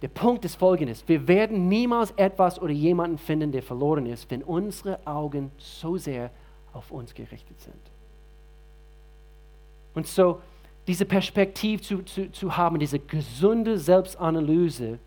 der 0.00 0.08
Punkt 0.08 0.44
ist 0.44 0.56
folgendes. 0.56 1.06
Wir 1.06 1.28
werden 1.28 1.68
niemals 1.68 2.10
etwas 2.12 2.60
oder 2.60 2.72
jemanden 2.72 3.18
finden, 3.18 3.52
der 3.52 3.62
verloren 3.62 4.06
ist, 4.06 4.30
wenn 4.30 4.42
unsere 4.42 5.06
Augen 5.06 5.50
so 5.58 5.98
sehr 5.98 6.30
auf 6.72 6.90
uns 6.90 7.14
gerichtet 7.14 7.60
sind. 7.60 7.80
Und 9.94 10.06
so 10.06 10.40
diese 10.86 11.04
Perspektive 11.04 11.82
zu, 11.82 12.02
zu, 12.02 12.30
zu 12.32 12.56
haben, 12.56 12.78
diese 12.78 12.98
gesunde 12.98 13.78
Selbstanalyse 13.78 14.98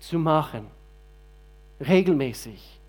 zu 0.00 0.18
machen, 0.18 0.66
regelmäßig 1.80 2.79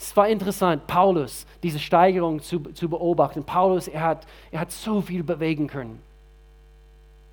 es 0.00 0.16
war 0.16 0.28
interessant, 0.28 0.86
Paulus, 0.86 1.46
diese 1.62 1.78
Steigerung 1.78 2.40
zu, 2.40 2.60
zu 2.60 2.88
beobachten. 2.88 3.44
Paulus, 3.44 3.86
er 3.86 4.00
hat, 4.00 4.26
er 4.50 4.60
hat 4.60 4.72
so 4.72 5.02
viel 5.02 5.22
bewegen 5.22 5.66
können 5.66 6.00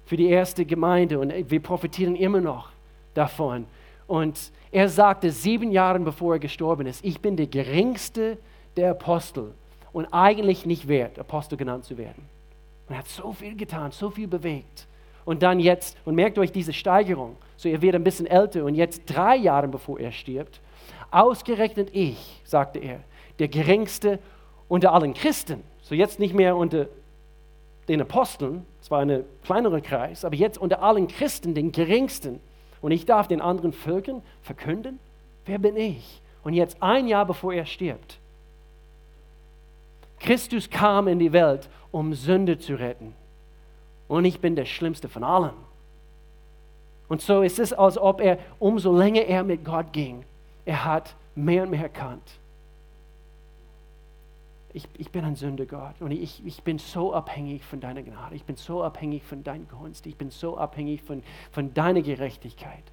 für 0.05 0.17
die 0.17 0.27
erste 0.27 0.65
Gemeinde 0.65 1.17
und 1.17 1.31
wir 1.49 1.61
profitieren 1.61 2.15
immer 2.15 2.41
noch 2.41 2.69
davon. 3.13 3.65
Und 4.05 4.51
er 4.71 4.89
sagte 4.89 5.31
sieben 5.31 5.71
Jahre 5.71 5.99
bevor 5.99 6.35
er 6.35 6.39
gestorben 6.39 6.87
ist, 6.87 7.03
ich 7.05 7.21
bin 7.21 7.37
der 7.37 7.47
geringste 7.47 8.37
der 8.75 8.91
Apostel 8.91 9.53
und 9.93 10.05
eigentlich 10.11 10.65
nicht 10.65 10.89
wert, 10.89 11.17
Apostel 11.19 11.57
genannt 11.57 11.85
zu 11.85 11.97
werden. 11.97 12.23
Und 12.87 12.95
er 12.95 12.99
hat 12.99 13.07
so 13.07 13.31
viel 13.31 13.55
getan, 13.55 13.91
so 13.91 14.09
viel 14.09 14.27
bewegt. 14.27 14.87
Und 15.23 15.41
dann 15.41 15.61
jetzt, 15.61 15.97
und 16.03 16.15
merkt 16.15 16.37
euch 16.37 16.51
diese 16.51 16.73
Steigerung, 16.73 17.37
so 17.55 17.69
er 17.69 17.81
wird 17.81 17.95
ein 17.95 18.03
bisschen 18.03 18.27
älter 18.27 18.65
und 18.65 18.75
jetzt 18.75 19.03
drei 19.05 19.37
Jahre 19.37 19.69
bevor 19.69 19.99
er 19.99 20.11
stirbt, 20.11 20.59
Ausgerechnet 21.11 21.89
ich, 21.93 22.41
sagte 22.43 22.79
er, 22.79 22.99
der 23.39 23.47
geringste 23.47 24.19
unter 24.67 24.93
allen 24.93 25.13
Christen. 25.13 25.63
So 25.81 25.95
jetzt 25.95 26.19
nicht 26.19 26.33
mehr 26.33 26.55
unter 26.55 26.87
den 27.87 28.01
Aposteln, 28.01 28.65
es 28.81 28.91
war 28.91 28.99
ein 28.99 29.23
kleinerer 29.43 29.81
Kreis, 29.81 30.25
aber 30.25 30.35
jetzt 30.35 30.57
unter 30.57 30.81
allen 30.81 31.07
Christen 31.07 31.55
den 31.55 31.71
geringsten. 31.71 32.41
Und 32.81 32.91
ich 32.91 33.05
darf 33.05 33.27
den 33.27 33.41
anderen 33.41 33.71
Völkern 33.71 34.21
verkünden, 34.41 34.99
wer 35.45 35.57
bin 35.57 35.77
ich? 35.77 36.21
Und 36.43 36.53
jetzt 36.53 36.81
ein 36.81 37.07
Jahr 37.07 37.25
bevor 37.25 37.53
er 37.53 37.65
stirbt. 37.65 38.19
Christus 40.19 40.69
kam 40.69 41.07
in 41.07 41.19
die 41.19 41.31
Welt, 41.31 41.69
um 41.91 42.13
Sünde 42.13 42.57
zu 42.57 42.75
retten. 42.75 43.13
Und 44.07 44.25
ich 44.25 44.39
bin 44.39 44.55
der 44.55 44.65
Schlimmste 44.65 45.09
von 45.09 45.23
allen. 45.23 45.53
Und 47.07 47.21
so 47.21 47.41
ist 47.41 47.59
es, 47.59 47.71
als 47.71 47.97
ob 47.97 48.19
er, 48.21 48.37
umso 48.59 48.95
länger 48.95 49.23
er 49.23 49.43
mit 49.43 49.63
Gott 49.63 49.93
ging, 49.93 50.23
er 50.67 50.83
hat 50.83 51.15
mehr 51.33 51.63
und 51.63 51.69
mehr 51.69 51.83
erkannt. 51.83 52.39
Ich, 54.73 54.85
ich 54.97 55.09
bin 55.11 55.23
ein 55.23 55.37
Sünder, 55.37 55.65
Gott, 55.65 56.01
und 56.01 56.11
ich, 56.11 56.45
ich 56.45 56.61
bin 56.61 56.77
so 56.77 57.13
abhängig 57.13 57.63
von 57.63 57.79
deiner 57.79 58.03
Gnade. 58.03 58.35
Ich 58.35 58.43
bin 58.43 58.57
so 58.57 58.83
abhängig 58.83 59.23
von 59.23 59.43
deiner 59.43 59.63
Gunst. 59.63 60.05
Ich 60.05 60.17
bin 60.17 60.29
so 60.29 60.57
abhängig 60.57 61.01
von, 61.01 61.23
von 61.51 61.73
deiner 61.73 62.01
Gerechtigkeit. 62.01 62.83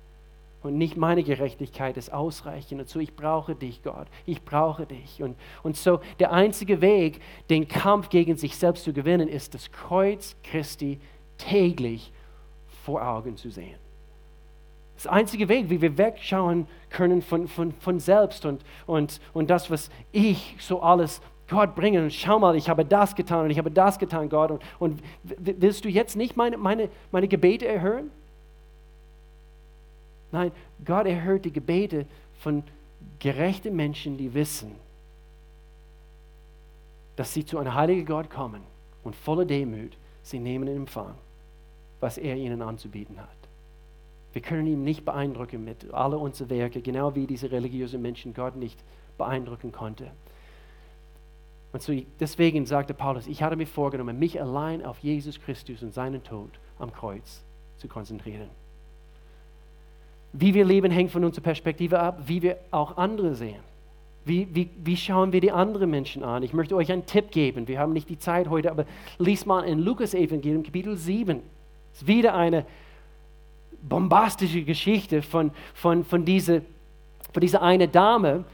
Und 0.63 0.79
nicht 0.79 0.97
meine 0.97 1.25
Gerechtigkeit 1.25 1.97
ist 1.97 2.13
ausreichend. 2.13 2.89
So, 2.89 3.01
ich 3.01 3.17
brauche 3.17 3.57
dich, 3.57 3.83
Gott. 3.83 4.07
Ich 4.25 4.45
brauche 4.45 4.87
dich. 4.87 5.21
Und, 5.21 5.37
und 5.65 5.77
so, 5.77 6.01
der 6.21 6.33
einzige 6.33 6.81
Weg, 6.81 7.21
den 7.51 7.67
Kampf 7.67 8.09
gegen 8.09 8.37
sich 8.37 8.57
selbst 8.57 8.85
zu 8.85 8.93
gewinnen, 8.93 9.29
ist 9.29 9.53
das 9.53 9.73
Kreuz 9.73 10.37
Christi 10.45 11.01
täglich 11.39 12.13
vor 12.85 13.07
Augen 13.07 13.37
zu 13.37 13.51
sehen. 13.51 13.84
Das 14.97 15.07
einzige 15.07 15.49
Weg, 15.49 15.71
wie 15.71 15.81
wir 15.81 15.99
wegschauen 15.99 16.67
können 16.91 17.21
von, 17.21 17.49
von, 17.49 17.73
von 17.73 17.99
selbst 17.99 18.47
und, 18.47 18.63
und, 18.87 19.21
und 19.33 19.51
das, 19.51 19.71
was 19.71 19.91
ich 20.13 20.57
so 20.61 20.81
alles 20.81 21.21
Gott 21.49 21.75
bringen. 21.75 22.05
Und 22.05 22.13
schau 22.13 22.39
mal, 22.39 22.57
ich 22.57 22.69
habe 22.69 22.85
das 22.85 23.15
getan 23.15 23.45
und 23.45 23.51
ich 23.51 23.59
habe 23.59 23.71
das 23.71 23.99
getan, 23.99 24.29
Gott. 24.29 24.51
Und, 24.51 24.63
und 24.79 25.03
willst 25.23 25.85
du 25.85 25.89
jetzt 25.89 26.17
nicht 26.17 26.37
meine, 26.37 26.57
meine, 26.57 26.89
meine 27.11 27.29
Gebete 27.29 27.67
erhören? 27.67 28.11
Nein, 30.33 30.53
Gott 30.85 31.07
erhört 31.07 31.45
die 31.45 31.53
Gebete 31.53 32.07
von 32.41 32.65
gerechten 33.19 33.77
Menschen, 33.77 34.17
die 34.17 34.35
wissen, 34.35 34.75
dass 37.17 37.33
sie 37.33 37.45
zu 37.45 37.59
einem 37.59 37.75
heiligen 37.75 38.05
Gott 38.05 38.31
kommen 38.31 38.63
und 39.05 39.15
voller 39.15 39.45
Demut 39.45 39.97
sie 40.23 40.39
nehmen 40.39 40.67
in 40.67 40.77
Empfang, 40.77 41.15
was 42.01 42.19
er 42.19 42.37
ihnen 42.37 42.63
anzubieten 42.63 43.19
hat. 43.21 43.29
Wir 44.35 44.43
können 44.43 44.67
ihn 44.67 44.83
nicht 44.83 45.05
beeindrucken 45.05 45.65
mit 45.65 45.95
all 45.95 46.13
unseren 46.15 46.51
Werken, 46.51 46.83
genau 46.83 47.15
wie 47.15 47.27
diese 47.27 47.53
religiösen 47.53 48.03
Menschen 48.03 48.35
Gott 48.35 48.57
nicht 48.57 48.79
beeindrucken 49.17 49.71
konnte. 49.71 50.11
Und 51.73 51.83
so 51.83 51.93
deswegen 52.19 52.67
sagte 52.67 52.95
Paulus, 52.95 53.29
ich 53.29 53.43
hatte 53.45 53.55
mir 53.55 53.67
vorgenommen, 53.67 54.19
mich 54.19 54.41
allein 54.41 54.85
auf 54.85 54.99
Jesus 54.99 55.41
Christus 55.41 55.83
und 55.85 55.95
seinen 55.95 56.23
Tod 56.23 56.51
am 56.81 56.93
Kreuz 56.93 57.45
zu 57.77 57.87
konzentrieren. 57.87 58.49
Wie 60.33 60.53
wir 60.53 60.65
leben, 60.65 60.91
hängt 60.91 61.13
von 61.13 61.25
unserer 61.25 61.45
Perspektive 61.45 62.01
ab, 62.01 62.23
wie 62.27 62.43
wir 62.43 62.59
auch 62.73 62.97
andere 62.97 63.37
sehen. 63.37 63.63
Wie, 64.25 64.49
wie, 64.53 64.69
wie 64.83 64.97
schauen 64.97 65.33
wir 65.33 65.41
die 65.41 65.53
anderen 65.53 65.91
Menschen 65.91 66.25
an? 66.25 66.43
Ich 66.43 66.53
möchte 66.53 66.75
euch 66.75 66.91
einen 66.91 67.07
Tipp 67.07 67.31
geben. 67.31 67.69
Wir 67.69 67.79
haben 67.79 67.93
nicht 67.93 68.09
die 68.09 68.19
Zeit 68.19 68.49
heute, 68.49 68.73
aber 68.73 68.85
lies 69.19 69.47
mal 69.47 69.63
in 69.63 69.79
Lukas 69.79 70.13
Evangelium 70.13 70.65
Kapitel 70.65 70.97
7. 70.97 71.41
Es 71.93 72.03
ist 72.03 72.09
wieder 72.09 72.35
eine 72.35 72.67
bombastische 73.89 74.63
Geschichte 74.63 75.23
von, 75.23 75.51
von, 75.75 76.05
von, 76.05 76.25
diese, 76.25 76.63
von 77.33 77.41
dieser 77.41 77.63
eine 77.63 77.89
Dame, 77.89 78.45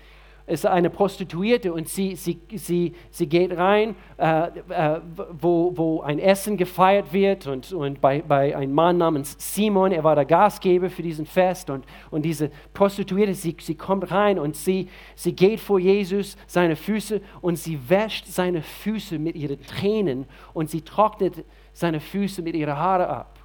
ist 0.51 0.67
eine 0.67 0.91
Prostituierte 0.91 1.73
und 1.73 1.89
sie, 1.89 2.17
sie, 2.17 2.41
sie, 2.55 2.95
sie 3.11 3.27
geht 3.29 3.57
rein, 3.57 3.95
äh, 4.19 4.49
äh, 4.69 5.01
wo, 5.33 5.73
wo 5.77 6.01
ein 6.01 6.19
Essen 6.19 6.57
gefeiert 6.57 7.13
wird 7.13 7.47
und, 7.47 7.73
und 7.73 8.01
bei, 8.01 8.21
bei 8.21 8.57
einem 8.57 8.75
Mann 8.75 8.99
namens 8.99 9.37
Simon, 9.39 9.93
er 9.93 10.03
war 10.03 10.17
der 10.17 10.25
Gastgeber 10.25 10.91
für 10.91 11.03
diesen 11.03 11.25
Fest 11.25 11.71
und, 11.71 11.85
und 12.11 12.23
diese 12.23 12.51
Prostituierte, 12.75 13.35
sie, 13.35 13.57
sie 13.61 13.77
kommt 13.77 14.11
rein 14.11 14.39
und 14.39 14.57
sie, 14.57 14.89
sie 15.15 15.35
geht 15.35 15.61
vor 15.61 15.79
Jesus, 15.79 16.37
seine 16.47 16.75
Füße 16.75 17.21
und 17.41 17.57
sie 17.57 17.79
wäscht 17.89 18.27
seine 18.27 18.63
Füße 18.63 19.19
mit 19.19 19.37
ihren 19.37 19.63
Tränen 19.63 20.27
und 20.53 20.69
sie 20.69 20.83
trocknet 20.83 21.45
seine 21.73 22.01
Füße 22.01 22.43
mit 22.43 22.57
ihren 22.57 22.77
Haaren 22.77 23.07
ab. 23.07 23.40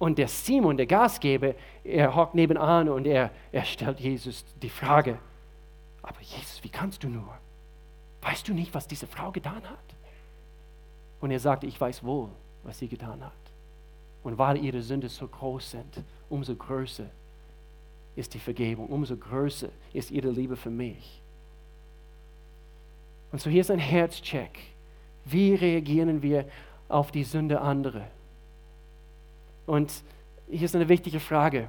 Und 0.00 0.16
der 0.16 0.28
Simon, 0.28 0.78
der 0.78 0.86
Gastgeber, 0.86 1.54
er 1.84 2.16
hockt 2.16 2.34
nebenan 2.34 2.88
und 2.88 3.06
er, 3.06 3.30
er 3.52 3.64
stellt 3.66 4.00
Jesus 4.00 4.46
die 4.62 4.70
Frage, 4.70 5.18
aber 6.00 6.20
Jesus, 6.22 6.64
wie 6.64 6.70
kannst 6.70 7.04
du 7.04 7.08
nur? 7.10 7.36
Weißt 8.22 8.48
du 8.48 8.54
nicht, 8.54 8.72
was 8.74 8.88
diese 8.88 9.06
Frau 9.06 9.30
getan 9.30 9.62
hat? 9.62 9.94
Und 11.20 11.30
er 11.30 11.38
sagte, 11.38 11.66
ich 11.66 11.78
weiß 11.78 12.02
wohl, 12.02 12.30
was 12.62 12.78
sie 12.78 12.88
getan 12.88 13.22
hat. 13.22 13.32
Und 14.24 14.38
weil 14.38 14.56
ihre 14.64 14.80
Sünden 14.80 15.10
so 15.10 15.28
groß 15.28 15.72
sind, 15.72 16.02
umso 16.30 16.54
größer 16.54 17.06
ist 18.16 18.32
die 18.32 18.38
Vergebung, 18.38 18.86
umso 18.86 19.18
größer 19.18 19.68
ist 19.92 20.10
ihre 20.10 20.30
Liebe 20.30 20.56
für 20.56 20.70
mich. 20.70 21.20
Und 23.32 23.38
so 23.42 23.50
hier 23.50 23.60
ist 23.60 23.70
ein 23.70 23.78
Herzcheck. 23.78 24.58
Wie 25.26 25.54
reagieren 25.54 26.22
wir 26.22 26.46
auf 26.88 27.12
die 27.12 27.24
Sünde 27.24 27.60
anderer? 27.60 28.08
Und 29.66 29.92
hier 30.48 30.64
ist 30.64 30.74
eine 30.74 30.88
wichtige 30.88 31.20
Frage. 31.20 31.68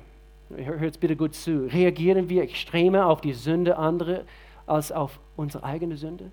Hört 0.49 0.99
bitte 0.99 1.15
gut 1.15 1.35
zu. 1.35 1.67
Reagieren 1.71 2.29
wir 2.29 2.43
extremer 2.43 3.05
auf 3.05 3.21
die 3.21 3.33
Sünde 3.33 3.77
anderer 3.77 4.21
als 4.65 4.91
auf 4.91 5.19
unsere 5.35 5.63
eigene 5.63 5.97
Sünde? 5.97 6.31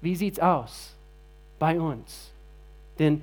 Wie 0.00 0.14
sieht 0.14 0.34
es 0.34 0.40
aus 0.40 0.94
bei 1.58 1.80
uns? 1.80 2.32
Denn 2.98 3.22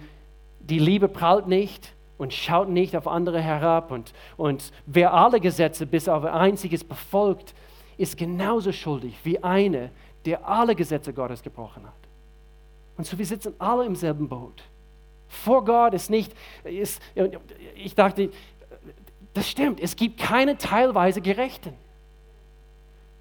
die 0.59 0.79
Liebe 0.79 1.07
prallt 1.07 1.47
nicht 1.47 1.93
und 2.17 2.33
schaut 2.33 2.69
nicht 2.69 2.95
auf 2.95 3.07
andere 3.07 3.41
herab. 3.41 3.91
Und, 3.91 4.13
und 4.37 4.71
wer 4.85 5.13
alle 5.13 5.39
Gesetze 5.39 5.85
bis 5.85 6.07
auf 6.07 6.23
ein 6.23 6.33
einziges 6.33 6.83
befolgt, 6.83 7.53
ist 7.97 8.17
genauso 8.17 8.71
schuldig 8.71 9.17
wie 9.23 9.43
einer, 9.43 9.89
der 10.25 10.47
alle 10.47 10.75
Gesetze 10.75 11.13
Gottes 11.13 11.43
gebrochen 11.43 11.83
hat. 11.85 11.93
Und 12.97 13.05
so 13.05 13.17
wir 13.17 13.25
sitzen 13.25 13.53
alle 13.59 13.85
im 13.85 13.95
selben 13.95 14.27
Boot. 14.27 14.63
Vor 15.33 15.65
Gott 15.65 15.93
ist 15.93 16.09
nicht, 16.09 16.31
ist, 16.63 17.01
ich 17.75 17.95
dachte, 17.95 18.29
das 19.33 19.49
stimmt, 19.49 19.79
es 19.79 19.95
gibt 19.95 20.19
keine 20.19 20.57
teilweise 20.57 21.21
Gerechten. 21.21 21.73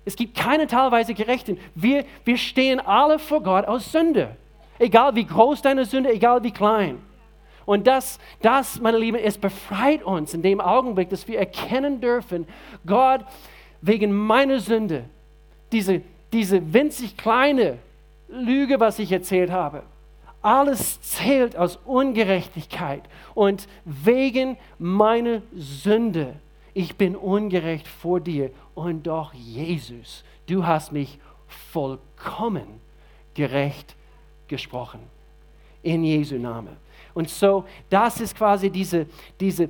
Es 0.04 0.16
gibt 0.16 0.36
keine 0.36 0.66
teilweise 0.66 1.14
Gerechten. 1.14 1.58
Wir, 1.74 2.04
wir 2.24 2.36
stehen 2.36 2.80
alle 2.80 3.18
vor 3.18 3.42
Gott 3.42 3.66
aus 3.66 3.92
Sünde. 3.92 4.36
Egal 4.78 5.14
wie 5.14 5.24
groß 5.24 5.62
deine 5.62 5.84
Sünde, 5.84 6.12
egal 6.12 6.42
wie 6.42 6.50
klein. 6.50 7.00
Und 7.64 7.86
das, 7.86 8.18
das, 8.40 8.80
meine 8.80 8.98
Lieben, 8.98 9.18
es 9.18 9.38
befreit 9.38 10.02
uns 10.02 10.34
in 10.34 10.42
dem 10.42 10.60
Augenblick, 10.60 11.08
dass 11.10 11.28
wir 11.28 11.38
erkennen 11.38 12.00
dürfen, 12.00 12.46
Gott, 12.84 13.20
wegen 13.80 14.12
meiner 14.12 14.58
Sünde, 14.58 15.04
diese, 15.70 16.02
diese 16.32 16.72
winzig 16.72 17.16
kleine 17.16 17.78
Lüge, 18.28 18.80
was 18.80 18.98
ich 18.98 19.12
erzählt 19.12 19.50
habe, 19.50 19.84
alles 20.42 21.00
zählt 21.00 21.56
aus 21.56 21.78
Ungerechtigkeit 21.84 23.02
und 23.34 23.68
wegen 23.84 24.56
meiner 24.78 25.42
Sünde. 25.54 26.34
Ich 26.74 26.96
bin 26.96 27.16
ungerecht 27.16 27.86
vor 27.86 28.20
dir 28.20 28.50
und 28.74 29.06
doch 29.06 29.32
Jesus, 29.34 30.24
du 30.46 30.66
hast 30.66 30.92
mich 30.92 31.18
vollkommen 31.46 32.66
gerecht 33.34 33.94
gesprochen. 34.48 35.00
In 35.82 36.04
Jesu 36.04 36.36
Namen. 36.36 36.76
Und 37.14 37.28
so, 37.28 37.64
das 37.90 38.20
ist 38.20 38.36
quasi 38.36 38.70
diese, 38.70 39.06
diese 39.40 39.68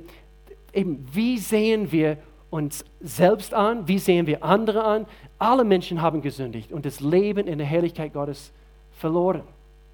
eben, 0.73 1.05
wie 1.11 1.37
sehen 1.37 1.91
wir 1.91 2.17
uns 2.49 2.85
selbst 3.01 3.53
an, 3.53 3.87
wie 3.87 3.97
sehen 3.97 4.27
wir 4.27 4.43
andere 4.43 4.83
an. 4.83 5.05
Alle 5.39 5.63
Menschen 5.63 6.01
haben 6.01 6.21
gesündigt 6.21 6.71
und 6.71 6.85
das 6.85 6.99
Leben 6.99 7.47
in 7.47 7.57
der 7.57 7.65
Herrlichkeit 7.65 8.13
Gottes 8.13 8.51
verloren. 8.91 9.41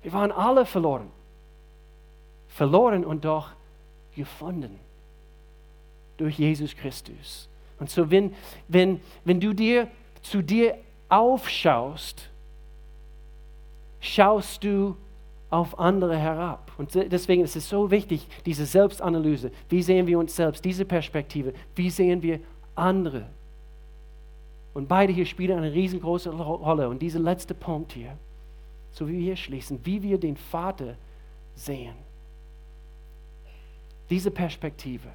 Wir 0.02 0.14
waren 0.14 0.32
alle 0.32 0.66
verloren. 0.66 1.10
Verloren 2.48 3.06
und 3.06 3.26
doch 3.26 3.52
gefunden 4.16 4.80
durch 6.18 6.38
Jesus 6.38 6.76
Christus. 6.76 7.48
Und 7.80 7.90
so, 7.90 8.10
wenn, 8.12 8.34
wenn, 8.68 9.00
wenn 9.24 9.40
du 9.40 9.54
dir 9.54 9.88
zu 10.22 10.42
dir 10.42 10.78
aufschaust, 11.08 12.30
schaust 14.00 14.64
du 14.64 14.96
auf 15.50 15.80
andere 15.80 16.18
herab. 16.18 16.72
Und 16.78 16.94
deswegen 16.94 17.44
ist 17.44 17.56
es 17.56 17.68
so 17.68 17.90
wichtig, 17.90 18.28
diese 18.46 18.66
Selbstanalyse. 18.66 19.52
Wie 19.70 19.82
sehen 19.82 20.06
wir 20.08 20.20
uns 20.20 20.36
selbst? 20.36 20.64
Diese 20.64 20.86
Perspektive. 20.86 21.54
Wie 21.76 21.90
sehen 21.90 22.22
wir 22.22 22.40
andere? 22.76 23.28
Und 24.74 24.88
beide 24.88 25.12
hier 25.12 25.26
spielen 25.26 25.58
eine 25.58 25.74
riesengroße 25.74 26.30
Rolle. 26.30 26.90
Und 26.90 27.02
dieser 27.02 27.20
letzte 27.20 27.54
Punkt 27.54 27.94
hier 27.94 28.18
so 28.92 29.08
wie 29.08 29.14
wir 29.14 29.22
hier 29.22 29.36
schließen, 29.36 29.80
wie 29.84 30.02
wir 30.02 30.18
den 30.18 30.38
Vater 30.38 30.96
sehen. 31.56 31.96
Diese 34.10 34.32
Perspektive. 34.32 35.10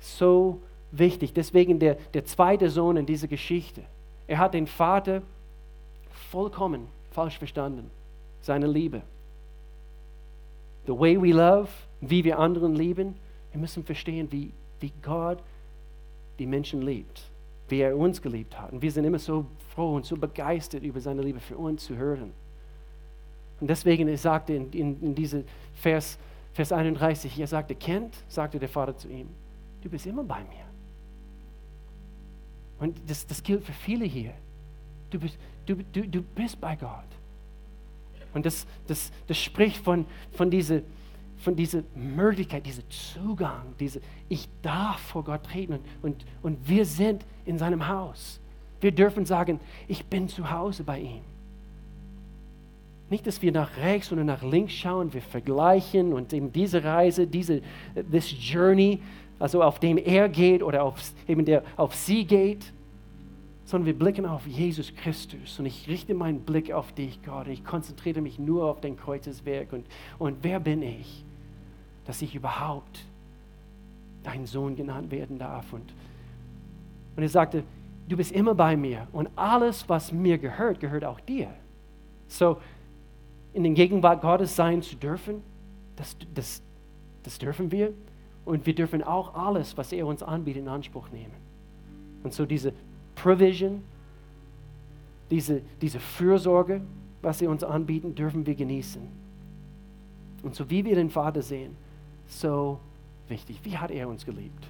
So 0.00 0.60
wichtig. 0.92 1.32
Deswegen 1.32 1.78
der, 1.78 1.94
der 2.14 2.24
zweite 2.24 2.70
Sohn 2.70 2.96
in 2.96 3.06
dieser 3.06 3.28
Geschichte. 3.28 3.82
Er 4.26 4.38
hat 4.38 4.54
den 4.54 4.66
Vater 4.66 5.22
vollkommen 6.30 6.88
falsch 7.10 7.38
verstanden. 7.38 7.90
Seine 8.42 8.66
Liebe. 8.66 9.02
The 10.86 10.98
way 10.98 11.20
we 11.20 11.32
love, 11.32 11.68
wie 12.00 12.22
wir 12.24 12.38
anderen 12.38 12.74
lieben. 12.74 13.16
Wir 13.52 13.60
müssen 13.60 13.84
verstehen, 13.84 14.30
wie, 14.30 14.52
wie 14.80 14.92
Gott 15.02 15.38
die 16.38 16.46
Menschen 16.46 16.82
liebt 16.82 17.27
wie 17.68 17.80
er 17.80 17.96
uns 17.96 18.20
geliebt 18.20 18.58
hat. 18.58 18.72
Und 18.72 18.82
wir 18.82 18.90
sind 18.90 19.04
immer 19.04 19.18
so 19.18 19.46
froh 19.74 19.96
und 19.96 20.06
so 20.06 20.16
begeistert 20.16 20.82
über 20.82 21.00
seine 21.00 21.22
Liebe 21.22 21.40
für 21.40 21.56
uns 21.56 21.84
zu 21.84 21.96
hören. 21.96 22.32
Und 23.60 23.68
deswegen, 23.68 24.08
ich 24.08 24.20
sagte 24.20 24.54
in, 24.54 24.70
in, 24.72 25.02
in 25.02 25.14
diesem 25.14 25.44
Vers, 25.74 26.18
Vers 26.52 26.72
31, 26.72 27.38
er 27.38 27.46
sagte, 27.46 27.74
Kind, 27.74 28.14
sagte 28.28 28.58
der 28.58 28.68
Vater 28.68 28.96
zu 28.96 29.08
ihm, 29.08 29.28
du 29.82 29.88
bist 29.88 30.06
immer 30.06 30.24
bei 30.24 30.40
mir. 30.40 30.66
Und 32.80 32.98
das, 33.06 33.26
das 33.26 33.42
gilt 33.42 33.64
für 33.64 33.72
viele 33.72 34.04
hier. 34.04 34.32
Du 35.10 35.18
bist, 35.18 35.36
du, 35.66 35.76
du, 35.76 36.06
du 36.06 36.22
bist 36.22 36.60
bei 36.60 36.76
Gott. 36.76 37.04
Und 38.34 38.46
das, 38.46 38.66
das, 38.86 39.10
das 39.26 39.38
spricht 39.38 39.82
von, 39.82 40.06
von 40.32 40.50
dieser 40.50 40.82
von 41.38 41.54
dieser 41.54 41.82
Möglichkeit, 41.94 42.66
diesem 42.66 42.84
Zugang, 42.90 43.62
diese, 43.78 44.00
ich 44.28 44.48
darf 44.62 45.00
vor 45.00 45.24
Gott 45.24 45.44
treten 45.44 45.78
und, 46.02 46.24
und, 46.42 46.68
wir 46.68 46.84
sind 46.84 47.24
in 47.44 47.58
seinem 47.58 47.86
Haus. 47.86 48.40
Wir 48.80 48.92
dürfen 48.92 49.24
sagen, 49.24 49.60
ich 49.86 50.04
bin 50.06 50.28
zu 50.28 50.50
Hause 50.50 50.84
bei 50.84 51.00
ihm. 51.00 51.22
Nicht, 53.10 53.26
dass 53.26 53.40
wir 53.40 53.52
nach 53.52 53.76
rechts 53.78 54.12
oder 54.12 54.24
nach 54.24 54.42
links 54.42 54.72
schauen, 54.74 55.12
wir 55.14 55.22
vergleichen 55.22 56.12
und 56.12 56.32
eben 56.32 56.52
diese 56.52 56.84
Reise, 56.84 57.26
diese 57.26 57.62
this 58.10 58.34
Journey, 58.38 59.00
also 59.38 59.62
auf 59.62 59.78
dem 59.78 59.96
er 59.96 60.28
geht 60.28 60.62
oder 60.62 60.82
auf, 60.82 61.00
eben 61.26 61.44
der 61.44 61.62
auf 61.76 61.94
sie 61.94 62.24
geht, 62.24 62.72
sondern 63.64 63.86
wir 63.86 63.98
blicken 63.98 64.26
auf 64.26 64.46
Jesus 64.46 64.94
Christus 64.94 65.58
und 65.58 65.66
ich 65.66 65.88
richte 65.88 66.14
meinen 66.14 66.40
Blick 66.40 66.72
auf 66.72 66.92
dich, 66.92 67.22
Gott. 67.22 67.48
Ich 67.48 67.64
konzentriere 67.64 68.20
mich 68.20 68.38
nur 68.38 68.64
auf 68.64 68.80
den 68.80 68.96
Kreuzeswerk 68.96 69.72
und, 69.72 69.86
und 70.18 70.38
wer 70.42 70.58
bin 70.58 70.82
ich, 70.82 71.24
dass 72.08 72.22
ich 72.22 72.34
überhaupt 72.34 73.04
dein 74.22 74.46
Sohn 74.46 74.74
genannt 74.76 75.10
werden 75.10 75.38
darf. 75.38 75.74
Und, 75.74 75.92
und 77.14 77.22
er 77.22 77.28
sagte, 77.28 77.64
du 78.08 78.16
bist 78.16 78.32
immer 78.32 78.54
bei 78.54 78.78
mir 78.78 79.06
und 79.12 79.28
alles, 79.36 79.86
was 79.90 80.10
mir 80.10 80.38
gehört, 80.38 80.80
gehört 80.80 81.04
auch 81.04 81.20
dir. 81.20 81.50
So, 82.26 82.56
in 83.52 83.62
den 83.62 83.74
Gegenwart 83.74 84.22
Gottes 84.22 84.56
sein 84.56 84.80
zu 84.80 84.96
dürfen, 84.96 85.42
das, 85.96 86.16
das, 86.34 86.62
das 87.24 87.38
dürfen 87.38 87.70
wir. 87.70 87.92
Und 88.46 88.64
wir 88.64 88.74
dürfen 88.74 89.02
auch 89.02 89.34
alles, 89.34 89.76
was 89.76 89.92
er 89.92 90.06
uns 90.06 90.22
anbietet, 90.22 90.62
in 90.62 90.68
Anspruch 90.68 91.10
nehmen. 91.10 91.34
Und 92.24 92.32
so 92.32 92.46
diese 92.46 92.72
Provision, 93.16 93.84
diese, 95.30 95.60
diese 95.82 96.00
Fürsorge, 96.00 96.80
was 97.20 97.42
er 97.42 97.50
uns 97.50 97.62
anbieten, 97.62 98.14
dürfen 98.14 98.46
wir 98.46 98.54
genießen. 98.54 99.02
Und 100.42 100.54
so 100.54 100.70
wie 100.70 100.86
wir 100.86 100.94
den 100.94 101.10
Vater 101.10 101.42
sehen, 101.42 101.76
so 102.28 102.78
wichtig. 103.28 103.60
Wie 103.64 103.76
hat 103.76 103.90
er 103.90 104.08
uns 104.08 104.24
geliebt? 104.24 104.68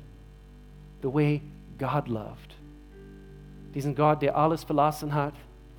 The 1.03 1.13
way 1.13 1.43
God 1.79 2.09
loved. 2.09 2.55
Diesen 3.75 3.95
Gott, 3.95 4.23
der 4.23 4.37
alles 4.37 4.65
verlassen 4.65 5.15
hat, 5.15 5.35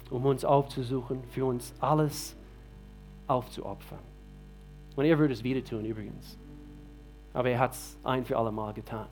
um 0.09 0.25
uns 0.25 0.45
aufzusuchen, 0.45 1.23
für 1.31 1.45
uns 1.45 1.73
alles 1.79 2.35
aufzuopfern. 3.27 3.99
Und 4.95 5.05
er 5.05 5.17
würde 5.17 5.33
es 5.33 5.43
wieder 5.43 5.63
tun 5.63 5.85
übrigens. 5.85 6.37
Aber 7.33 7.49
er 7.49 7.59
hat 7.59 7.73
es 7.73 7.97
ein 8.03 8.25
für 8.25 8.37
alle 8.37 8.51
Mal 8.51 8.73
getan. 8.73 9.07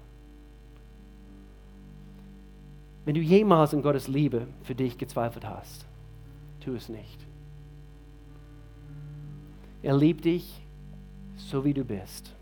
Wenn 3.05 3.15
du 3.15 3.21
jemals 3.21 3.73
in 3.73 3.81
Gottes 3.81 4.07
Liebe 4.07 4.47
für 4.63 4.75
dich 4.75 4.97
gezweifelt 4.97 5.47
hast, 5.47 5.85
tu 6.59 6.73
es 6.73 6.89
nicht. 6.89 7.25
Er 9.81 9.95
liebt 9.95 10.25
dich 10.25 10.61
so 11.37 11.63
wie 11.63 11.73
du 11.73 11.85
bist. 11.85 12.33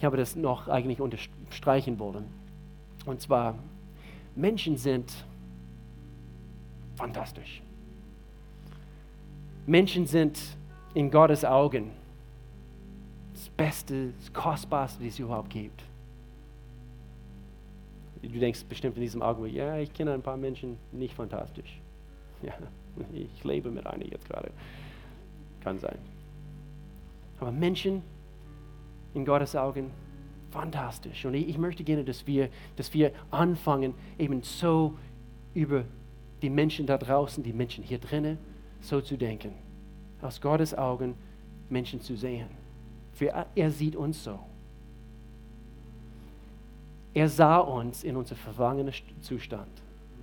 Ich 0.00 0.04
habe 0.06 0.16
das 0.16 0.34
noch 0.34 0.66
eigentlich 0.66 0.98
unterstreichen 0.98 1.98
wollen. 1.98 2.24
Und 3.04 3.20
zwar, 3.20 3.58
Menschen 4.34 4.78
sind 4.78 5.12
fantastisch. 6.96 7.60
Menschen 9.66 10.06
sind 10.06 10.40
in 10.94 11.10
Gottes 11.10 11.44
Augen 11.44 11.90
das 13.34 13.50
Beste, 13.50 14.14
das 14.18 14.32
Kostbarste, 14.32 15.04
das 15.04 15.12
es 15.12 15.18
überhaupt 15.18 15.50
gibt. 15.50 15.82
Du 18.22 18.38
denkst 18.38 18.64
bestimmt 18.64 18.96
in 18.96 19.02
diesem 19.02 19.20
Augenblick, 19.20 19.52
ja, 19.52 19.76
ich 19.76 19.92
kenne 19.92 20.14
ein 20.14 20.22
paar 20.22 20.38
Menschen 20.38 20.78
nicht 20.92 21.14
fantastisch. 21.14 21.78
Ja, 22.42 22.54
ich 23.12 23.44
lebe 23.44 23.70
mit 23.70 23.86
einer 23.86 24.06
jetzt 24.06 24.26
gerade. 24.26 24.50
Kann 25.62 25.78
sein. 25.78 25.98
Aber 27.38 27.52
Menschen 27.52 28.02
in 29.14 29.24
Gottes 29.24 29.56
Augen 29.56 29.90
fantastisch. 30.50 31.24
Und 31.24 31.34
ich, 31.34 31.58
möchte 31.58 31.84
gerne, 31.84 32.04
dass 32.04 32.26
wir, 32.26 32.48
dass 32.76 32.92
wir 32.92 33.12
anfangen, 33.30 33.94
eben 34.18 34.42
so 34.42 34.96
über 35.54 35.84
die 36.42 36.50
Menschen 36.50 36.86
da 36.86 36.98
draußen, 36.98 37.42
die 37.42 37.52
Menschen 37.52 37.84
hier 37.84 37.98
drinnen, 37.98 38.38
so 38.80 39.00
zu 39.00 39.16
denken. 39.16 39.52
Aus 40.22 40.40
Gottes 40.40 40.76
Augen 40.76 41.14
Menschen 41.68 42.00
zu 42.00 42.16
sehen. 42.16 42.48
Für, 43.12 43.46
er 43.54 43.70
sieht 43.70 43.96
uns 43.96 44.24
so. 44.24 44.38
Er 47.12 47.28
sah 47.28 47.58
uns 47.58 48.04
in 48.04 48.16
unserem 48.16 48.38
verwangenen 48.38 48.94
Zustand 49.20 49.70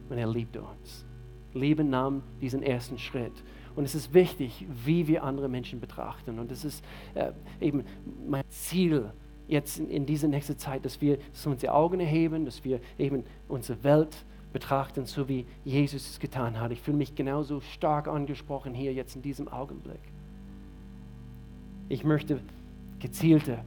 und 0.10 0.18
er 0.18 0.28
liebte 0.28 0.62
uns. 0.62 1.06
Liebe 1.54 1.84
nahm 1.84 2.24
diesen 2.42 2.64
ersten 2.64 2.98
Schritt. 2.98 3.34
Und 3.78 3.84
es 3.84 3.94
ist 3.94 4.12
wichtig, 4.12 4.66
wie 4.86 5.08
wir 5.08 5.24
andere 5.24 5.48
Menschen 5.48 5.80
betrachten. 5.80 6.40
Und 6.40 6.52
es 6.52 6.66
ist 6.66 6.84
äh, 7.14 7.32
eben 7.62 7.84
mein 8.28 8.44
Ziel 8.50 9.12
jetzt 9.48 9.78
in, 9.78 9.88
in 9.92 10.06
dieser 10.08 10.28
nächsten 10.28 10.58
Zeit, 10.58 10.84
dass 10.84 11.00
wir 11.00 11.20
so 11.32 11.52
unsere 11.52 11.74
Augen 11.74 12.00
erheben, 12.00 12.44
dass 12.44 12.66
wir 12.66 12.82
eben 12.98 13.24
unsere 13.48 13.84
Welt 13.84 14.26
betrachten, 14.52 15.06
so 15.06 15.30
wie 15.30 15.46
Jesus 15.64 16.10
es 16.10 16.20
getan 16.20 16.60
hat. 16.60 16.72
Ich 16.72 16.82
fühle 16.82 16.98
mich 16.98 17.14
genauso 17.14 17.62
stark 17.62 18.08
angesprochen 18.08 18.74
hier 18.74 18.94
jetzt 18.94 19.16
in 19.16 19.22
diesem 19.22 19.48
Augenblick. 19.48 20.02
Ich 21.88 22.04
möchte 22.04 22.40
gezielte 22.98 23.60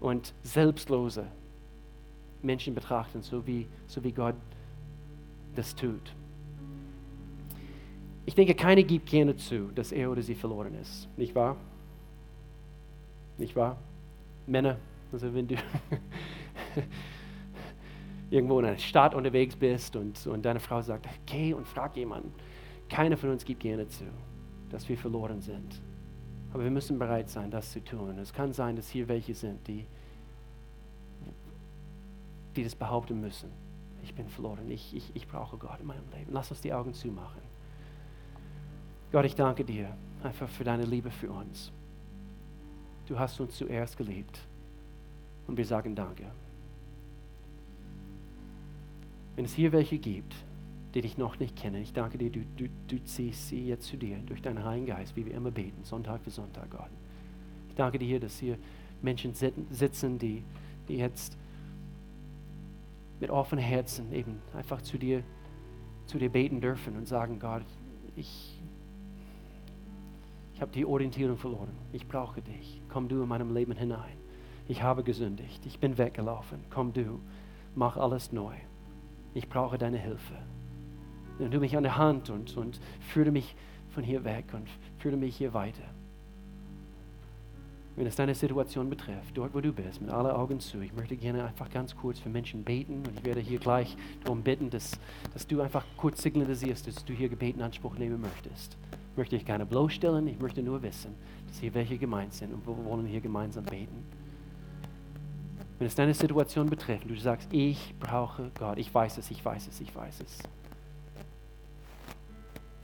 und 0.00 0.32
selbstlose 0.42 1.26
Menschen 2.40 2.74
betrachten, 2.74 3.20
so 3.20 3.46
wie, 3.46 3.66
so 3.86 4.02
wie 4.02 4.12
Gott 4.12 4.36
das 5.56 5.74
tut. 5.74 6.14
Ich 8.26 8.34
denke, 8.34 8.54
keiner 8.54 8.82
gibt 8.82 9.06
gerne 9.06 9.36
zu, 9.36 9.70
dass 9.74 9.92
er 9.92 10.10
oder 10.10 10.22
sie 10.22 10.34
verloren 10.34 10.74
ist. 10.74 11.08
Nicht 11.16 11.34
wahr? 11.34 11.56
Nicht 13.36 13.54
wahr? 13.54 13.76
Männer, 14.46 14.78
also 15.12 15.32
wenn 15.34 15.46
du 15.46 15.56
irgendwo 18.30 18.58
in 18.60 18.66
einer 18.66 18.78
Stadt 18.78 19.14
unterwegs 19.14 19.56
bist 19.56 19.96
und, 19.96 20.26
und 20.26 20.44
deine 20.44 20.60
Frau 20.60 20.80
sagt, 20.82 21.08
geh 21.26 21.52
und 21.52 21.66
frag 21.66 21.96
jemanden. 21.96 22.32
Keiner 22.88 23.16
von 23.16 23.30
uns 23.30 23.44
gibt 23.44 23.60
gerne 23.60 23.88
zu, 23.88 24.04
dass 24.70 24.88
wir 24.88 24.96
verloren 24.96 25.40
sind. 25.40 25.80
Aber 26.52 26.62
wir 26.62 26.70
müssen 26.70 26.98
bereit 26.98 27.28
sein, 27.28 27.50
das 27.50 27.72
zu 27.72 27.82
tun. 27.82 28.18
Es 28.18 28.32
kann 28.32 28.52
sein, 28.52 28.76
dass 28.76 28.88
hier 28.88 29.08
welche 29.08 29.34
sind, 29.34 29.66
die, 29.66 29.86
die 32.54 32.62
das 32.62 32.74
behaupten 32.74 33.20
müssen. 33.20 33.50
Ich 34.02 34.14
bin 34.14 34.28
verloren, 34.28 34.70
ich, 34.70 34.94
ich, 34.94 35.10
ich 35.14 35.26
brauche 35.26 35.56
Gott 35.56 35.80
in 35.80 35.86
meinem 35.86 36.08
Leben. 36.12 36.30
Lass 36.32 36.50
uns 36.50 36.60
die 36.60 36.72
Augen 36.72 36.94
zumachen. 36.94 37.42
Gott, 39.14 39.26
ich 39.26 39.36
danke 39.36 39.64
dir 39.64 39.96
einfach 40.24 40.48
für 40.48 40.64
deine 40.64 40.84
Liebe 40.84 41.08
für 41.08 41.30
uns. 41.30 41.70
Du 43.06 43.16
hast 43.16 43.38
uns 43.38 43.56
zuerst 43.56 43.96
geliebt 43.96 44.40
und 45.46 45.56
wir 45.56 45.64
sagen 45.64 45.94
Danke. 45.94 46.24
Wenn 49.36 49.44
es 49.44 49.54
hier 49.54 49.70
welche 49.70 49.98
gibt, 49.98 50.34
die 50.94 51.00
dich 51.00 51.16
noch 51.16 51.38
nicht 51.38 51.54
kennen, 51.54 51.80
ich 51.80 51.92
danke 51.92 52.18
dir, 52.18 52.28
du, 52.28 52.40
du, 52.56 52.68
du 52.88 53.04
ziehst 53.04 53.50
sie 53.50 53.68
jetzt 53.68 53.86
zu 53.86 53.96
dir 53.96 54.18
durch 54.26 54.42
deinen 54.42 54.64
Heiligen 54.64 54.86
Geist, 54.86 55.14
wie 55.14 55.24
wir 55.24 55.34
immer 55.34 55.52
beten, 55.52 55.84
Sonntag 55.84 56.20
für 56.22 56.30
Sonntag, 56.30 56.68
Gott. 56.72 56.90
Ich 57.68 57.76
danke 57.76 58.00
dir, 58.00 58.18
dass 58.18 58.40
hier 58.40 58.58
Menschen 59.00 59.32
sitzen, 59.32 60.18
die, 60.18 60.42
die 60.88 60.96
jetzt 60.96 61.38
mit 63.20 63.30
offenen 63.30 63.64
Herzen 63.64 64.12
eben 64.12 64.42
einfach 64.56 64.82
zu 64.82 64.98
dir, 64.98 65.22
zu 66.06 66.18
dir 66.18 66.30
beten 66.30 66.60
dürfen 66.60 66.96
und 66.96 67.06
sagen, 67.06 67.38
Gott, 67.38 67.62
ich, 68.16 68.16
ich 68.16 68.53
habe 70.64 70.72
die 70.72 70.86
Orientierung 70.86 71.36
verloren. 71.36 71.68
Ich 71.92 72.08
brauche 72.08 72.40
dich. 72.40 72.80
Komm 72.88 73.06
du 73.06 73.22
in 73.22 73.28
meinem 73.28 73.52
Leben 73.52 73.76
hinein. 73.76 74.16
Ich 74.66 74.82
habe 74.82 75.04
gesündigt. 75.04 75.66
Ich 75.66 75.78
bin 75.78 75.98
weggelaufen. 75.98 76.58
Komm 76.70 76.94
du. 76.94 77.20
Mach 77.74 77.98
alles 77.98 78.32
neu. 78.32 78.54
Ich 79.34 79.50
brauche 79.50 79.76
deine 79.76 79.98
Hilfe. 79.98 80.36
Nimm 81.38 81.50
du 81.50 81.60
mich 81.60 81.76
an 81.76 81.82
der 81.82 81.98
Hand 81.98 82.30
und, 82.30 82.56
und 82.56 82.80
führe 83.00 83.30
mich 83.30 83.54
von 83.90 84.02
hier 84.02 84.24
weg 84.24 84.46
und 84.54 84.66
führe 84.96 85.18
mich 85.18 85.36
hier 85.36 85.52
weiter. 85.52 85.84
Wenn 87.96 88.06
es 88.06 88.16
deine 88.16 88.34
Situation 88.34 88.88
betrifft, 88.88 89.36
dort 89.36 89.52
wo 89.52 89.60
du 89.60 89.70
bist, 89.70 90.00
mit 90.00 90.10
aller 90.10 90.38
Augen 90.38 90.60
zu, 90.60 90.80
ich 90.80 90.94
möchte 90.94 91.14
gerne 91.14 91.44
einfach 91.44 91.68
ganz 91.68 91.94
kurz 91.94 92.20
für 92.20 92.30
Menschen 92.30 92.64
beten 92.64 93.02
und 93.06 93.18
ich 93.18 93.24
werde 93.26 93.40
hier 93.40 93.58
gleich 93.58 93.98
darum 94.22 94.40
bitten, 94.40 94.70
dass, 94.70 94.98
dass 95.34 95.46
du 95.46 95.60
einfach 95.60 95.84
kurz 95.98 96.22
signalisierst, 96.22 96.88
dass 96.88 97.04
du 97.04 97.12
hier 97.12 97.28
Gebeten 97.28 97.58
in 97.58 97.66
Anspruch 97.66 97.98
nehmen 97.98 98.22
möchtest 98.22 98.78
möchte 99.16 99.36
ich 99.36 99.44
keine 99.44 99.66
bloßstellen, 99.66 100.26
ich 100.26 100.40
möchte 100.40 100.62
nur 100.62 100.82
wissen, 100.82 101.14
dass 101.46 101.58
hier 101.58 101.72
welche 101.74 101.98
gemeint 101.98 102.32
sind 102.32 102.52
und 102.52 102.66
wir 102.66 102.84
wollen 102.84 103.06
hier 103.06 103.20
gemeinsam 103.20 103.64
beten. 103.64 104.04
Wenn 105.78 105.86
es 105.86 105.94
deine 105.94 106.14
Situation 106.14 106.68
betrifft, 106.70 107.08
du 107.08 107.16
sagst, 107.16 107.52
ich 107.52 107.94
brauche 107.98 108.50
Gott, 108.58 108.78
ich 108.78 108.94
weiß 108.94 109.18
es, 109.18 109.30
ich 109.30 109.44
weiß 109.44 109.68
es, 109.68 109.80
ich 109.80 109.94
weiß 109.94 110.20
es. 110.20 110.38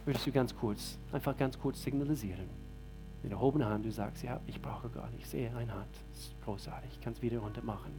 würdest 0.04 0.26
du 0.26 0.32
ganz 0.32 0.56
kurz, 0.56 0.98
einfach 1.12 1.36
ganz 1.36 1.58
kurz 1.58 1.82
signalisieren. 1.82 2.48
Mit 3.22 3.32
erhobener 3.32 3.68
Hand, 3.68 3.84
du 3.84 3.92
sagst, 3.92 4.22
ja, 4.22 4.40
ich 4.46 4.60
brauche 4.60 4.88
Gott, 4.88 5.10
ich 5.18 5.26
sehe 5.26 5.54
eine 5.54 5.72
Hand, 5.72 5.94
das 6.10 6.20
ist 6.20 6.42
großartig, 6.42 6.90
ich 6.92 7.00
kann 7.00 7.12
es 7.12 7.22
wieder 7.22 7.38
runter 7.38 7.62
machen. 7.62 7.92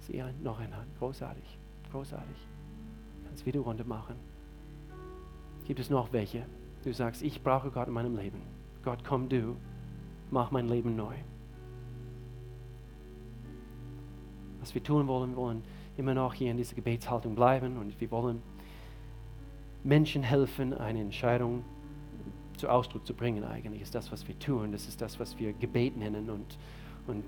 Ich 0.00 0.06
sehe 0.06 0.24
ein, 0.24 0.42
noch 0.42 0.58
eine 0.58 0.76
Hand, 0.76 0.88
großartig, 0.98 1.58
großartig, 1.90 2.36
ich 2.36 3.24
kann 3.24 3.34
es 3.34 3.46
wieder 3.46 3.60
runter 3.60 3.84
machen. 3.84 4.16
Gibt 5.64 5.80
es 5.80 5.90
noch 5.90 6.12
welche? 6.12 6.44
Du 6.84 6.92
sagst, 6.92 7.22
ich 7.22 7.42
brauche 7.42 7.70
Gott 7.70 7.88
in 7.88 7.94
meinem 7.94 8.16
Leben. 8.16 8.40
Gott, 8.82 9.04
komm 9.04 9.28
du, 9.28 9.56
mach 10.30 10.50
mein 10.50 10.68
Leben 10.68 10.96
neu. 10.96 11.14
Was 14.60 14.74
wir 14.74 14.82
tun 14.82 15.06
wollen, 15.06 15.30
wir 15.30 15.36
wollen 15.36 15.62
immer 15.96 16.14
noch 16.14 16.34
hier 16.34 16.50
in 16.50 16.56
dieser 16.56 16.74
Gebetshaltung 16.74 17.34
bleiben 17.34 17.76
und 17.76 18.00
wir 18.00 18.10
wollen 18.10 18.42
Menschen 19.84 20.22
helfen, 20.22 20.74
eine 20.74 21.00
Entscheidung 21.00 21.64
zu 22.56 22.68
Ausdruck 22.68 23.06
zu 23.06 23.14
bringen. 23.14 23.44
Eigentlich 23.44 23.82
ist 23.82 23.94
das, 23.94 24.12
was 24.12 24.28
wir 24.28 24.38
tun. 24.38 24.72
Das 24.72 24.86
ist 24.86 25.00
das, 25.00 25.18
was 25.18 25.38
wir 25.38 25.52
Gebet 25.54 25.96
nennen 25.96 26.28
und, 26.28 26.58
und 27.06 27.24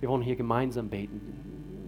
wir 0.00 0.08
wollen 0.08 0.22
hier 0.22 0.36
gemeinsam 0.36 0.88
beten. 0.88 1.20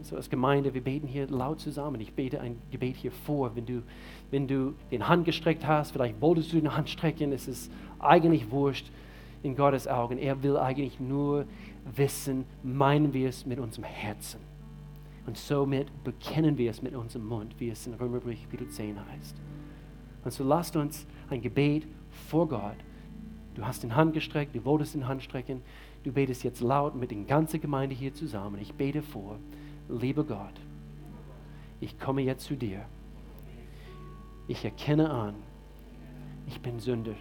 So 0.03 0.17
als 0.17 0.31
Gemeinde, 0.31 0.73
wir 0.75 0.81
beten 0.81 1.07
hier 1.07 1.27
laut 1.27 1.61
zusammen. 1.61 2.01
Ich 2.01 2.15
bete 2.15 2.41
ein 2.41 2.57
Gebet 2.71 2.97
hier 2.97 3.11
vor. 3.11 3.55
Wenn 3.57 3.67
du, 3.67 3.83
wenn 4.31 4.47
du 4.47 4.75
den 4.91 5.09
Hand 5.09 5.25
gestreckt 5.25 5.67
hast, 5.67 5.93
vielleicht 5.93 6.21
wolltest 6.21 6.53
du 6.53 6.57
den 6.61 6.75
Hand 6.75 6.89
strecken, 6.89 7.33
es 7.33 7.49
ist 7.49 7.71
eigentlich 7.99 8.51
wurscht 8.51 8.91
in 9.43 9.57
Gottes 9.57 9.87
Augen. 9.87 10.19
Er 10.19 10.43
will 10.43 10.57
eigentlich 10.57 11.01
nur 11.01 11.47
wissen, 11.97 12.45
meinen 12.63 13.13
wir 13.13 13.29
es 13.29 13.45
mit 13.45 13.59
unserem 13.59 13.85
Herzen. 13.85 14.41
Und 15.27 15.37
somit 15.37 15.89
bekennen 16.05 16.57
wir 16.57 16.71
es 16.71 16.81
mit 16.81 16.95
unserem 16.95 17.27
Mund, 17.27 17.55
wie 17.59 17.69
es 17.69 17.87
in 17.87 17.95
Römerbrief 17.95 18.43
Kapitel 18.45 18.69
10 18.69 18.97
heißt. 19.13 19.37
Und 20.25 20.33
so 20.33 20.43
lasst 20.43 20.75
uns 20.77 21.07
ein 21.29 21.43
Gebet 21.43 21.87
vor 22.29 22.49
Gott. 22.49 22.77
Du 23.55 23.67
hast 23.67 23.83
den 23.83 23.95
Hand 23.95 24.15
gestreckt, 24.15 24.55
du 24.55 24.65
wolltest 24.65 24.95
den 24.95 25.07
Hand 25.07 25.23
strecken. 25.23 25.63
Du 26.09 26.15
betest 26.15 26.43
jetzt 26.43 26.63
laut 26.63 26.95
mit 26.95 27.11
der 27.11 27.19
ganzen 27.25 27.61
Gemeinde 27.61 27.95
hier 27.95 28.15
zusammen. 28.15 28.59
Ich 28.63 28.73
bete 28.73 29.03
vor, 29.03 29.39
lieber 29.91 30.25
Gott, 30.25 30.55
ich 31.81 32.01
komme 32.01 32.23
jetzt 32.23 32.47
zu 32.47 32.57
dir. 32.57 32.87
Ich 34.47 34.65
erkenne 34.65 35.11
an, 35.11 35.35
ich 36.47 36.63
bin 36.63 36.81
Sünder. 36.81 37.13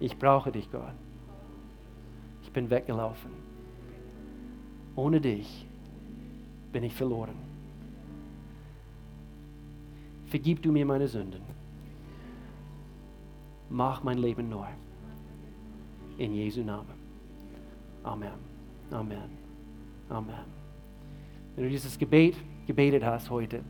Ich 0.00 0.18
brauche 0.18 0.50
dich, 0.50 0.72
Gott. 0.72 0.94
Ich 2.42 2.50
bin 2.50 2.70
weggelaufen. 2.70 3.32
Ohne 4.96 5.20
dich 5.20 5.66
bin 6.72 6.84
ich 6.84 6.94
verloren. 6.94 7.36
Vergib 10.28 10.62
du 10.62 10.72
mir 10.72 10.86
meine 10.86 11.06
Sünden. 11.06 11.42
Mach 13.68 14.02
mein 14.02 14.16
Leben 14.16 14.48
neu. 14.48 14.68
In 16.16 16.32
Jesu 16.32 16.62
Namen. 16.62 16.97
Amen. 18.08 18.32
Amen. 18.90 19.30
Amen. 20.08 20.34
Wenn 21.54 21.64
du 21.64 21.70
dieses 21.70 21.98
Gebet 21.98 22.36
gebetet 22.66 23.04
hast 23.04 23.28
heute, 23.28 23.60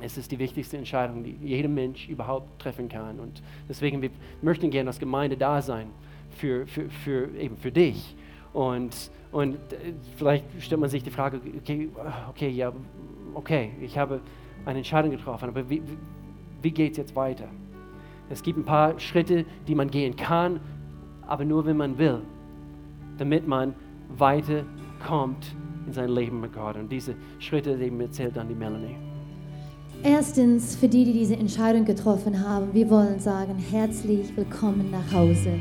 es 0.00 0.16
ist 0.16 0.32
die 0.32 0.38
wichtigste 0.38 0.78
Entscheidung, 0.78 1.22
die 1.22 1.36
jeder 1.42 1.68
Mensch 1.68 2.08
überhaupt 2.08 2.62
treffen 2.62 2.88
kann. 2.88 3.20
Und 3.20 3.42
deswegen 3.68 4.00
wir 4.00 4.08
möchten 4.40 4.70
gerne 4.70 4.88
als 4.88 4.98
Gemeinde 4.98 5.36
da 5.36 5.60
sein 5.60 5.88
für, 6.30 6.66
für, 6.66 6.88
für, 6.88 7.28
eben 7.36 7.58
für 7.58 7.70
dich. 7.70 8.16
Und, 8.54 9.10
und 9.32 9.58
vielleicht 10.16 10.46
stellt 10.60 10.80
man 10.80 10.88
sich 10.88 11.02
die 11.02 11.10
Frage, 11.10 11.38
okay, 11.58 11.90
okay, 12.30 12.48
ja, 12.48 12.72
okay, 13.34 13.72
ich 13.82 13.98
habe 13.98 14.20
eine 14.64 14.78
Entscheidung 14.78 15.10
getroffen, 15.10 15.50
aber 15.50 15.68
wie, 15.68 15.82
wie 16.62 16.70
geht 16.70 16.92
es 16.92 16.96
jetzt 16.96 17.14
weiter? 17.14 17.48
Es 18.30 18.42
gibt 18.42 18.58
ein 18.58 18.64
paar 18.64 18.98
Schritte, 18.98 19.44
die 19.68 19.74
man 19.74 19.90
gehen 19.90 20.16
kann, 20.16 20.58
aber 21.26 21.44
nur 21.44 21.66
wenn 21.66 21.76
man 21.76 21.98
will, 21.98 22.22
damit 23.22 23.46
man 23.46 23.72
weiterkommt 24.18 25.54
in 25.86 25.92
sein 25.92 26.08
Leben 26.08 26.40
mit 26.40 26.52
Gott. 26.52 26.74
Und 26.74 26.90
diese 26.90 27.14
Schritte 27.38 27.70
eben 27.80 28.00
erzählt 28.00 28.36
dann 28.36 28.48
die 28.48 28.54
Melanie. 28.54 28.96
Erstens, 30.02 30.74
für 30.74 30.88
die, 30.88 31.04
die 31.04 31.12
diese 31.12 31.36
Entscheidung 31.36 31.84
getroffen 31.84 32.44
haben, 32.44 32.74
wir 32.74 32.90
wollen 32.90 33.20
sagen, 33.20 33.54
herzlich 33.70 34.36
willkommen 34.36 34.90
nach 34.90 35.14
Hause. 35.14 35.52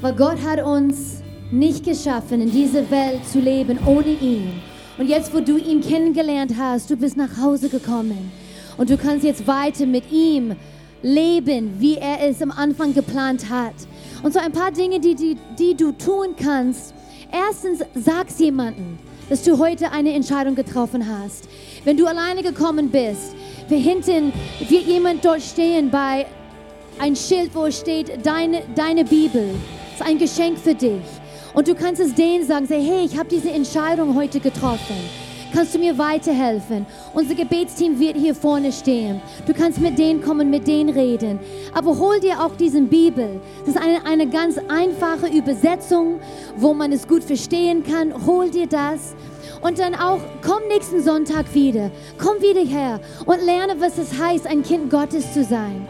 Weil 0.00 0.14
Gott 0.14 0.38
hat 0.42 0.64
uns 0.64 1.22
nicht 1.50 1.84
geschaffen, 1.84 2.40
in 2.40 2.50
dieser 2.50 2.90
Welt 2.90 3.26
zu 3.26 3.40
leben 3.40 3.78
ohne 3.84 4.12
ihn. 4.12 4.48
Und 4.96 5.06
jetzt, 5.06 5.34
wo 5.34 5.40
du 5.40 5.58
ihn 5.58 5.82
kennengelernt 5.82 6.54
hast, 6.58 6.88
du 6.88 6.96
bist 6.96 7.18
nach 7.18 7.36
Hause 7.36 7.68
gekommen. 7.68 8.32
Und 8.78 8.88
du 8.88 8.96
kannst 8.96 9.22
jetzt 9.26 9.46
weiter 9.46 9.84
mit 9.84 10.10
ihm 10.10 10.56
leben, 11.02 11.74
wie 11.78 11.96
er 11.96 12.26
es 12.26 12.40
am 12.40 12.50
Anfang 12.50 12.94
geplant 12.94 13.50
hat. 13.50 13.74
Und 14.22 14.32
so 14.32 14.38
ein 14.38 14.52
paar 14.52 14.70
Dinge, 14.70 15.00
die, 15.00 15.14
die, 15.14 15.36
die 15.58 15.74
du 15.74 15.92
tun 15.92 16.34
kannst. 16.36 16.94
Erstens, 17.32 17.80
sag's 17.94 18.38
jemandem, 18.38 18.98
dass 19.28 19.42
du 19.42 19.58
heute 19.58 19.92
eine 19.92 20.12
Entscheidung 20.12 20.54
getroffen 20.54 21.06
hast. 21.08 21.48
Wenn 21.84 21.96
du 21.96 22.06
alleine 22.06 22.42
gekommen 22.42 22.90
bist, 22.90 23.34
wir 23.68 23.78
hinten 23.78 24.32
wird 24.68 24.84
jemand 24.84 25.24
dort 25.24 25.40
stehen 25.40 25.90
bei 25.90 26.26
ein 26.98 27.16
Schild, 27.16 27.54
wo 27.54 27.70
steht 27.70 28.26
deine, 28.26 28.62
deine 28.74 29.04
Bibel. 29.04 29.54
Das 29.92 30.00
ist 30.00 30.06
ein 30.06 30.18
Geschenk 30.18 30.58
für 30.58 30.74
dich. 30.74 31.00
Und 31.54 31.66
du 31.66 31.74
kannst 31.74 32.00
es 32.00 32.14
denen 32.14 32.46
sagen, 32.46 32.66
say, 32.66 32.82
hey, 32.82 33.04
ich 33.04 33.16
habe 33.16 33.28
diese 33.28 33.50
Entscheidung 33.50 34.14
heute 34.14 34.38
getroffen. 34.40 34.96
Kannst 35.52 35.74
du 35.74 35.78
mir 35.78 35.98
weiterhelfen? 35.98 36.86
Unser 37.12 37.34
Gebetsteam 37.34 37.98
wird 37.98 38.16
hier 38.16 38.34
vorne 38.34 38.70
stehen. 38.70 39.20
Du 39.46 39.52
kannst 39.52 39.80
mit 39.80 39.98
denen 39.98 40.22
kommen, 40.22 40.48
mit 40.48 40.66
denen 40.66 40.90
reden. 40.90 41.40
Aber 41.74 41.98
hol 41.98 42.20
dir 42.20 42.40
auch 42.40 42.54
diesen 42.56 42.88
Bibel. 42.88 43.40
Das 43.66 43.74
ist 43.74 43.80
eine, 43.80 44.04
eine 44.06 44.28
ganz 44.28 44.58
einfache 44.68 45.26
Übersetzung, 45.26 46.20
wo 46.56 46.72
man 46.72 46.92
es 46.92 47.08
gut 47.08 47.24
verstehen 47.24 47.82
kann. 47.82 48.26
Hol 48.26 48.50
dir 48.50 48.66
das. 48.66 49.14
Und 49.60 49.78
dann 49.78 49.94
auch, 49.94 50.20
komm 50.42 50.60
nächsten 50.68 51.02
Sonntag 51.02 51.52
wieder. 51.54 51.90
Komm 52.18 52.40
wieder 52.40 52.62
her 52.62 53.00
und 53.26 53.44
lerne, 53.44 53.80
was 53.80 53.98
es 53.98 54.18
heißt, 54.18 54.46
ein 54.46 54.62
Kind 54.62 54.90
Gottes 54.90 55.34
zu 55.34 55.44
sein. 55.44 55.86